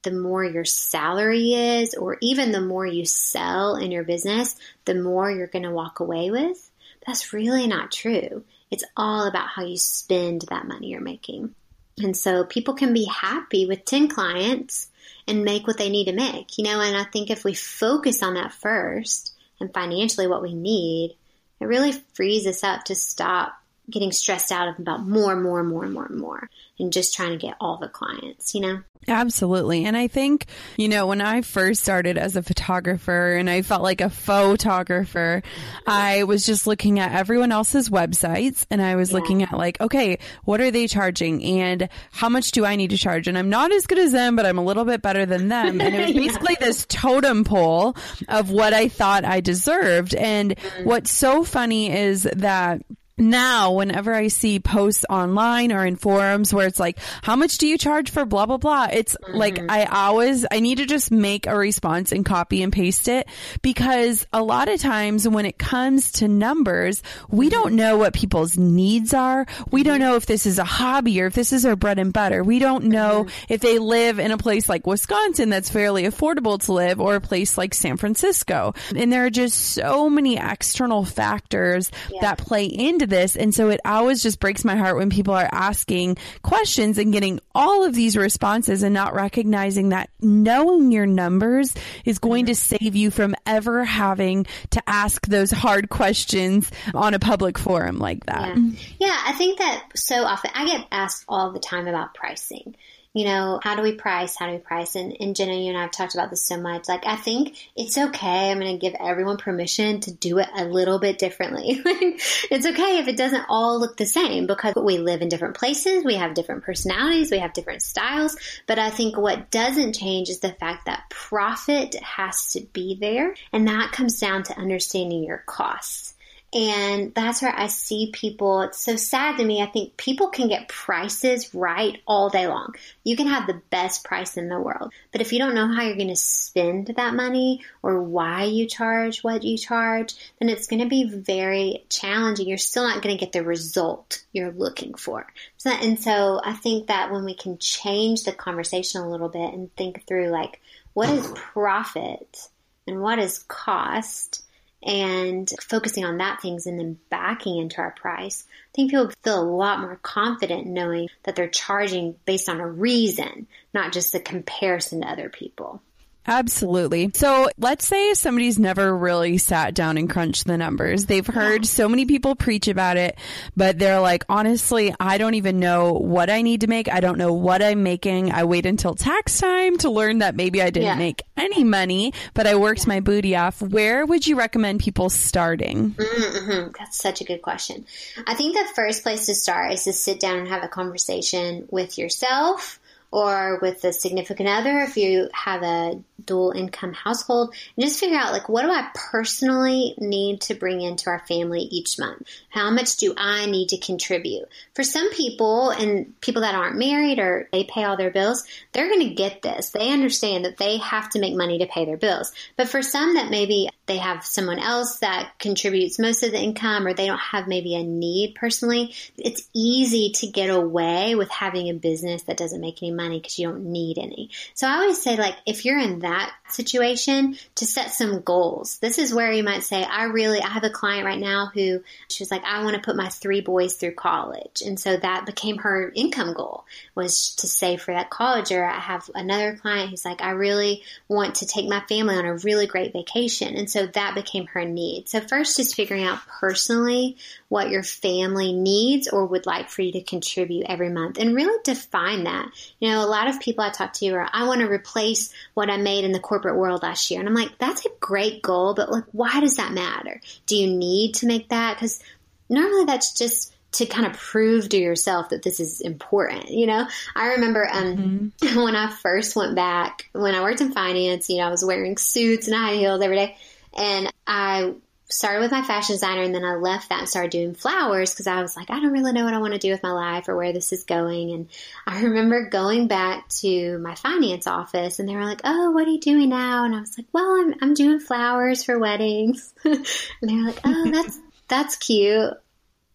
the 0.03 0.13
more 0.13 0.45
your 0.45 0.65
salary 0.65 1.55
is, 1.55 1.95
or 1.95 2.19
even 2.21 2.53
the 2.53 2.61
more 2.61 2.87
you 2.87 3.05
sell 3.05 3.75
in 3.75 3.91
your 3.91 4.05
business, 4.05 4.55
the 4.85 4.95
more 4.95 5.31
you're 5.31 5.49
going 5.49 5.65
to 5.65 5.73
walk 5.73 6.01
away 6.01 6.31
with. 6.31 6.71
That's 7.05 7.33
really 7.33 7.67
not 7.67 7.91
true. 7.91 8.45
It's 8.71 8.85
all 8.97 9.27
about 9.27 9.49
how 9.49 9.65
you 9.65 9.77
spend 9.77 10.43
that 10.49 10.67
money 10.67 10.89
you're 10.89 11.01
making. 11.01 11.55
And 11.99 12.17
so 12.17 12.45
people 12.45 12.75
can 12.75 12.93
be 12.93 13.05
happy 13.05 13.67
with 13.67 13.85
10 13.85 14.09
clients 14.09 14.89
and 15.27 15.45
make 15.45 15.67
what 15.67 15.79
they 15.79 15.91
need 15.91 16.07
to 16.07 16.13
make, 16.13 16.57
you 16.59 16.65
know, 16.65 16.81
and 16.81 16.97
I 16.97 17.05
think 17.05 17.31
if 17.31 17.45
we 17.45 17.55
focus 17.55 18.23
on 18.23 18.35
that 18.35 18.53
first 18.53 19.35
and 19.61 19.73
financially 19.73 20.27
what 20.27 20.43
we 20.43 20.55
need, 20.55 21.17
it 21.61 21.65
really 21.65 21.93
frees 22.15 22.47
us 22.47 22.63
up 22.63 22.85
to 22.85 22.95
stop 22.95 23.61
getting 23.91 24.13
stressed 24.13 24.53
out 24.53 24.79
about 24.79 25.07
more, 25.07 25.33
and 25.33 25.43
more, 25.43 25.61
and 25.61 25.69
more, 25.69 25.85
and 25.85 25.93
more, 25.93 26.07
and 26.07 26.19
more, 26.19 26.51
and 26.79 26.93
just 26.93 27.15
trying 27.15 27.31
to 27.31 27.39
get 27.39 27.57
all 27.61 27.79
the 27.79 27.89
clients, 27.89 28.55
you 28.55 28.61
know? 28.61 28.83
Absolutely. 29.07 29.85
And 29.85 29.97
I 29.97 30.09
think, 30.09 30.47
you 30.77 30.89
know, 30.89 31.07
when 31.07 31.21
I 31.21 31.41
first 31.43 31.83
started 31.83 32.19
as 32.19 32.37
a 32.37 32.43
photographer 32.43 33.37
and 33.37 33.49
I 33.49 33.63
felt 33.63 33.83
like 33.83 34.01
a 34.01 34.11
photographer, 34.11 35.43
I 35.87 36.25
was 36.25 36.45
just 36.45 36.67
looking 36.67 36.99
at 36.99 37.13
everyone 37.13 37.51
else's 37.51 37.89
websites 37.89 38.67
and 38.71 38.83
I 38.83 38.97
was 38.97 39.11
yeah. 39.11 39.19
looking 39.19 39.43
at 39.43 39.53
like, 39.53 39.81
okay, 39.81 40.19
what 40.45 40.61
are 40.61 40.71
they 40.71 40.87
charging 40.87 41.43
and 41.43 41.89
how 42.11 42.29
much 42.29 42.51
do 42.51 42.67
I 42.67 42.77
need 42.77 42.91
to 42.91 42.99
charge? 42.99 43.29
And 43.29 43.39
I'm 43.39 43.49
not 43.49 43.73
as 43.73 43.87
good 43.87 43.99
as 43.99 44.13
them, 44.13 44.37
but 44.37 44.45
I'm 44.45 44.59
a 44.59 44.65
little 44.65 44.85
bit 44.85 45.01
better 45.01 45.25
than 45.25 45.49
them. 45.49 45.81
And 45.81 45.95
it 45.95 46.07
was 46.07 46.13
basically 46.27 46.57
yeah. 46.61 46.67
this 46.67 46.87
totem 46.89 47.45
pole 47.45 47.97
of 48.29 48.51
what 48.51 48.75
I 48.75 48.89
thought 48.89 49.25
I 49.25 49.41
deserved. 49.41 50.15
And 50.15 50.55
mm-hmm. 50.57 50.85
what's 50.85 51.11
so 51.11 51.45
funny 51.45 51.91
is 51.91 52.25
that 52.25 52.83
now 53.19 53.73
whenever 53.73 54.15
I 54.15 54.29
see 54.29 54.61
posts 54.61 55.05
online 55.09 55.73
or 55.73 55.85
in 55.85 55.97
forums 55.97 56.53
where 56.53 56.67
it's 56.67 56.81
like, 56.81 56.99
how 57.23 57.37
much 57.37 57.59
do 57.59 57.67
you 57.67 57.79
charge 57.79 58.11
for 58.11 58.25
blah, 58.25 58.47
blah, 58.47 58.59
blah? 58.59 58.89
It's 58.93 59.17
mm-hmm. 59.17 59.37
like, 59.37 59.71
I 59.71 59.85
always, 59.85 60.47
I 60.51 60.61
need 60.61 60.79
to 60.79 60.87
just 60.87 61.11
make 61.11 61.47
a 61.47 61.57
response 61.57 62.13
and 62.13 62.25
copy 62.25 62.63
and 62.63 62.73
paste 62.73 63.09
it 63.09 63.29
because 63.63 64.27
a 64.33 64.43
lot 64.43 64.69
of 64.69 64.81
times 64.81 65.29
when 65.29 65.47
it 65.47 65.59
comes 65.59 66.13
to 66.13 66.29
numbers, 66.29 67.03
we 67.29 67.47
mm-hmm. 67.47 67.51
don't 67.51 67.75
know 67.75 67.97
what 67.97 68.15
people's 68.15 68.57
needs 68.57 69.13
are. 69.15 69.47
We 69.71 69.83
don't 69.83 70.01
know 70.01 70.17
if 70.17 70.27
this 70.27 70.47
is 70.47 70.59
a 70.59 70.65
hobby 70.65 71.21
or 71.21 71.27
if 71.27 71.35
this 71.35 71.53
is 71.53 71.63
their 71.63 71.77
bread 71.77 71.99
and 71.99 72.13
butter. 72.13 72.43
We 72.45 72.59
don't 72.59 72.85
know 72.85 73.25
mm-hmm. 73.25 73.53
if 73.53 73.61
they 73.61 73.79
live 73.79 74.19
in 74.19 74.31
a 74.31 74.39
place 74.39 74.69
like 74.69 74.87
Wisconsin 74.87 75.49
that's 75.49 75.71
fairly 75.71 76.05
affordable 76.05 76.59
to 76.65 76.73
live 76.73 77.01
or 77.01 77.17
a 77.17 77.21
place 77.21 77.59
like 77.59 77.75
San 77.75 77.97
Francisco. 77.97 78.75
And 78.95 79.13
there 79.13 79.27
are 79.27 79.31
just 79.31 79.57
so 79.59 80.09
many 80.09 80.37
external 80.37 81.05
factors 81.05 81.91
yeah. 82.11 82.21
that 82.21 82.39
play 82.39 82.65
into 82.67 83.08
this. 83.09 83.37
And 83.37 83.55
so 83.55 83.71
it 83.71 83.81
always 83.85 84.23
just 84.23 84.41
breaks 84.41 84.65
my 84.65 84.77
heart 84.77 84.97
when 84.97 85.11
people 85.11 85.35
are 85.35 85.49
asking 85.51 86.17
questions 86.43 86.99
and 86.99 87.13
getting 87.13 87.41
all 87.55 87.85
of 87.85 87.95
these 87.95 88.17
responses 88.17 88.83
and 88.83 88.95
not 88.95 89.15
recognizing 89.15 89.91
that 89.91 90.11
knowing 90.21 90.93
your 90.93 91.07
numbers 91.07 91.75
is 92.05 92.19
going 92.19 92.47
to 92.47 92.55
save 92.55 92.95
you 92.95 93.11
from 93.11 93.35
ever 93.47 93.85
having 93.85 94.47
to 94.71 94.83
ask 94.87 95.27
those 95.27 95.51
hard 95.51 95.89
questions 95.89 96.71
on 96.95 97.15
a 97.15 97.19
public 97.19 97.59
forum 97.59 97.99
like 97.99 98.27
that. 98.27 98.57
Yeah, 98.57 98.71
yeah 99.01 99.17
I 99.27 99.33
think 99.33 99.59
that 99.59 99.89
so 99.97 100.25
often 100.25 100.51
I 100.55 100.67
get 100.67 100.87
asked 100.91 101.25
all 101.29 101.53
the 101.53 101.61
time 101.61 101.89
about 101.89 102.15
pricing 102.15 102.77
you 103.15 103.25
know, 103.25 103.59
how 103.63 103.75
do 103.75 103.83
we 103.83 103.93
price? 103.93 104.37
How 104.37 104.47
do 104.47 104.53
we 104.53 104.59
price? 104.59 104.95
And, 104.95 105.17
and 105.19 105.35
Jenna, 105.35 105.55
you 105.55 105.69
and 105.69 105.79
I 105.79 105.83
have 105.83 105.91
talked 105.91 106.15
about 106.15 106.31
this 106.31 106.45
so 106.45 106.61
much. 106.61 106.89
Like, 106.89 107.07
I 107.07 107.17
think 107.17 107.57
it's 107.75 107.97
okay. 107.97 108.51
I'm 108.51 108.61
going 108.61 108.79
to 108.79 108.79
give 108.79 108.95
everyone 109.01 109.39
permission 109.39 110.01
to 110.01 110.13
do 110.13 110.39
it 110.39 110.49
a 110.55 110.65
little 110.65 110.99
bit 110.99 111.19
differently. 111.19 111.81
it's 111.85 112.67
okay 112.67 112.99
if 112.99 113.09
it 113.09 113.17
doesn't 113.17 113.47
all 113.49 113.81
look 113.81 113.97
the 113.97 114.07
same 114.07 114.47
because 114.47 114.75
we 114.77 114.99
live 114.99 115.23
in 115.23 115.29
different 115.29 115.57
places. 115.57 116.05
We 116.05 116.17
have 116.17 116.35
different 116.35 116.65
personalities. 116.65 117.31
We 117.31 117.39
have 117.39 117.55
different 117.55 117.83
styles. 117.83 118.37
But 118.67 118.79
I 118.79 118.91
think 118.91 119.17
what 119.17 119.51
doesn't 119.51 119.95
change 119.95 120.29
is 120.29 120.41
the 120.41 120.53
fact 120.53 120.87
that 120.87 121.09
profit 121.09 121.95
has 121.97 122.53
to 122.53 122.61
be 122.73 122.99
there. 123.01 123.35
And 123.53 123.67
that 123.69 123.93
comes 123.93 124.21
down 124.21 124.43
to 124.45 124.59
understanding 124.59 125.25
your 125.25 125.43
costs. 125.47 126.15
And 126.55 127.15
that's 127.15 127.43
where 127.43 127.55
I 127.55 127.67
see 127.67 128.11
people. 128.11 128.63
It's 128.63 128.79
so 128.79 128.97
sad 128.97 129.37
to 129.37 129.45
me. 129.45 129.61
I 129.61 129.67
think 129.67 129.99
people 129.99 130.29
can 130.29 130.49
get 130.49 130.69
prices 130.69 131.55
right 131.55 132.01
all 132.07 132.31
day 132.31 132.47
long. 132.47 132.75
You 133.05 133.17
can 133.17 133.27
have 133.27 133.47
the 133.47 133.61
best 133.69 134.03
price 134.03 134.39
in 134.39 134.49
the 134.49 134.59
world. 134.59 134.93
But 135.13 135.21
if 135.21 135.33
you 135.33 135.39
don't 135.39 135.55
know 135.55 135.67
how 135.67 135.83
you're 135.83 135.97
going 135.97 136.09
to 136.09 136.17
spend 136.17 136.87
that 136.97 137.15
money 137.15 137.65
or 137.83 138.03
why 138.03 138.45
you 138.45 138.67
charge 138.67 139.23
what 139.23 139.43
you 139.45 139.59
charge, 139.59 140.15
then 140.41 140.49
it's 140.49 140.69
going 140.69 140.81
to 140.81 140.89
be 140.89 141.05
very 141.05 141.85
challenging. 141.91 142.49
You're 142.49 142.57
still 142.57 142.85
not 142.85 143.03
going 143.03 143.15
to 143.15 143.23
get 143.23 143.33
the 143.33 143.45
result 143.45 144.25
you're 144.33 144.53
looking 144.53 144.95
for. 144.95 145.27
So, 145.59 145.71
and 145.71 146.03
so 146.03 146.41
I 146.43 146.55
think 146.55 146.87
that 146.87 147.13
when 147.13 147.27
we 147.27 147.35
can 147.35 147.59
change 147.59 148.25
the 148.25 148.33
conversation 148.33 149.03
a 149.03 149.11
little 149.11 149.29
bit 149.29 149.53
and 149.53 149.75
think 149.77 150.07
through 150.07 150.29
like, 150.29 150.63
what 150.95 151.11
is 151.11 151.31
profit 151.35 152.49
and 152.87 153.03
what 153.03 153.19
is 153.19 153.41
cost? 153.41 154.45
And 154.83 155.51
focusing 155.61 156.05
on 156.05 156.19
that 156.19 156.41
things 156.41 156.67
and 156.67 156.79
then 156.79 156.99
backing 157.11 157.59
into 157.59 157.79
our 157.79 157.91
price, 157.91 158.45
I 158.49 158.71
think 158.75 158.91
people 158.91 159.11
feel 159.23 159.41
a 159.41 159.43
lot 159.43 159.81
more 159.81 159.99
confident 160.03 160.67
knowing 160.67 161.09
that 161.25 161.35
they're 161.37 161.49
charging 161.49 162.15
based 162.25 162.49
on 162.49 162.61
a 162.61 162.67
reason, 162.67 163.47
not 163.75 163.93
just 163.93 164.15
a 164.15 164.21
comparison 164.21 165.01
to 165.01 165.09
other 165.09 165.29
people. 165.29 165.83
Absolutely. 166.29 167.11
So 167.15 167.49
let's 167.57 167.87
say 167.87 168.13
somebody's 168.13 168.59
never 168.59 168.95
really 168.95 169.39
sat 169.39 169.75
down 169.75 169.97
and 169.97 170.11
crunched 170.11 170.47
the 170.47 170.59
numbers. 170.59 171.07
They've 171.07 171.27
heard 171.27 171.65
so 171.65 171.89
many 171.89 172.05
people 172.05 172.37
preach 172.37 172.69
about 172.69 172.99
it, 172.99 173.19
but 173.57 173.79
they're 173.79 174.01
like, 174.01 174.27
honestly, 174.29 174.95
I 175.01 175.17
don't 175.17 175.35
even 175.35 175.59
know 175.59 175.95
what 175.95 176.29
I 176.29 176.43
need 176.43 176.61
to 176.61 176.67
make. 176.67 176.93
I 176.93 177.01
don't 177.01 177.17
know 177.17 177.33
what 177.33 177.63
I'm 177.63 177.83
making. 177.83 178.31
I 178.31 178.45
wait 178.45 178.67
until 178.67 178.95
tax 178.95 179.39
time 179.39 179.79
to 179.79 179.91
learn 179.91 180.19
that 180.19 180.37
maybe 180.37 180.61
I 180.61 180.69
didn't 180.69 180.87
yeah. 180.87 180.97
make 180.97 181.23
any 181.39 181.65
money, 181.65 182.13
but 182.35 182.47
I 182.47 182.57
worked 182.57 182.81
yeah. 182.81 182.89
my 182.89 183.01
booty 183.01 183.35
off. 183.35 183.63
Where 183.63 184.05
would 184.05 184.27
you 184.27 184.37
recommend 184.37 184.81
people 184.81 185.09
starting? 185.09 185.93
Mm-hmm. 185.93 186.73
That's 186.79 186.99
such 186.99 187.23
a 187.23 187.25
good 187.25 187.41
question. 187.41 187.87
I 188.27 188.35
think 188.35 188.55
the 188.55 188.69
first 188.75 189.03
place 189.03 189.25
to 189.27 189.35
start 189.35 189.73
is 189.73 189.85
to 189.85 189.95
sit 189.95 190.21
down 190.21 190.41
and 190.41 190.49
have 190.49 190.63
a 190.63 190.69
conversation 190.69 191.67
with 191.71 191.97
yourself 191.97 192.79
or 193.11 193.59
with 193.63 193.83
a 193.85 193.93
significant 193.93 194.49
other 194.49 194.81
if 194.81 194.97
you 194.97 195.29
have 195.33 195.63
a 195.63 196.03
dual 196.25 196.51
income 196.51 196.93
household 196.93 197.55
and 197.77 197.87
just 197.87 197.99
figure 197.99 198.19
out 198.19 198.33
like 198.33 198.49
what 198.49 198.63
do 198.63 198.71
I 198.71 198.91
personally 198.95 199.95
need 199.99 200.43
to 200.43 200.55
bring 200.55 200.83
into 200.83 201.09
our 201.09 201.21
family 201.27 201.63
each 201.63 201.99
month? 201.99 202.23
How 202.51 202.71
much 202.71 202.97
do 202.97 203.15
I 203.17 203.47
need 203.47 203.71
to 203.71 203.79
contribute? 203.79 204.49
For 204.75 204.83
some 204.83 205.11
people 205.13 205.71
and 205.71 206.21
people 206.21 206.43
that 206.43 206.55
aren't 206.55 206.77
married 206.77 207.19
or 207.19 207.49
they 207.51 207.65
pay 207.65 207.85
all 207.85 207.97
their 207.97 208.11
bills, 208.11 208.45
they're 208.73 208.89
going 208.89 209.09
to 209.09 209.15
get 209.15 209.41
this. 209.41 209.71
They 209.71 209.91
understand 209.91 210.45
that 210.45 210.59
they 210.59 210.77
have 210.79 211.09
to 211.11 211.21
make 211.21 211.35
money 211.35 211.59
to 211.59 211.67
pay 211.67 211.87
their 211.87 211.97
bills. 211.97 212.33
But 212.57 212.69
for 212.69 212.83
some 212.83 213.15
that 213.15 213.31
maybe 213.31 213.71
they 213.89 213.99
have 213.99 214.25
someone 214.25 214.61
else 214.61 215.01
that 215.01 215.33
contributes 215.39 215.99
most 215.99 216.23
of 216.23 216.31
the 216.31 216.39
income 216.39 216.87
or 216.87 216.95
they 216.95 217.07
don't 217.07 217.19
have 217.19 217.49
maybe 217.49 217.75
a 217.75 217.83
need 217.83 218.37
personally, 218.37 218.95
it's 219.17 219.49
easy 219.53 220.13
to 220.17 220.29
get 220.29 220.51
away 220.51 221.15
with 221.17 221.31
having 221.31 221.69
a 221.69 221.75
business 221.75 222.23
that 222.25 222.37
doesn't 222.37 222.61
make 222.61 222.83
any 222.83 222.93
money 222.93 223.19
because 223.19 223.39
you 223.39 223.49
don't 223.49 223.65
need 223.65 223.99
any. 223.99 224.31
So 224.55 224.69
I 224.69 224.75
always 224.75 225.03
say 225.03 225.17
like 225.17 225.35
if 225.47 225.65
you're 225.65 225.79
in 225.79 226.01
that 226.01 226.33
situation 226.53 227.37
to 227.57 227.67
set 227.67 227.91
some 227.93 228.21
goals. 228.21 228.79
This 228.79 228.99
is 228.99 229.15
where 229.15 229.33
you 229.33 229.43
might 229.43 229.63
say, 229.63 229.85
I 229.85 230.05
really, 230.05 230.41
I 230.41 230.49
have 230.49 230.65
a 230.65 230.71
client 230.71 231.05
right 231.05 231.19
now 231.19 231.51
who 231.53 231.83
she 232.09 232.23
was 232.23 232.31
like, 232.31 232.45
I 232.45 232.65
want 232.65 232.77
to 232.77 232.83
put 232.83 232.97
my 232.97 233.09
three 233.09 233.41
boys 233.41 233.75
through 233.75 233.95
college. 233.95 234.63
And 234.65 234.79
so 234.79 234.97
that 234.97 235.27
became 235.27 235.59
her 235.59 235.93
income 235.95 236.35
goal 236.35 236.65
was 236.95 237.35
to 237.37 237.47
save 237.47 237.83
for 237.83 237.95
that 237.95 238.11
college. 238.11 238.53
Or 238.53 238.65
I 238.65 238.79
have 238.79 239.11
another 239.15 239.57
client 239.57 239.91
who's 239.91 240.05
like, 240.05 240.23
I 240.23 240.31
really 240.31 240.83
want 241.09 241.37
to 241.37 241.47
take 241.47 241.69
my 241.69 241.81
family 241.89 242.17
on 242.17 242.25
a 242.25 242.37
really 242.37 242.67
great 242.67 242.93
vacation. 242.93 243.57
And 243.57 243.71
so 243.71 243.78
that 243.87 244.15
became 244.15 244.47
her 244.47 244.65
need. 244.65 245.09
So 245.09 245.21
first 245.21 245.59
is 245.59 245.75
figuring 245.75 246.05
out 246.05 246.21
personally 246.41 247.17
what 247.49 247.71
your 247.71 247.83
family 247.83 248.53
needs 248.53 249.09
or 249.09 249.27
would 249.27 249.47
like 249.47 249.71
for 249.71 249.83
you 249.83 249.93
to 249.93 250.03
contribute 250.03 250.67
every 250.69 250.91
month 250.91 251.19
and 251.19 251.35
really 251.35 251.59
define 251.65 252.25
that. 252.25 252.51
You 252.81 252.91
know, 252.91 253.05
a 253.05 253.07
lot 253.07 253.29
of 253.29 253.41
people 253.41 253.65
I 253.65 253.71
talk 253.71 253.93
to 253.95 254.09
are, 254.11 254.29
I 254.33 254.47
want 254.47 254.61
to 254.61 254.71
replace 254.71 255.33
what 255.55 255.71
I 255.71 255.77
made 255.77 256.05
in 256.05 256.13
the 256.13 256.21
corporate 256.21 256.57
world 256.57 256.83
last 256.83 257.11
year. 257.11 257.21
And 257.21 257.29
I'm 257.29 257.35
like, 257.35 257.59
that's 257.59 257.87
a 257.87 257.91
great 258.01 258.43
goal, 258.43 258.75
but 258.75 258.91
like, 258.91 259.05
why 259.13 259.41
does 259.41 259.57
that 259.57 259.73
matter? 259.73 260.21
Do 260.47 260.57
you 260.57 260.69
need 260.77 261.15
to 261.17 261.27
make 261.27 261.49
that? 261.49 261.77
Because 261.77 262.03
normally 262.49 262.85
that's 262.85 263.13
just 263.17 263.55
to 263.71 263.87
kind 263.87 264.07
of 264.07 264.15
prove 264.15 264.69
to 264.71 264.79
yourself 264.79 265.29
that 265.29 265.43
this 265.43 265.61
is 265.61 265.81
important. 265.81 266.51
You 266.51 266.67
know, 266.67 266.89
I 267.15 267.29
remember 267.29 267.69
um, 267.71 268.33
mm-hmm. 268.41 268.61
when 268.63 268.75
I 268.75 268.91
first 268.91 269.37
went 269.37 269.55
back, 269.55 270.09
when 270.13 270.35
I 270.35 270.43
worked 270.43 270.61
in 270.61 270.73
finance, 270.73 271.29
you 271.29 271.39
know, 271.39 271.45
I 271.45 271.51
was 271.51 271.65
wearing 271.65 271.97
suits 271.97 272.49
and 272.49 272.57
high 272.57 272.75
heels 272.75 273.03
every 273.03 273.17
day. 273.17 273.37
And 273.77 274.13
I 274.27 274.75
started 275.11 275.41
with 275.41 275.51
my 275.51 275.63
fashion 275.63 275.95
designer 275.95 276.23
and 276.23 276.35
then 276.35 276.45
I 276.45 276.57
left 276.57 276.91
that 276.91 277.01
and 277.01 277.09
started 277.09 277.31
doing 277.31 277.55
flowers 277.55 278.13
because 278.13 278.27
I 278.27 278.43
was 278.43 278.57
like, 278.57 278.71
I 278.71 278.79
don't 278.79 278.93
really 278.93 279.13
know 279.13 279.25
what 279.25 279.33
I 279.33 279.39
want 279.39 279.55
to 279.55 279.59
do 279.59 279.71
with 279.71 279.83
my 279.83 279.91
life 279.91 280.29
or 280.29 280.37
where 280.37 280.53
this 280.53 280.73
is 280.73 280.85
going. 280.85 281.31
And 281.33 281.49
I 281.87 282.01
remember 282.03 282.49
going 282.51 282.89
back 282.89 283.29
to 283.41 283.79
my 283.79 283.95
finance 283.95 284.47
office 284.47 284.99
and 284.99 285.09
they 285.09 285.17
were 285.17 285.25
like, 285.25 285.41
Oh, 285.45 285.71
what 285.71 285.87
are 285.87 285.91
you 285.91 286.01
doing 286.01 286.29
now? 286.29 286.65
And 286.65 286.75
I 286.75 286.81
was 286.81 286.97
like, 286.99 287.07
Well, 287.13 287.41
I'm, 287.41 287.55
I'm 287.63 287.75
doing 287.75 288.01
flowers 288.01 288.65
for 288.65 288.79
weddings. 288.79 289.55
and 289.65 289.85
they 290.23 290.35
were 290.35 290.43
like, 290.43 290.61
Oh, 290.65 290.91
that's, 290.93 291.19
that's 291.49 291.77
cute. 291.77 292.35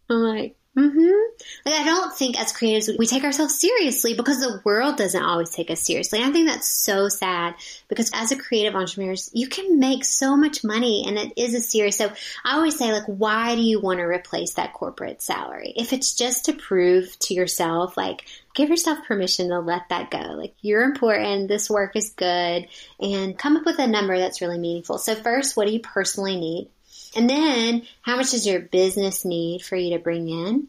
I'm 0.10 0.18
like, 0.18 0.56
Mm-hmm. 0.76 1.68
Like 1.68 1.82
I 1.82 1.84
don't 1.86 2.12
think 2.16 2.40
as 2.40 2.52
creatives 2.52 2.98
we 2.98 3.06
take 3.06 3.24
ourselves 3.24 3.60
seriously 3.60 4.16
because 4.16 4.40
the 4.40 4.60
world 4.64 4.98
doesn't 4.98 5.22
always 5.22 5.52
take 5.52 5.70
us 5.70 5.82
seriously. 5.82 6.24
I 6.24 6.32
think 6.32 6.50
that's 6.50 6.68
so 6.68 7.10
sad 7.10 7.54
because 7.90 8.10
as 8.12 8.32
a 8.32 8.36
creative 8.36 8.76
entrepreneur, 8.76 9.14
you 9.34 9.48
can 9.48 9.78
make 9.78 10.04
so 10.04 10.36
much 10.36 10.64
money 10.64 11.04
and 11.06 11.20
it 11.20 11.34
is 11.38 11.54
a 11.54 11.62
serious. 11.62 11.98
So 11.98 12.12
I 12.44 12.56
always 12.56 12.76
say 12.76 12.92
like, 12.92 13.06
why 13.06 13.54
do 13.54 13.62
you 13.62 13.82
want 13.82 14.00
to 14.00 14.04
replace 14.06 14.56
that 14.56 14.74
corporate 14.74 15.22
salary? 15.22 15.74
If 15.76 15.94
it's 15.94 16.16
just 16.16 16.46
to 16.46 16.54
prove 16.54 17.20
to 17.20 17.36
yourself, 17.36 17.96
like 17.96 18.26
give 18.56 18.70
yourself 18.70 19.06
permission 19.06 19.50
to 19.50 19.60
let 19.60 19.90
that 19.90 20.10
go. 20.10 20.34
Like 20.36 20.56
you're 20.62 20.84
important. 20.84 21.50
This 21.50 21.70
work 21.70 21.96
is 21.96 22.10
good 22.10 22.68
and 23.00 23.38
come 23.38 23.58
up 23.58 23.66
with 23.66 23.78
a 23.78 23.86
number 23.86 24.18
that's 24.18 24.42
really 24.42 24.58
meaningful. 24.58 24.98
So 24.98 25.14
first, 25.14 25.56
what 25.56 25.68
do 25.68 25.74
you 25.74 25.82
personally 25.82 26.40
need? 26.40 26.70
And 27.16 27.30
then 27.30 27.84
how 28.02 28.16
much 28.16 28.32
does 28.32 28.48
your 28.48 28.60
business 28.60 29.26
need 29.26 29.64
for 29.64 29.76
you 29.76 29.96
to 29.96 30.04
bring 30.04 30.30
in 30.30 30.68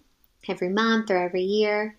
every 0.49 0.69
month 0.69 1.11
or 1.11 1.17
every 1.17 1.43
year? 1.43 1.97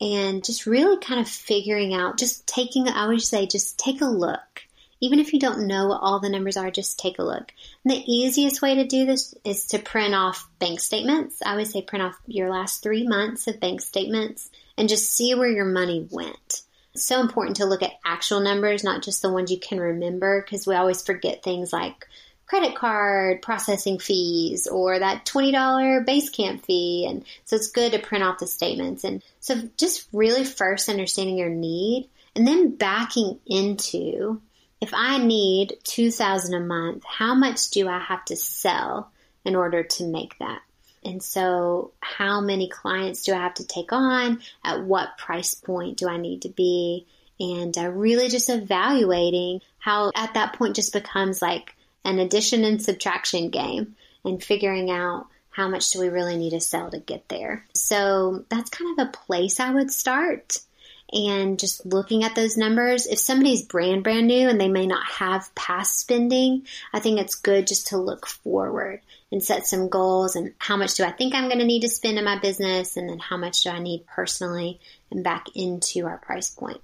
And 0.00 0.44
just 0.44 0.66
really 0.66 0.98
kind 0.98 1.20
of 1.20 1.28
figuring 1.28 1.94
out, 1.94 2.18
just 2.18 2.46
taking, 2.46 2.88
I 2.88 3.02
always 3.02 3.26
say, 3.26 3.46
just 3.46 3.78
take 3.78 4.02
a 4.02 4.06
look. 4.06 4.62
Even 5.00 5.18
if 5.18 5.32
you 5.32 5.38
don't 5.38 5.66
know 5.66 5.88
what 5.88 6.00
all 6.02 6.20
the 6.20 6.28
numbers 6.28 6.56
are, 6.56 6.70
just 6.70 6.98
take 6.98 7.18
a 7.18 7.22
look. 7.22 7.52
And 7.84 7.92
the 7.92 8.04
easiest 8.06 8.62
way 8.62 8.76
to 8.76 8.86
do 8.86 9.06
this 9.06 9.34
is 9.44 9.66
to 9.68 9.78
print 9.78 10.14
off 10.14 10.48
bank 10.58 10.80
statements. 10.80 11.42
I 11.44 11.50
always 11.50 11.70
say 11.70 11.82
print 11.82 12.02
off 12.04 12.18
your 12.26 12.50
last 12.50 12.82
three 12.82 13.06
months 13.06 13.46
of 13.46 13.60
bank 13.60 13.80
statements 13.80 14.50
and 14.76 14.88
just 14.88 15.10
see 15.10 15.34
where 15.34 15.50
your 15.50 15.66
money 15.66 16.06
went. 16.10 16.62
It's 16.94 17.04
so 17.04 17.20
important 17.20 17.56
to 17.56 17.66
look 17.66 17.82
at 17.82 17.92
actual 18.06 18.40
numbers, 18.40 18.84
not 18.84 19.02
just 19.02 19.20
the 19.20 19.32
ones 19.32 19.50
you 19.50 19.60
can 19.60 19.78
remember, 19.78 20.42
because 20.42 20.66
we 20.66 20.74
always 20.74 21.02
forget 21.02 21.42
things 21.42 21.72
like 21.72 22.06
credit 22.46 22.76
card 22.76 23.42
processing 23.42 23.98
fees 23.98 24.66
or 24.66 24.98
that 24.98 25.24
$20 25.26 26.06
Basecamp 26.06 26.64
fee. 26.64 27.06
And 27.08 27.24
so 27.44 27.56
it's 27.56 27.72
good 27.72 27.92
to 27.92 27.98
print 27.98 28.24
off 28.24 28.38
the 28.38 28.46
statements. 28.46 29.04
And 29.04 29.22
so 29.40 29.68
just 29.76 30.08
really 30.12 30.44
first 30.44 30.88
understanding 30.88 31.36
your 31.36 31.50
need 31.50 32.08
and 32.34 32.46
then 32.46 32.76
backing 32.76 33.40
into 33.46 34.40
if 34.80 34.92
I 34.92 35.18
need 35.18 35.78
2000 35.84 36.54
a 36.54 36.60
month, 36.60 37.02
how 37.04 37.34
much 37.34 37.70
do 37.70 37.88
I 37.88 37.98
have 37.98 38.24
to 38.26 38.36
sell 38.36 39.10
in 39.44 39.56
order 39.56 39.82
to 39.82 40.04
make 40.04 40.38
that? 40.38 40.60
And 41.02 41.22
so 41.22 41.92
how 42.00 42.40
many 42.40 42.68
clients 42.68 43.22
do 43.22 43.32
I 43.32 43.38
have 43.38 43.54
to 43.54 43.66
take 43.66 43.92
on? 43.92 44.40
At 44.62 44.84
what 44.84 45.16
price 45.18 45.54
point 45.54 45.96
do 45.96 46.08
I 46.08 46.18
need 46.18 46.42
to 46.42 46.48
be? 46.48 47.06
And 47.38 47.76
uh, 47.76 47.90
really 47.90 48.28
just 48.28 48.50
evaluating 48.50 49.60
how 49.78 50.10
at 50.14 50.34
that 50.34 50.54
point 50.54 50.76
just 50.76 50.92
becomes 50.92 51.40
like 51.40 51.75
an 52.06 52.18
addition 52.18 52.64
and 52.64 52.80
subtraction 52.80 53.50
game 53.50 53.96
and 54.24 54.42
figuring 54.42 54.90
out 54.90 55.26
how 55.50 55.68
much 55.68 55.90
do 55.90 56.00
we 56.00 56.08
really 56.08 56.36
need 56.36 56.50
to 56.50 56.60
sell 56.60 56.90
to 56.90 56.98
get 56.98 57.28
there. 57.28 57.64
So 57.74 58.44
that's 58.48 58.70
kind 58.70 58.98
of 58.98 59.06
a 59.06 59.10
place 59.10 59.58
I 59.58 59.72
would 59.72 59.90
start 59.90 60.58
and 61.12 61.58
just 61.58 61.86
looking 61.86 62.24
at 62.24 62.34
those 62.34 62.56
numbers. 62.56 63.06
If 63.06 63.18
somebody's 63.18 63.64
brand 63.64 64.02
brand 64.02 64.26
new 64.26 64.48
and 64.48 64.60
they 64.60 64.68
may 64.68 64.86
not 64.86 65.06
have 65.06 65.54
past 65.54 65.98
spending, 65.98 66.66
I 66.92 67.00
think 67.00 67.20
it's 67.20 67.36
good 67.36 67.66
just 67.66 67.88
to 67.88 67.96
look 67.96 68.26
forward 68.26 69.00
and 69.32 69.42
set 69.42 69.66
some 69.66 69.88
goals 69.88 70.36
and 70.36 70.52
how 70.58 70.76
much 70.76 70.94
do 70.94 71.04
I 71.04 71.12
think 71.12 71.34
I'm 71.34 71.48
going 71.48 71.60
to 71.60 71.64
need 71.64 71.82
to 71.82 71.88
spend 71.88 72.18
in 72.18 72.24
my 72.24 72.38
business 72.38 72.96
and 72.96 73.08
then 73.08 73.18
how 73.18 73.36
much 73.36 73.62
do 73.62 73.70
I 73.70 73.78
need 73.78 74.06
personally 74.06 74.80
and 75.10 75.24
back 75.24 75.46
into 75.54 76.06
our 76.06 76.18
price 76.18 76.50
point. 76.50 76.80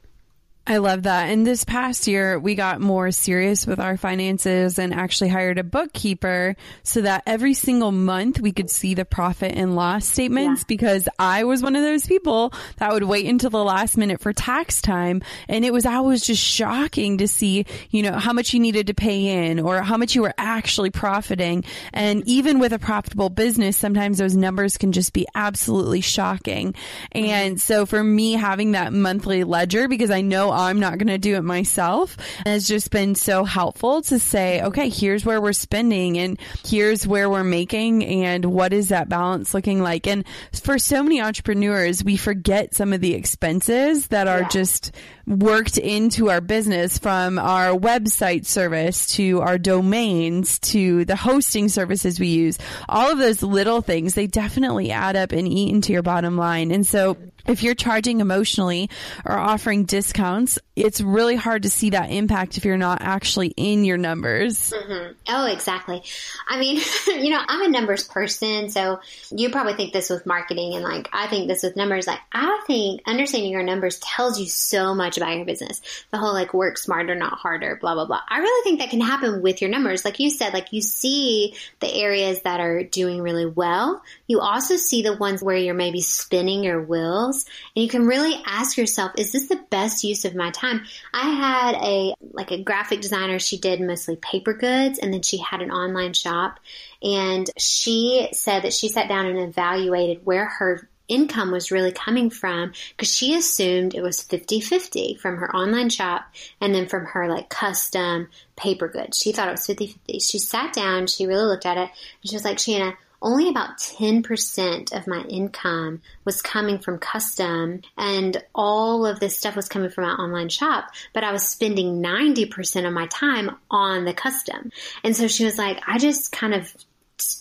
I 0.65 0.77
love 0.77 1.03
that. 1.03 1.29
And 1.29 1.45
this 1.45 1.65
past 1.65 2.07
year, 2.07 2.39
we 2.39 2.55
got 2.55 2.81
more 2.81 3.11
serious 3.11 3.67
with 3.67 3.81
our 3.81 3.97
finances 3.97 4.79
and 4.79 4.95
actually 4.95 5.31
hired 5.31 5.59
a 5.59 5.65
bookkeeper 5.65 6.55
so 6.85 7.01
that 7.01 7.25
every 7.27 7.55
single 7.55 7.91
month 7.91 8.39
we 8.39 8.53
could 8.53 8.71
see 8.71 8.95
the 8.95 9.05
profit 9.05 9.57
and 9.57 9.75
loss 9.75 10.07
statements 10.07 10.61
yeah. 10.61 10.67
because 10.69 11.09
I 11.19 11.43
was 11.43 11.65
one 11.65 11.75
of 11.75 11.83
those 11.83 12.07
people 12.07 12.53
that 12.77 12.93
would 12.93 13.03
wait 13.03 13.27
until 13.27 13.51
the 13.51 13.65
last 13.65 13.97
minute 13.97 14.21
for 14.21 14.33
tax 14.33 14.81
time. 14.81 15.23
And 15.49 15.65
it 15.65 15.73
was 15.73 15.85
always 15.85 16.25
just 16.25 16.41
shocking 16.41 17.19
to 17.19 17.27
see, 17.27 17.67
you 17.91 18.05
know, 18.05 18.13
how 18.13 18.33
much 18.33 18.55
you 18.55 18.61
needed 18.61 18.87
to 18.87 18.95
pay 18.95 19.49
in 19.49 19.59
or 19.59 19.83
how 19.83 19.97
much 19.97 20.15
you 20.15 20.23
were 20.23 20.35
actually 20.39 20.91
profiting. 20.91 21.65
And 21.93 22.23
even 22.29 22.61
with 22.61 22.73
a 22.73 22.79
profitable 22.79 23.31
business, 23.31 23.77
sometimes 23.77 24.19
those 24.19 24.37
numbers 24.37 24.79
can 24.79 24.93
just 24.93 25.13
be 25.13 25.27
absolutely 25.35 26.03
shocking. 26.03 26.75
Mm-hmm. 27.13 27.25
And 27.25 27.61
so 27.61 27.85
for 27.85 28.03
me, 28.03 28.35
having 28.35 28.73
that 28.73 28.93
monthly 28.93 29.43
ledger, 29.43 29.89
because 29.89 30.13
I 30.13 30.21
know 30.21 30.52
I'm 30.53 30.81
not 30.81 30.99
going 30.99 31.09
to 31.09 31.19
do 31.19 31.37
it 31.37 31.43
myself 31.43 32.17
has 32.47 32.67
just 32.67 32.91
been 32.91 33.15
so 33.15 33.45
helpful 33.45 34.03
to 34.03 34.19
say, 34.19 34.63
okay, 34.63 34.89
here's 34.89 35.25
where 35.25 35.41
we're 35.41 35.53
spending 35.53 36.19
and 36.19 36.39
here's 36.67 37.07
where 37.07 37.29
we're 37.29 37.45
making 37.45 38.05
and 38.05 38.45
what 38.45 38.73
is 38.73 38.89
that 38.89 39.09
balance 39.09 39.55
looking 39.55 39.83
like? 39.83 40.07
And 40.07 40.25
for 40.53 40.79
so 40.79 41.03
many 41.03 41.21
entrepreneurs, 41.21 42.05
we 42.05 42.17
forget 42.17 42.75
some 42.75 42.93
of 42.93 43.01
the 43.01 43.15
expenses 43.15 44.09
that 44.09 44.29
are 44.29 44.43
yeah. 44.43 44.49
just 44.49 44.93
worked 45.27 45.79
into 45.79 46.31
our 46.31 46.41
business 46.41 46.99
from 46.99 47.39
our 47.39 47.71
website 47.71 48.45
service 48.45 49.07
to 49.07 49.41
our 49.41 49.59
domains 49.59 50.59
to 50.59 51.05
the 51.05 51.17
hosting 51.17 51.69
services 51.69 52.19
we 52.19 52.29
use. 52.29 52.59
All 52.89 53.13
of 53.13 53.19
those 53.19 53.43
little 53.43 53.83
things, 53.83 54.15
they 54.15 54.27
definitely 54.27 54.91
add 54.91 55.17
up 55.17 55.33
and 55.33 55.47
eat 55.47 55.73
into 55.73 55.93
your 55.93 56.03
bottom 56.03 56.37
line. 56.37 56.71
And 56.71 56.87
so 56.87 57.17
if 57.47 57.63
you're 57.63 57.75
charging 57.75 58.21
emotionally 58.21 58.91
or 59.25 59.37
offering 59.37 59.85
discounts, 59.85 60.59
it's 60.75 61.01
really 61.01 61.37
hard 61.37 61.65
to 61.65 61.71
see 61.71 61.91
that 61.91 62.11
impact 62.11 62.57
if 62.57 62.65
you're 62.65 62.79
not 62.79 63.03
actually 63.03 63.49
in 63.49 63.85
your 63.85 63.99
numbers. 63.99 64.73
Mm-hmm. 64.73 65.13
Oh, 65.29 65.47
exactly. 65.53 66.03
I 66.49 66.59
mean, 66.59 66.81
you 67.07 67.31
know, 67.31 67.41
I'm 67.47 67.63
a 67.63 67.69
numbers 67.69 68.05
person, 68.05 68.71
so 68.71 69.01
you 69.31 69.51
probably 69.51 69.75
think 69.75 69.93
this 69.93 70.09
with 70.09 70.27
marketing, 70.27 70.75
and 70.75 70.83
like 70.83 71.09
I 71.13 71.27
think 71.27 71.49
this 71.49 71.63
with 71.63 71.77
numbers. 71.77 72.07
Like 72.07 72.21
I 72.33 72.63
think 72.67 73.03
understanding 73.07 73.51
your 73.51 73.63
numbers 73.63 73.99
tells 73.99 74.41
you 74.41 74.47
so 74.47 74.95
much 74.95 75.17
about 75.17 75.37
your 75.37 75.45
business. 75.45 75.81
The 76.11 76.19
whole 76.19 76.33
like 76.33 76.55
work 76.55 76.79
smarter, 76.79 77.15
not 77.15 77.39
harder, 77.39 77.77
blah 77.81 77.95
blah 77.95 78.07
blah. 78.07 78.21
I 78.29 78.39
really 78.39 78.65
think 78.65 78.81
that 78.81 78.91
can 78.91 79.01
happen 79.01 79.43
with 79.43 79.61
your 79.61 79.71
numbers. 79.71 80.05
Like 80.05 80.21
you 80.21 80.31
said, 80.31 80.53
like 80.53 80.73
you 80.73 80.81
see 80.81 81.55
the 81.81 81.93
areas 81.93 82.43
that 82.43 82.61
are 82.61 82.83
doing 82.83 83.21
really 83.21 83.47
well. 83.47 84.03
You 84.27 84.41
also 84.41 84.77
see 84.77 85.03
the 85.03 85.17
ones 85.17 85.43
where 85.43 85.57
you're 85.57 85.75
maybe 85.75 86.01
spinning 86.01 86.65
your 86.65 86.83
wheels, 86.83 87.32
and 87.75 87.83
you 87.83 87.89
can 87.89 88.07
really 88.07 88.41
ask 88.47 88.77
yourself, 88.77 89.13
is 89.17 89.33
this 89.33 89.49
the 89.49 89.61
best 89.71 90.05
use 90.05 90.25
of 90.25 90.35
my 90.35 90.51
time? 90.51 90.85
I 91.13 91.31
had 91.31 91.75
a 91.77 92.15
like 92.33 92.51
a 92.51 92.63
graphic 92.63 93.01
designer. 93.01 93.39
She 93.39 93.59
did 93.59 93.81
mostly 93.81 94.17
paper 94.17 94.55
goods, 94.55 94.99
and 94.99 95.13
then 95.13 95.23
she 95.23 95.39
had 95.39 95.63
an 95.63 95.71
online 95.71 96.13
shop. 96.13 96.61
And 97.03 97.49
she 97.59 98.29
said 98.33 98.63
that 98.63 98.73
she 98.73 98.89
sat 98.89 99.09
down 99.09 99.27
and 99.27 99.39
evaluated 99.39 100.25
where 100.25 100.47
her 100.47 100.89
income 101.09 101.51
was 101.51 101.71
really 101.71 101.93
coming 101.93 102.31
from 102.31 102.73
because 102.91 103.13
she 103.13 103.35
assumed 103.35 103.95
it 103.95 104.01
was 104.03 104.19
50-50 104.21 105.19
from 105.19 105.37
her 105.37 105.55
online 105.55 105.91
shop 105.91 106.25
and 106.61 106.75
then 106.75 106.89
from 106.89 107.05
her 107.07 107.29
like 107.29 107.51
custom 107.51 108.29
paper 108.57 108.89
goods. 108.89 109.19
She 109.19 109.33
thought 109.33 109.49
it 109.49 109.53
was 109.53 109.67
50-50. 109.67 110.23
She 110.23 110.39
sat 110.39 110.73
down, 110.73 111.07
she 111.07 111.27
really 111.27 111.45
looked 111.45 111.67
at 111.67 111.77
it, 111.77 111.91
and 111.91 112.31
she 112.31 112.37
was 112.37 112.45
like, 112.45 112.59
Shanna, 112.59 112.95
only 113.23 113.49
about 113.49 113.79
10% 113.79 114.93
of 114.93 115.07
my 115.07 115.23
income 115.29 116.03
was 116.25 116.43
coming 116.43 116.79
from 116.79 116.99
custom 116.99 117.83
and 117.97 118.43
all 118.55 119.07
of 119.07 119.21
this 119.21 119.39
stuff 119.39 119.57
was 119.57 119.69
coming 119.69 119.91
from 119.91 120.05
my 120.05 120.13
online 120.13 120.49
shop, 120.49 120.91
but 121.13 121.25
I 121.25 121.33
was 121.33 121.49
spending 121.49 122.03
90% 122.03 122.87
of 122.87 122.93
my 122.93 123.07
time 123.07 123.57
on 123.71 124.05
the 124.05 124.13
custom. 124.13 124.71
And 125.05 125.17
so 125.17 125.29
she 125.29 125.45
was 125.45 125.57
like, 125.57 125.81
I 125.87 125.99
just 125.99 126.33
kind 126.33 126.53
of 126.53 126.75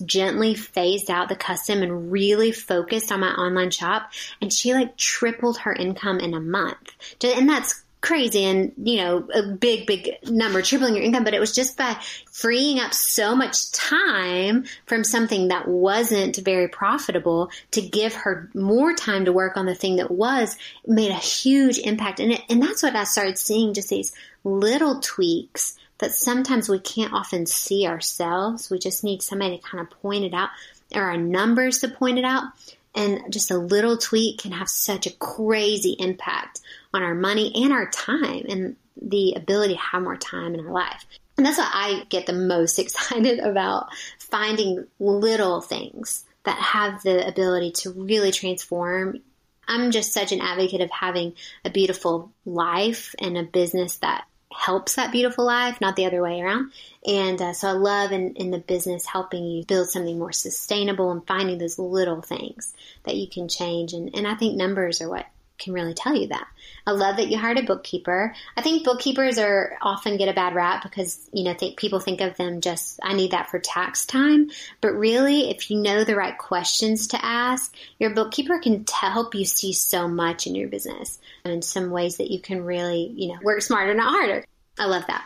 gently 0.06 0.54
phased 0.54 1.10
out 1.10 1.28
the 1.28 1.36
custom 1.36 1.82
and 1.82 2.12
really 2.12 2.52
focused 2.52 3.12
on 3.12 3.20
my 3.20 3.32
online 3.32 3.72
shop 3.72 4.12
and 4.40 4.54
she 4.54 4.74
like 4.74 4.96
tripled 4.96 5.58
her 5.60 5.74
income 5.74 6.20
in 6.20 6.34
a 6.34 6.40
month. 6.40 6.92
And 7.24 7.50
that's 7.50 7.84
crazy 8.02 8.44
and, 8.46 8.74
you 8.84 8.98
know, 8.98 9.28
a 9.34 9.44
big, 9.44 9.86
big 9.86 10.18
number, 10.28 10.62
tripling 10.62 10.96
your 10.96 11.04
income, 11.04 11.24
but 11.24 11.36
it 11.36 11.40
was 11.40 11.54
just 11.54 11.78
by 11.78 11.96
freeing 12.32 12.80
up 12.80 12.94
so 12.94 13.36
much 13.36 13.72
time 13.72 14.66
from 14.88 15.04
something 15.04 15.50
that 15.50 15.68
wasn't 15.68 16.38
very 16.38 16.68
profitable 16.68 17.52
to 17.72 17.82
give 17.82 18.14
her 18.14 18.50
more 18.56 18.94
time 18.94 19.26
to 19.26 19.32
work 19.32 19.56
on 19.56 19.68
the 19.68 19.76
thing 19.76 19.98
that 19.98 20.10
was 20.10 20.58
made 20.86 21.12
a 21.12 21.16
huge 21.16 21.78
impact. 21.78 22.20
And 22.20 22.34
it, 22.34 22.42
and 22.50 22.62
that's 22.62 22.82
what 22.82 22.96
I 22.96 23.04
started 23.04 23.38
seeing 23.38 23.74
just 23.74 23.90
these 23.90 24.14
little 24.44 25.00
tweaks 25.00 25.78
that 26.00 26.14
sometimes 26.16 26.68
we 26.68 26.80
can't 26.80 27.14
often 27.14 27.46
see 27.46 27.86
ourselves. 27.86 28.72
We 28.72 28.80
just 28.80 29.04
need 29.04 29.22
somebody 29.22 29.58
to 29.58 29.64
kind 29.64 29.80
of 29.80 30.02
point 30.02 30.26
it 30.26 30.34
out 30.34 30.50
or 30.96 31.04
our 31.04 31.18
numbers 31.18 31.80
to 31.80 31.88
point 31.88 32.18
it 32.18 32.26
out. 32.26 32.46
And 32.94 33.32
just 33.32 33.52
a 33.52 33.58
little 33.58 33.98
tweak 33.98 34.40
can 34.40 34.52
have 34.52 34.68
such 34.68 35.08
a 35.08 35.16
crazy 35.16 35.96
impact 35.98 36.60
on 36.94 37.04
our 37.04 37.16
money 37.16 37.52
and 37.64 37.72
our 37.72 37.90
time 37.90 38.46
and 38.50 38.76
the 39.02 39.34
ability 39.36 39.76
to 39.76 39.80
have 39.80 40.04
more 40.04 40.18
time 40.18 40.54
in 40.54 40.66
our 40.66 40.72
life. 40.72 41.06
And 41.38 41.46
that's 41.46 41.58
what 41.58 41.72
I 41.72 42.04
get 42.10 42.26
the 42.26 42.34
most 42.34 42.78
excited 42.80 43.40
about 43.40 43.88
finding 44.20 44.86
little 45.00 45.62
things 45.62 46.26
that 46.44 46.58
have 46.58 47.04
the 47.04 47.28
ability 47.28 47.72
to 47.72 47.92
really 47.92 48.32
transform. 48.32 49.22
I'm 49.68 49.92
just 49.92 50.14
such 50.14 50.32
an 50.32 50.42
advocate 50.42 50.82
of 50.82 50.92
having 50.92 51.34
a 51.64 51.70
beautiful 51.70 52.32
life 52.46 53.16
and 53.20 53.38
a 53.38 53.44
business 53.44 53.98
that 53.98 54.26
helps 54.54 54.96
that 54.96 55.12
beautiful 55.12 55.46
life, 55.46 55.80
not 55.82 55.96
the 55.96 56.06
other 56.06 56.22
way 56.22 56.42
around. 56.42 56.72
And 57.06 57.42
uh, 57.42 57.54
so 57.54 57.70
I 57.70 57.72
love 57.72 58.12
in, 58.12 58.36
in 58.36 58.52
the 58.52 58.60
business 58.60 59.06
helping 59.06 59.46
you 59.46 59.66
build 59.66 59.90
something 59.90 60.20
more 60.20 60.32
sustainable 60.32 61.12
and 61.12 61.26
finding 61.26 61.58
those 61.58 61.80
little 61.80 62.22
things 62.22 62.74
that 63.04 63.16
you 63.16 63.28
can 63.28 63.48
change. 63.48 63.94
And, 63.94 64.16
and 64.16 64.28
I 64.28 64.36
think 64.36 64.56
numbers 64.56 65.02
are 65.02 65.10
what 65.10 65.26
can 65.62 65.74
really 65.74 65.94
tell 65.94 66.16
you 66.16 66.28
that. 66.28 66.48
I 66.86 66.92
love 66.92 67.18
that 67.18 67.30
you 67.30 67.38
hired 67.38 67.60
a 67.60 67.64
bookkeeper. 67.64 68.34
I 68.58 68.62
think 68.62 68.84
bookkeepers 68.84 69.38
are 69.38 69.78
often 69.82 70.18
get 70.18 70.28
a 70.28 70.34
bad 70.34 70.56
rap 70.56 70.84
because, 70.84 71.30
you 71.32 71.44
know, 71.44 71.54
think 71.54 71.78
people 71.78 72.00
think 72.00 72.20
of 72.22 72.36
them 72.38 72.60
just, 72.60 73.00
I 73.04 73.14
need 73.14 73.32
that 73.32 73.50
for 73.50 73.60
tax 73.60 74.06
time. 74.06 74.50
But 74.82 74.94
really, 74.94 75.50
if 75.50 75.70
you 75.70 75.78
know 75.80 76.04
the 76.04 76.16
right 76.16 76.38
questions 76.38 77.08
to 77.08 77.26
ask, 77.26 77.74
your 78.00 78.14
bookkeeper 78.14 78.60
can 78.60 78.84
t- 78.84 78.94
help 79.00 79.36
you 79.36 79.46
see 79.46 79.74
so 79.74 80.08
much 80.08 80.48
in 80.48 80.56
your 80.56 80.68
business 80.68 81.20
and 81.46 81.64
some 81.64 81.92
ways 81.92 82.18
that 82.18 82.32
you 82.32 82.42
can 82.42 82.66
really, 82.66 83.14
you 83.16 83.30
know, 83.30 83.40
work 83.44 83.62
smarter, 83.62 83.94
not 83.94 84.12
harder. 84.12 84.44
I 84.78 84.86
love 84.86 85.06
that. 85.08 85.26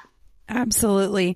Absolutely. 0.49 1.35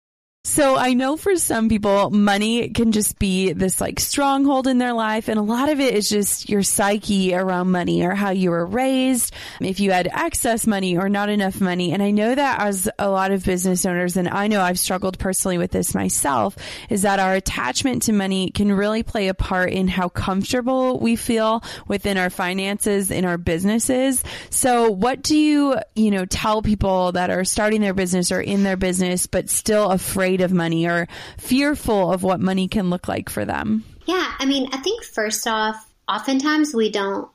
So 0.43 0.75
I 0.75 0.95
know 0.95 1.17
for 1.17 1.35
some 1.35 1.69
people, 1.69 2.09
money 2.09 2.69
can 2.69 2.91
just 2.91 3.19
be 3.19 3.53
this 3.53 3.79
like 3.79 3.99
stronghold 3.99 4.65
in 4.65 4.79
their 4.79 4.91
life. 4.91 5.27
And 5.27 5.37
a 5.37 5.43
lot 5.43 5.69
of 5.69 5.79
it 5.79 5.93
is 5.93 6.09
just 6.09 6.49
your 6.49 6.63
psyche 6.63 7.35
around 7.35 7.69
money 7.69 8.03
or 8.03 8.15
how 8.15 8.31
you 8.31 8.49
were 8.49 8.65
raised, 8.65 9.35
if 9.59 9.79
you 9.79 9.91
had 9.91 10.07
excess 10.07 10.65
money 10.65 10.97
or 10.97 11.09
not 11.09 11.29
enough 11.29 11.61
money. 11.61 11.91
And 11.91 12.01
I 12.01 12.09
know 12.09 12.33
that 12.33 12.59
as 12.59 12.89
a 12.97 13.07
lot 13.07 13.29
of 13.29 13.45
business 13.45 13.85
owners, 13.85 14.17
and 14.17 14.27
I 14.27 14.47
know 14.47 14.61
I've 14.61 14.79
struggled 14.79 15.19
personally 15.19 15.59
with 15.59 15.69
this 15.69 15.93
myself, 15.93 16.57
is 16.89 17.03
that 17.03 17.19
our 17.19 17.35
attachment 17.35 18.01
to 18.03 18.11
money 18.11 18.49
can 18.49 18.71
really 18.71 19.03
play 19.03 19.27
a 19.27 19.35
part 19.35 19.71
in 19.71 19.87
how 19.87 20.09
comfortable 20.09 20.99
we 20.99 21.15
feel 21.17 21.63
within 21.87 22.17
our 22.17 22.31
finances, 22.31 23.11
in 23.11 23.25
our 23.25 23.37
businesses. 23.37 24.23
So 24.49 24.89
what 24.89 25.21
do 25.21 25.37
you, 25.37 25.75
you 25.95 26.09
know, 26.09 26.25
tell 26.25 26.63
people 26.63 27.11
that 27.11 27.29
are 27.29 27.45
starting 27.45 27.81
their 27.81 27.93
business 27.93 28.31
or 28.31 28.41
in 28.41 28.63
their 28.63 28.75
business, 28.75 29.27
but 29.27 29.47
still 29.47 29.91
afraid 29.91 30.30
afraid 30.31 30.41
of 30.41 30.53
money 30.53 30.87
or 30.87 31.07
fearful 31.37 32.13
of 32.13 32.23
what 32.23 32.39
money 32.39 32.67
can 32.67 32.89
look 32.89 33.07
like 33.07 33.29
for 33.29 33.43
them? 33.43 33.83
Yeah, 34.05 34.31
I 34.39 34.45
mean, 34.45 34.69
I 34.71 34.77
think 34.77 35.03
first 35.03 35.45
off, 35.45 35.75
oftentimes 36.07 36.73
we 36.73 36.89
don't 36.89 37.29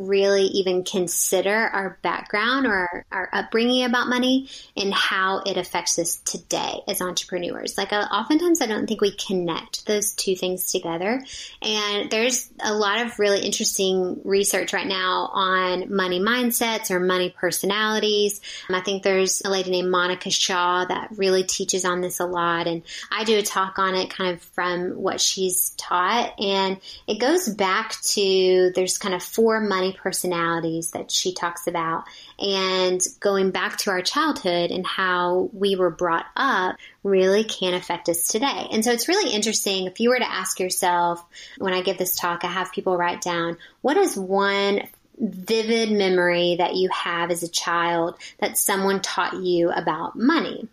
really 0.00 0.44
even 0.44 0.84
consider 0.84 1.54
our 1.54 1.98
background 2.02 2.66
or 2.66 3.04
our 3.12 3.28
upbringing 3.32 3.84
about 3.84 4.08
money 4.08 4.48
and 4.76 4.92
how 4.92 5.42
it 5.44 5.56
affects 5.56 5.98
us 5.98 6.16
today 6.16 6.80
as 6.88 7.00
entrepreneurs. 7.00 7.76
Like, 7.76 7.92
uh, 7.92 8.06
oftentimes 8.10 8.60
I 8.60 8.66
don't 8.66 8.86
think 8.86 9.00
we 9.00 9.14
connect 9.14 9.86
those 9.86 10.12
two 10.12 10.34
things 10.34 10.72
together. 10.72 11.22
And 11.62 12.10
there's 12.10 12.50
a 12.60 12.72
lot 12.72 13.04
of 13.04 13.18
really 13.18 13.44
interesting 13.44 14.20
research 14.24 14.72
right 14.72 14.86
now 14.86 15.30
on 15.32 15.94
money 15.94 16.20
mindsets 16.20 16.90
or 16.90 17.00
money 17.00 17.30
personalities. 17.30 18.40
Um, 18.68 18.76
I 18.76 18.80
think 18.80 19.02
there's 19.02 19.42
a 19.44 19.50
lady 19.50 19.70
named 19.70 19.90
Monica 19.90 20.30
Shaw 20.30 20.84
that 20.86 21.10
really 21.16 21.44
teaches 21.44 21.84
on 21.84 22.00
this 22.00 22.20
a 22.20 22.26
lot. 22.26 22.66
And 22.66 22.82
I 23.10 23.24
do 23.24 23.38
a 23.38 23.42
talk 23.42 23.78
on 23.78 23.94
it 23.94 24.10
kind 24.10 24.34
of 24.34 24.42
from 24.42 24.92
what 24.92 25.20
she's 25.20 25.70
taught. 25.76 26.40
And 26.40 26.78
it 27.06 27.20
goes 27.20 27.48
back 27.48 28.00
to 28.02 28.72
there's 28.74 28.98
kind 28.98 29.14
of 29.14 29.22
four 29.22 29.60
money 29.60 29.89
money 29.90 29.98
personalities 29.98 30.90
that 30.92 31.10
she 31.10 31.34
talks 31.34 31.66
about 31.66 32.04
and 32.38 33.00
going 33.20 33.50
back 33.50 33.78
to 33.78 33.90
our 33.90 34.02
childhood 34.02 34.70
and 34.70 34.86
how 34.86 35.50
we 35.52 35.76
were 35.76 35.90
brought 35.90 36.26
up 36.36 36.76
really 37.02 37.44
can 37.44 37.74
affect 37.74 38.08
us 38.08 38.28
today. 38.28 38.68
And 38.72 38.84
so 38.84 38.92
it's 38.92 39.08
really 39.08 39.32
interesting 39.32 39.86
if 39.86 40.00
you 40.00 40.10
were 40.10 40.18
to 40.18 40.30
ask 40.30 40.60
yourself, 40.60 41.24
when 41.58 41.74
I 41.74 41.82
give 41.82 41.98
this 41.98 42.16
talk, 42.16 42.44
I 42.44 42.48
have 42.48 42.72
people 42.72 42.96
write 42.96 43.20
down, 43.20 43.56
what 43.80 43.96
is 43.96 44.16
one 44.16 44.82
vivid 45.18 45.92
memory 45.92 46.56
that 46.58 46.74
you 46.74 46.88
have 46.90 47.30
as 47.30 47.42
a 47.42 47.48
child 47.48 48.16
that 48.38 48.58
someone 48.58 49.00
taught 49.00 49.36
you 49.36 49.70
about 49.70 50.16
money? 50.16 50.68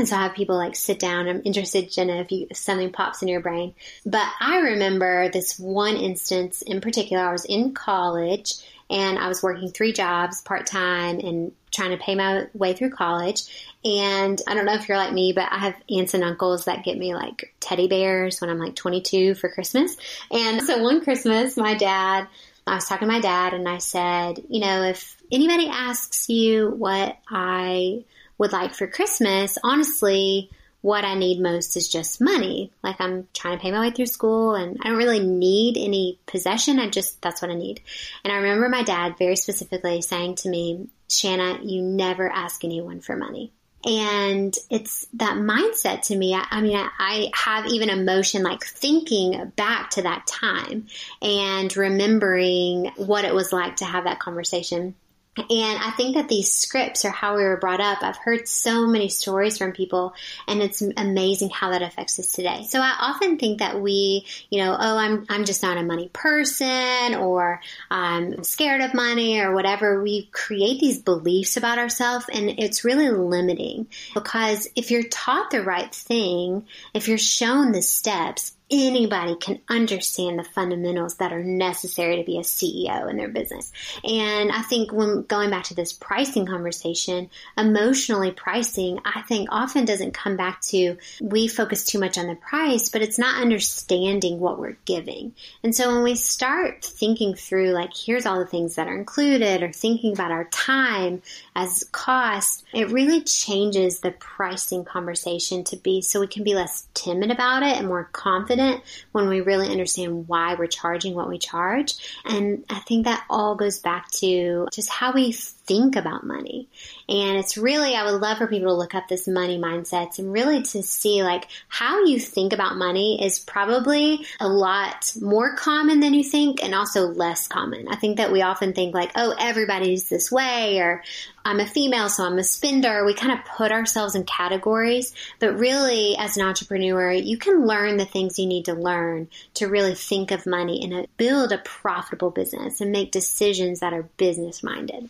And 0.00 0.08
so 0.08 0.16
I 0.16 0.22
have 0.22 0.34
people 0.34 0.56
like 0.56 0.76
sit 0.76 0.98
down. 0.98 1.28
I'm 1.28 1.42
interested, 1.44 1.90
Jenna, 1.90 2.22
if, 2.22 2.32
you, 2.32 2.46
if 2.48 2.56
something 2.56 2.90
pops 2.90 3.20
in 3.20 3.28
your 3.28 3.42
brain. 3.42 3.74
But 4.06 4.26
I 4.40 4.60
remember 4.60 5.28
this 5.28 5.58
one 5.58 5.98
instance 5.98 6.62
in 6.62 6.80
particular. 6.80 7.22
I 7.22 7.32
was 7.32 7.44
in 7.44 7.74
college 7.74 8.54
and 8.88 9.18
I 9.18 9.28
was 9.28 9.42
working 9.42 9.68
three 9.68 9.92
jobs 9.92 10.40
part 10.40 10.66
time 10.66 11.18
and 11.18 11.52
trying 11.70 11.90
to 11.90 12.02
pay 12.02 12.14
my 12.14 12.46
way 12.54 12.72
through 12.72 12.92
college. 12.92 13.42
And 13.84 14.40
I 14.48 14.54
don't 14.54 14.64
know 14.64 14.72
if 14.72 14.88
you're 14.88 14.96
like 14.96 15.12
me, 15.12 15.34
but 15.34 15.52
I 15.52 15.58
have 15.58 15.76
aunts 15.90 16.14
and 16.14 16.24
uncles 16.24 16.64
that 16.64 16.82
get 16.82 16.96
me 16.96 17.14
like 17.14 17.54
teddy 17.60 17.86
bears 17.86 18.40
when 18.40 18.48
I'm 18.48 18.58
like 18.58 18.76
22 18.76 19.34
for 19.34 19.50
Christmas. 19.50 19.98
And 20.30 20.62
so 20.62 20.82
one 20.82 21.04
Christmas, 21.04 21.58
my 21.58 21.74
dad, 21.74 22.26
I 22.66 22.76
was 22.76 22.86
talking 22.86 23.06
to 23.06 23.12
my 23.12 23.20
dad 23.20 23.52
and 23.52 23.68
I 23.68 23.76
said, 23.76 24.42
you 24.48 24.60
know, 24.62 24.82
if 24.82 25.20
anybody 25.30 25.68
asks 25.68 26.30
you 26.30 26.70
what 26.70 27.18
I 27.28 28.04
would 28.40 28.52
like 28.52 28.74
for 28.74 28.86
Christmas, 28.86 29.58
honestly, 29.62 30.50
what 30.80 31.04
I 31.04 31.14
need 31.14 31.42
most 31.42 31.76
is 31.76 31.88
just 31.88 32.22
money. 32.22 32.72
Like 32.82 32.98
I'm 32.98 33.28
trying 33.34 33.58
to 33.58 33.62
pay 33.62 33.70
my 33.70 33.80
way 33.80 33.90
through 33.90 34.06
school 34.06 34.54
and 34.54 34.78
I 34.80 34.88
don't 34.88 34.96
really 34.96 35.20
need 35.20 35.76
any 35.76 36.18
possession. 36.24 36.78
I 36.78 36.88
just, 36.88 37.20
that's 37.20 37.42
what 37.42 37.50
I 37.50 37.54
need. 37.54 37.82
And 38.24 38.32
I 38.32 38.36
remember 38.36 38.70
my 38.70 38.82
dad 38.82 39.18
very 39.18 39.36
specifically 39.36 40.00
saying 40.00 40.36
to 40.36 40.48
me, 40.48 40.88
Shanna, 41.10 41.58
you 41.62 41.82
never 41.82 42.30
ask 42.30 42.64
anyone 42.64 43.02
for 43.02 43.14
money. 43.14 43.52
And 43.84 44.56
it's 44.70 45.06
that 45.14 45.36
mindset 45.36 46.06
to 46.06 46.16
me. 46.16 46.34
I, 46.34 46.46
I 46.50 46.62
mean, 46.62 46.76
I, 46.76 46.88
I 46.98 47.30
have 47.34 47.66
even 47.66 47.90
emotion 47.90 48.42
like 48.42 48.64
thinking 48.64 49.52
back 49.54 49.90
to 49.90 50.02
that 50.02 50.26
time 50.26 50.86
and 51.20 51.76
remembering 51.76 52.90
what 52.96 53.26
it 53.26 53.34
was 53.34 53.52
like 53.52 53.76
to 53.76 53.84
have 53.84 54.04
that 54.04 54.18
conversation 54.18 54.94
And 55.36 55.78
I 55.78 55.92
think 55.92 56.16
that 56.16 56.28
these 56.28 56.52
scripts 56.52 57.04
are 57.04 57.10
how 57.10 57.36
we 57.36 57.44
were 57.44 57.56
brought 57.56 57.80
up. 57.80 58.02
I've 58.02 58.16
heard 58.16 58.48
so 58.48 58.86
many 58.86 59.08
stories 59.08 59.58
from 59.58 59.70
people 59.70 60.12
and 60.48 60.60
it's 60.60 60.82
amazing 60.96 61.50
how 61.50 61.70
that 61.70 61.82
affects 61.82 62.18
us 62.18 62.32
today. 62.32 62.64
So 62.68 62.80
I 62.80 62.94
often 62.98 63.38
think 63.38 63.60
that 63.60 63.80
we, 63.80 64.26
you 64.50 64.62
know, 64.62 64.76
oh, 64.78 64.98
I'm, 64.98 65.26
I'm 65.28 65.44
just 65.44 65.62
not 65.62 65.78
a 65.78 65.84
money 65.84 66.10
person 66.12 67.14
or 67.14 67.60
I'm 67.92 68.42
scared 68.42 68.80
of 68.80 68.92
money 68.92 69.38
or 69.38 69.54
whatever. 69.54 70.02
We 70.02 70.26
create 70.32 70.80
these 70.80 70.98
beliefs 70.98 71.56
about 71.56 71.78
ourselves 71.78 72.26
and 72.32 72.50
it's 72.58 72.84
really 72.84 73.08
limiting 73.08 73.86
because 74.14 74.68
if 74.74 74.90
you're 74.90 75.04
taught 75.04 75.52
the 75.52 75.62
right 75.62 75.94
thing, 75.94 76.66
if 76.92 77.06
you're 77.06 77.18
shown 77.18 77.70
the 77.70 77.82
steps, 77.82 78.52
anybody 78.70 79.34
can 79.36 79.60
understand 79.68 80.38
the 80.38 80.44
fundamentals 80.44 81.16
that 81.16 81.32
are 81.32 81.42
necessary 81.42 82.16
to 82.16 82.24
be 82.24 82.38
a 82.38 82.42
CEO 82.42 83.10
in 83.10 83.16
their 83.16 83.28
business. 83.28 83.72
And 84.04 84.52
I 84.52 84.62
think 84.62 84.92
when 84.92 85.22
going 85.22 85.50
back 85.50 85.64
to 85.64 85.74
this 85.74 85.92
pricing 85.92 86.46
conversation, 86.46 87.30
emotionally 87.58 88.30
pricing, 88.30 89.00
I 89.04 89.22
think 89.22 89.48
often 89.50 89.84
doesn't 89.84 90.14
come 90.14 90.36
back 90.36 90.60
to 90.62 90.96
we 91.20 91.48
focus 91.48 91.84
too 91.84 91.98
much 91.98 92.16
on 92.16 92.28
the 92.28 92.36
price, 92.36 92.88
but 92.88 93.02
it's 93.02 93.18
not 93.18 93.42
understanding 93.42 94.38
what 94.38 94.58
we're 94.58 94.78
giving. 94.84 95.34
And 95.64 95.74
so 95.74 95.92
when 95.92 96.04
we 96.04 96.14
start 96.14 96.84
thinking 96.84 97.34
through 97.34 97.70
like, 97.70 97.90
here's 97.96 98.26
all 98.26 98.38
the 98.38 98.46
things 98.46 98.76
that 98.76 98.86
are 98.86 98.96
included 98.96 99.62
or 99.62 99.72
thinking 99.72 100.12
about 100.12 100.30
our 100.30 100.44
time 100.44 101.22
as 101.56 101.84
cost, 101.90 102.64
it 102.72 102.90
really 102.90 103.22
changes 103.22 104.00
the 104.00 104.12
pricing 104.12 104.84
conversation 104.84 105.64
to 105.64 105.76
be 105.76 106.02
so 106.02 106.20
we 106.20 106.26
can 106.28 106.44
be 106.44 106.54
less 106.54 106.86
timid 106.94 107.30
about 107.30 107.62
it 107.62 107.76
and 107.76 107.88
more 107.88 108.08
confident 108.12 108.59
confident 108.60 108.84
when 109.12 109.28
we 109.28 109.40
really 109.40 109.68
understand 109.70 110.28
why 110.28 110.54
we're 110.54 110.66
charging 110.66 111.14
what 111.14 111.28
we 111.28 111.38
charge. 111.38 111.94
And 112.24 112.64
I 112.68 112.80
think 112.80 113.04
that 113.04 113.24
all 113.28 113.54
goes 113.54 113.78
back 113.78 114.10
to 114.12 114.68
just 114.72 114.90
how 114.90 115.12
we 115.12 115.32
think 115.70 115.94
about 115.94 116.26
money. 116.26 116.66
And 117.08 117.38
it's 117.38 117.56
really, 117.56 117.94
I 117.94 118.04
would 118.04 118.20
love 118.20 118.38
for 118.38 118.48
people 118.48 118.70
to 118.70 118.74
look 118.74 118.96
up 118.96 119.06
this 119.06 119.28
money 119.28 119.56
mindsets 119.56 120.18
and 120.18 120.32
really 120.32 120.62
to 120.62 120.82
see 120.82 121.22
like 121.22 121.46
how 121.68 122.04
you 122.06 122.18
think 122.18 122.52
about 122.52 122.76
money 122.76 123.24
is 123.24 123.38
probably 123.38 124.26
a 124.40 124.48
lot 124.48 125.14
more 125.20 125.54
common 125.54 126.00
than 126.00 126.12
you 126.12 126.24
think 126.24 126.60
and 126.60 126.74
also 126.74 127.06
less 127.06 127.46
common. 127.46 127.86
I 127.86 127.94
think 127.94 128.16
that 128.16 128.32
we 128.32 128.42
often 128.42 128.72
think 128.72 128.94
like, 128.94 129.12
oh, 129.14 129.36
everybody's 129.38 130.08
this 130.08 130.32
way 130.32 130.80
or 130.80 131.04
I'm 131.44 131.60
a 131.60 131.66
female, 131.66 132.08
so 132.08 132.24
I'm 132.24 132.38
a 132.38 132.44
spender. 132.44 133.04
We 133.04 133.14
kind 133.14 133.38
of 133.38 133.44
put 133.44 133.70
ourselves 133.70 134.16
in 134.16 134.24
categories, 134.24 135.14
but 135.38 135.56
really 135.56 136.16
as 136.18 136.36
an 136.36 136.44
entrepreneur, 136.44 137.12
you 137.12 137.38
can 137.38 137.64
learn 137.64 137.96
the 137.96 138.04
things 138.04 138.40
you 138.40 138.46
need 138.48 138.64
to 138.64 138.74
learn 138.74 139.28
to 139.54 139.68
really 139.68 139.94
think 139.94 140.32
of 140.32 140.46
money 140.46 140.82
and 140.82 141.06
build 141.16 141.52
a 141.52 141.58
profitable 141.58 142.32
business 142.32 142.80
and 142.80 142.90
make 142.90 143.12
decisions 143.12 143.78
that 143.78 143.92
are 143.92 144.08
business 144.16 144.64
minded. 144.64 145.08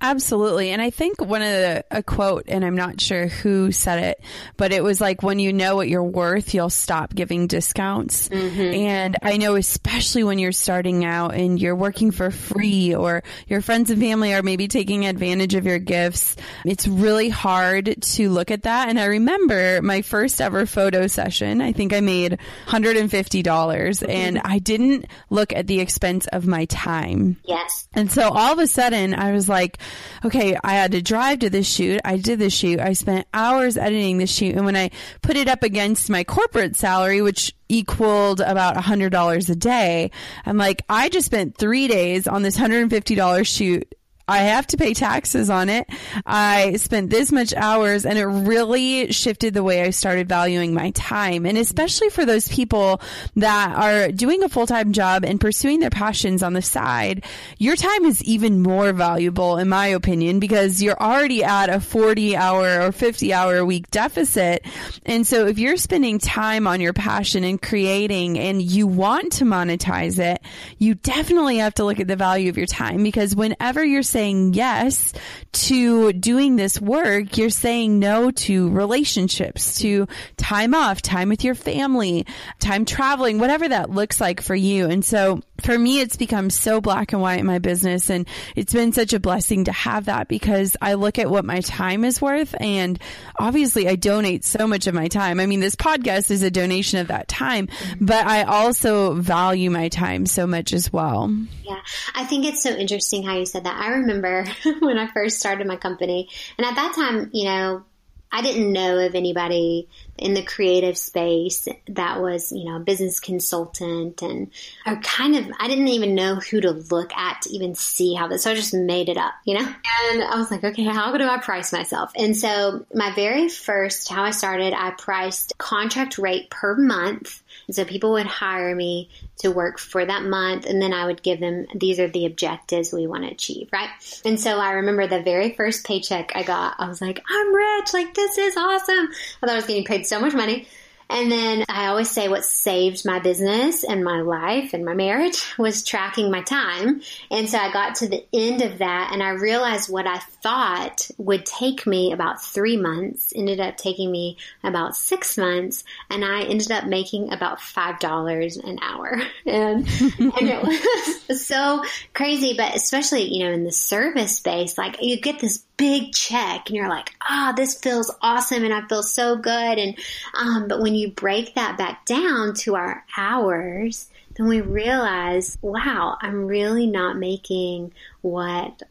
Absolutely. 0.00 0.70
And 0.70 0.80
I 0.80 0.90
think 0.90 1.20
one 1.20 1.42
of 1.42 1.48
the, 1.48 1.84
a 1.90 2.02
quote, 2.04 2.44
and 2.46 2.64
I'm 2.64 2.76
not 2.76 3.00
sure 3.00 3.26
who 3.26 3.72
said 3.72 4.04
it, 4.04 4.20
but 4.56 4.72
it 4.72 4.82
was 4.82 5.00
like, 5.00 5.24
when 5.24 5.40
you 5.40 5.52
know 5.52 5.74
what 5.74 5.88
you're 5.88 6.04
worth, 6.04 6.54
you'll 6.54 6.70
stop 6.70 7.12
giving 7.14 7.48
discounts. 7.48 8.28
Mm-hmm. 8.28 8.60
And 8.60 9.16
I 9.22 9.38
know, 9.38 9.56
especially 9.56 10.22
when 10.22 10.38
you're 10.38 10.52
starting 10.52 11.04
out 11.04 11.34
and 11.34 11.60
you're 11.60 11.74
working 11.74 12.12
for 12.12 12.30
free 12.30 12.94
or 12.94 13.24
your 13.48 13.60
friends 13.60 13.90
and 13.90 14.00
family 14.00 14.34
are 14.34 14.42
maybe 14.42 14.68
taking 14.68 15.04
advantage 15.04 15.54
of 15.54 15.66
your 15.66 15.80
gifts, 15.80 16.36
it's 16.64 16.86
really 16.86 17.28
hard 17.28 18.00
to 18.00 18.30
look 18.30 18.52
at 18.52 18.62
that. 18.62 18.88
And 18.88 19.00
I 19.00 19.06
remember 19.06 19.82
my 19.82 20.02
first 20.02 20.40
ever 20.40 20.64
photo 20.64 21.08
session, 21.08 21.60
I 21.60 21.72
think 21.72 21.92
I 21.92 22.00
made 22.00 22.38
$150 22.66 23.08
mm-hmm. 23.10 24.10
and 24.10 24.40
I 24.44 24.60
didn't 24.60 25.06
look 25.28 25.52
at 25.52 25.66
the 25.66 25.80
expense 25.80 26.28
of 26.28 26.46
my 26.46 26.66
time. 26.66 27.36
Yes. 27.44 27.88
And 27.94 28.12
so 28.12 28.30
all 28.30 28.52
of 28.52 28.60
a 28.60 28.68
sudden 28.68 29.12
I 29.12 29.32
was 29.32 29.48
like, 29.48 29.78
okay, 30.24 30.56
I 30.62 30.72
had 30.72 30.92
to 30.92 31.02
drive 31.02 31.40
to 31.40 31.50
this 31.50 31.68
shoot. 31.68 32.00
I 32.04 32.16
did 32.16 32.38
the 32.38 32.50
shoot. 32.50 32.80
I 32.80 32.92
spent 32.92 33.26
hours 33.32 33.76
editing 33.76 34.18
the 34.18 34.26
shoot. 34.26 34.54
And 34.54 34.64
when 34.64 34.76
I 34.76 34.90
put 35.22 35.36
it 35.36 35.48
up 35.48 35.62
against 35.62 36.10
my 36.10 36.24
corporate 36.24 36.76
salary, 36.76 37.22
which 37.22 37.54
equaled 37.68 38.40
about 38.40 38.76
a 38.76 38.80
hundred 38.80 39.10
dollars 39.10 39.48
a 39.50 39.56
day, 39.56 40.10
I'm 40.46 40.56
like, 40.56 40.82
I 40.88 41.08
just 41.08 41.26
spent 41.26 41.56
three 41.56 41.88
days 41.88 42.26
on 42.26 42.42
this 42.42 42.56
$150 42.56 43.46
shoot 43.46 43.94
I 44.28 44.38
have 44.38 44.66
to 44.68 44.76
pay 44.76 44.92
taxes 44.92 45.48
on 45.48 45.70
it. 45.70 45.88
I 46.26 46.76
spent 46.76 47.08
this 47.08 47.32
much 47.32 47.54
hours 47.54 48.04
and 48.04 48.18
it 48.18 48.26
really 48.26 49.10
shifted 49.10 49.54
the 49.54 49.62
way 49.62 49.82
I 49.82 49.90
started 49.90 50.28
valuing 50.28 50.74
my 50.74 50.90
time. 50.90 51.46
And 51.46 51.56
especially 51.56 52.10
for 52.10 52.26
those 52.26 52.46
people 52.48 53.00
that 53.36 53.74
are 53.74 54.12
doing 54.12 54.42
a 54.42 54.48
full-time 54.48 54.92
job 54.92 55.24
and 55.24 55.40
pursuing 55.40 55.80
their 55.80 55.90
passions 55.90 56.42
on 56.42 56.52
the 56.52 56.60
side, 56.60 57.24
your 57.56 57.74
time 57.74 58.04
is 58.04 58.22
even 58.24 58.62
more 58.62 58.92
valuable 58.92 59.56
in 59.56 59.68
my 59.68 59.86
opinion 59.86 60.40
because 60.40 60.82
you're 60.82 61.00
already 61.00 61.42
at 61.42 61.70
a 61.70 61.80
40 61.80 62.36
hour 62.36 62.82
or 62.82 62.92
50 62.92 63.32
hour 63.32 63.56
a 63.56 63.64
week 63.64 63.90
deficit. 63.90 64.64
And 65.06 65.26
so 65.26 65.46
if 65.46 65.58
you're 65.58 65.78
spending 65.78 66.18
time 66.18 66.66
on 66.66 66.82
your 66.82 66.92
passion 66.92 67.44
and 67.44 67.60
creating 67.60 68.38
and 68.38 68.60
you 68.60 68.86
want 68.86 69.32
to 69.34 69.44
monetize 69.44 70.18
it, 70.18 70.42
you 70.76 70.94
definitely 70.94 71.58
have 71.58 71.74
to 71.74 71.84
look 71.84 72.00
at 72.00 72.08
the 72.08 72.16
value 72.16 72.50
of 72.50 72.58
your 72.58 72.66
time 72.66 73.02
because 73.02 73.34
whenever 73.34 73.82
you're 73.82 74.02
saying 74.18 74.52
yes 74.52 75.12
to 75.52 76.12
doing 76.12 76.56
this 76.56 76.80
work, 76.80 77.36
you're 77.36 77.50
saying 77.50 78.00
no 78.00 78.32
to 78.32 78.68
relationships, 78.70 79.78
to 79.78 80.08
time 80.36 80.74
off, 80.74 81.00
time 81.00 81.28
with 81.28 81.44
your 81.44 81.54
family, 81.54 82.26
time 82.58 82.84
traveling, 82.84 83.38
whatever 83.38 83.68
that 83.68 83.90
looks 83.90 84.20
like 84.20 84.40
for 84.40 84.56
you. 84.56 84.86
And 84.86 85.04
so 85.04 85.40
for 85.60 85.78
me, 85.78 86.00
it's 86.00 86.16
become 86.16 86.50
so 86.50 86.80
black 86.80 87.12
and 87.12 87.20
white 87.20 87.40
in 87.40 87.46
my 87.46 87.58
business. 87.58 88.10
And 88.10 88.26
it's 88.54 88.72
been 88.72 88.92
such 88.92 89.12
a 89.12 89.20
blessing 89.20 89.64
to 89.64 89.72
have 89.72 90.06
that 90.06 90.28
because 90.28 90.76
I 90.80 90.94
look 90.94 91.18
at 91.18 91.30
what 91.30 91.44
my 91.44 91.60
time 91.60 92.04
is 92.04 92.20
worth. 92.20 92.54
And 92.60 92.98
obviously 93.38 93.88
I 93.88 93.96
donate 93.96 94.44
so 94.44 94.66
much 94.66 94.86
of 94.86 94.94
my 94.94 95.08
time. 95.08 95.40
I 95.40 95.46
mean, 95.46 95.60
this 95.60 95.76
podcast 95.76 96.30
is 96.30 96.42
a 96.42 96.50
donation 96.50 97.00
of 97.00 97.08
that 97.08 97.28
time, 97.28 97.68
but 98.00 98.26
I 98.26 98.42
also 98.42 99.14
value 99.14 99.70
my 99.70 99.88
time 99.88 100.26
so 100.26 100.46
much 100.46 100.72
as 100.72 100.92
well. 100.92 101.34
Yeah. 101.64 101.80
I 102.14 102.24
think 102.24 102.44
it's 102.44 102.62
so 102.62 102.70
interesting 102.70 103.24
how 103.24 103.36
you 103.36 103.46
said 103.46 103.64
that. 103.64 103.76
I 103.76 103.88
remember 103.88 104.46
when 104.80 104.98
I 104.98 105.08
first 105.08 105.38
started 105.38 105.66
my 105.66 105.76
company, 105.76 106.28
and 106.56 106.66
at 106.66 106.76
that 106.76 106.94
time, 106.94 107.30
you 107.32 107.44
know, 107.44 107.84
I 108.30 108.42
didn't 108.42 108.72
know 108.72 108.98
of 108.98 109.14
anybody 109.14 109.88
in 110.16 110.34
the 110.34 110.42
creative 110.42 110.98
space 110.98 111.66
that 111.88 112.20
was, 112.20 112.52
you 112.52 112.64
know, 112.64 112.76
a 112.76 112.80
business 112.80 113.20
consultant 113.20 114.20
and 114.22 114.50
or 114.86 114.96
kind 114.96 115.36
of, 115.36 115.46
I 115.58 115.68
didn't 115.68 115.88
even 115.88 116.14
know 116.14 116.36
who 116.36 116.60
to 116.60 116.72
look 116.72 117.14
at 117.14 117.42
to 117.42 117.50
even 117.50 117.74
see 117.74 118.14
how 118.14 118.28
this, 118.28 118.42
so 118.42 118.50
I 118.50 118.54
just 118.54 118.74
made 118.74 119.08
it 119.08 119.16
up, 119.16 119.34
you 119.44 119.54
know? 119.54 119.64
And 119.64 120.22
I 120.22 120.36
was 120.36 120.50
like, 120.50 120.64
okay, 120.64 120.84
how 120.84 121.16
do 121.16 121.24
I 121.24 121.38
price 121.38 121.72
myself? 121.72 122.12
And 122.16 122.36
so 122.36 122.84
my 122.94 123.14
very 123.14 123.48
first, 123.48 124.08
how 124.08 124.24
I 124.24 124.30
started, 124.30 124.74
I 124.74 124.90
priced 124.90 125.56
contract 125.58 126.18
rate 126.18 126.50
per 126.50 126.76
month. 126.76 127.42
And 127.68 127.76
so 127.76 127.84
people 127.84 128.12
would 128.12 128.26
hire 128.26 128.74
me 128.74 129.10
to 129.38 129.50
work 129.50 129.78
for 129.78 130.04
that 130.04 130.24
month 130.24 130.66
and 130.66 130.82
then 130.82 130.92
I 130.92 131.06
would 131.06 131.22
give 131.22 131.38
them, 131.38 131.66
these 131.74 132.00
are 132.00 132.08
the 132.08 132.26
objectives 132.26 132.92
we 132.92 133.06
want 133.06 133.24
to 133.24 133.30
achieve, 133.30 133.68
right? 133.72 133.90
And 134.24 134.40
so 134.40 134.58
I 134.58 134.72
remember 134.72 135.06
the 135.06 135.22
very 135.22 135.52
first 135.52 135.86
paycheck 135.86 136.32
I 136.34 136.42
got, 136.42 136.74
I 136.78 136.88
was 136.88 137.00
like, 137.00 137.22
I'm 137.30 137.54
rich, 137.54 137.92
like 137.92 138.14
this 138.14 138.38
is 138.38 138.56
awesome. 138.56 139.08
I 139.10 139.46
thought 139.46 139.50
I 139.50 139.56
was 139.56 139.66
getting 139.66 139.84
paid 139.84 140.06
so 140.06 140.18
much 140.18 140.34
money. 140.34 140.66
And 141.10 141.32
then 141.32 141.64
I 141.68 141.86
always 141.86 142.10
say 142.10 142.28
what 142.28 142.44
saved 142.44 143.04
my 143.06 143.18
business 143.18 143.82
and 143.82 144.04
my 144.04 144.20
life 144.20 144.74
and 144.74 144.84
my 144.84 144.94
marriage 144.94 145.42
was 145.58 145.82
tracking 145.82 146.30
my 146.30 146.42
time. 146.42 147.00
And 147.30 147.48
so 147.48 147.58
I 147.58 147.72
got 147.72 147.96
to 147.96 148.08
the 148.08 148.24
end 148.32 148.62
of 148.62 148.78
that 148.78 149.10
and 149.12 149.22
I 149.22 149.30
realized 149.30 149.90
what 149.90 150.06
I 150.06 150.18
thought 150.18 151.10
would 151.16 151.46
take 151.46 151.86
me 151.86 152.12
about 152.12 152.42
three 152.42 152.76
months 152.76 153.32
ended 153.34 153.60
up 153.60 153.76
taking 153.76 154.10
me 154.10 154.36
about 154.62 154.96
six 154.96 155.38
months. 155.38 155.84
And 156.10 156.24
I 156.24 156.42
ended 156.42 156.70
up 156.70 156.86
making 156.86 157.32
about 157.32 157.58
$5 157.58 158.64
an 158.64 158.78
hour. 158.82 159.20
And, 159.46 159.88
and 160.18 160.48
it 160.50 161.24
was 161.28 161.46
so 161.46 161.82
crazy, 162.12 162.54
but 162.56 162.76
especially, 162.76 163.22
you 163.34 163.44
know, 163.44 163.50
in 163.50 163.64
the 163.64 163.72
service 163.72 164.36
space, 164.36 164.76
like 164.76 164.98
you 165.00 165.18
get 165.18 165.38
this 165.38 165.64
big 165.78 166.12
check 166.12 166.64
and 166.66 166.76
you're 166.76 166.90
like, 166.90 167.14
ah, 167.22 167.50
oh, 167.50 167.56
this 167.56 167.78
feels 167.78 168.14
awesome 168.20 168.64
and 168.64 168.74
I 168.74 168.86
feel 168.86 169.02
so 169.02 169.36
good. 169.36 169.78
And, 169.78 169.96
um, 170.34 170.68
but 170.68 170.80
when 170.80 170.94
you 170.94 171.10
break 171.10 171.54
that 171.54 171.78
back 171.78 172.04
down 172.04 172.52
to 172.56 172.74
our 172.74 173.04
hours, 173.16 174.10
then 174.36 174.48
we 174.48 174.60
realize, 174.60 175.56
wow, 175.62 176.18
I'm 176.20 176.46
really 176.46 176.86
not 176.86 177.16
making 177.16 177.92
what 178.20 178.82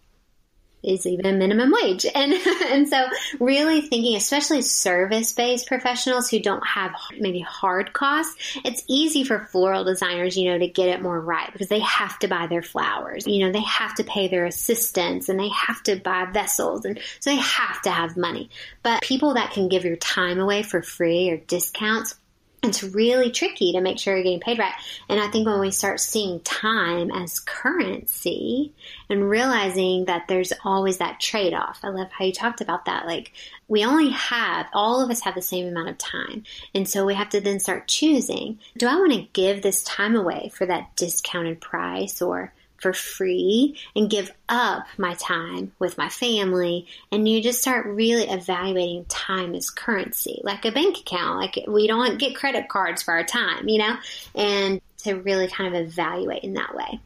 is 0.87 1.05
even 1.05 1.25
a 1.25 1.33
minimum 1.33 1.71
wage. 1.71 2.05
And, 2.17 2.33
and 2.33 2.89
so 2.89 3.05
really 3.39 3.81
thinking, 3.81 4.15
especially 4.15 4.63
service 4.63 5.33
based 5.33 5.67
professionals 5.67 6.29
who 6.29 6.39
don't 6.39 6.65
have 6.65 6.91
maybe 7.19 7.41
hard 7.41 7.93
costs, 7.93 8.35
it's 8.65 8.83
easy 8.87 9.23
for 9.23 9.45
floral 9.51 9.83
designers, 9.83 10.35
you 10.35 10.49
know, 10.49 10.57
to 10.57 10.67
get 10.67 10.89
it 10.89 11.01
more 11.01 11.19
right 11.19 11.51
because 11.51 11.67
they 11.67 11.81
have 11.81 12.17
to 12.19 12.27
buy 12.27 12.47
their 12.47 12.63
flowers, 12.63 13.27
you 13.27 13.45
know, 13.45 13.51
they 13.51 13.61
have 13.61 13.93
to 13.95 14.03
pay 14.03 14.27
their 14.27 14.45
assistants 14.45 15.29
and 15.29 15.39
they 15.39 15.49
have 15.49 15.83
to 15.83 15.97
buy 15.97 16.25
vessels. 16.25 16.85
And 16.85 16.99
so 17.19 17.29
they 17.29 17.37
have 17.37 17.81
to 17.83 17.91
have 17.91 18.17
money. 18.17 18.49
But 18.81 19.03
people 19.03 19.35
that 19.35 19.51
can 19.51 19.69
give 19.69 19.85
your 19.85 19.97
time 19.97 20.39
away 20.39 20.63
for 20.63 20.81
free 20.81 21.29
or 21.29 21.37
discounts, 21.37 22.15
it's 22.63 22.83
really 22.83 23.31
tricky 23.31 23.73
to 23.73 23.81
make 23.81 23.99
sure 23.99 24.15
you're 24.15 24.23
getting 24.23 24.39
paid 24.39 24.57
right. 24.57 24.73
And 25.07 25.19
I 25.19 25.29
think 25.29 25.47
when 25.47 25.59
we 25.59 25.71
start 25.71 25.99
seeing 25.99 26.39
time 26.39 27.11
as 27.11 27.39
currency 27.39 28.73
and 29.09 29.29
realizing 29.29 30.05
that 30.05 30.27
there's 30.27 30.51
always 30.63 30.97
that 30.97 31.19
trade 31.19 31.53
off, 31.53 31.79
I 31.83 31.89
love 31.89 32.11
how 32.11 32.25
you 32.25 32.33
talked 32.33 32.61
about 32.61 32.85
that. 32.85 33.05
Like, 33.05 33.31
we 33.67 33.85
only 33.85 34.09
have, 34.09 34.65
all 34.73 35.03
of 35.03 35.11
us 35.11 35.21
have 35.21 35.35
the 35.35 35.41
same 35.41 35.67
amount 35.67 35.89
of 35.89 35.97
time. 35.97 36.43
And 36.73 36.89
so 36.89 37.05
we 37.05 37.13
have 37.13 37.29
to 37.29 37.41
then 37.41 37.59
start 37.59 37.87
choosing 37.87 38.59
do 38.77 38.87
I 38.87 38.95
want 38.95 39.13
to 39.13 39.27
give 39.33 39.61
this 39.61 39.83
time 39.83 40.15
away 40.15 40.51
for 40.53 40.65
that 40.65 40.95
discounted 40.95 41.61
price 41.61 42.21
or 42.21 42.53
for 42.77 42.93
free 42.93 43.77
and 43.95 44.09
give 44.09 44.31
up 44.49 44.85
my 44.97 45.13
time 45.15 45.71
with 45.79 45.97
my 45.97 46.09
family. 46.09 46.87
And 47.11 47.27
you 47.27 47.41
just 47.41 47.61
start 47.61 47.85
really 47.85 48.29
evaluating 48.29 49.05
time 49.05 49.55
as 49.55 49.69
currency, 49.69 50.41
like 50.43 50.65
a 50.65 50.71
bank 50.71 50.99
account. 50.99 51.39
Like 51.39 51.65
we 51.67 51.87
don't 51.87 52.17
get 52.17 52.35
credit 52.35 52.69
cards 52.69 53.03
for 53.03 53.13
our 53.13 53.23
time, 53.23 53.67
you 53.67 53.79
know, 53.79 53.95
and 54.35 54.81
to 54.99 55.15
really 55.15 55.47
kind 55.47 55.75
of 55.75 55.87
evaluate 55.87 56.43
in 56.43 56.53
that 56.53 56.75
way. 56.75 56.99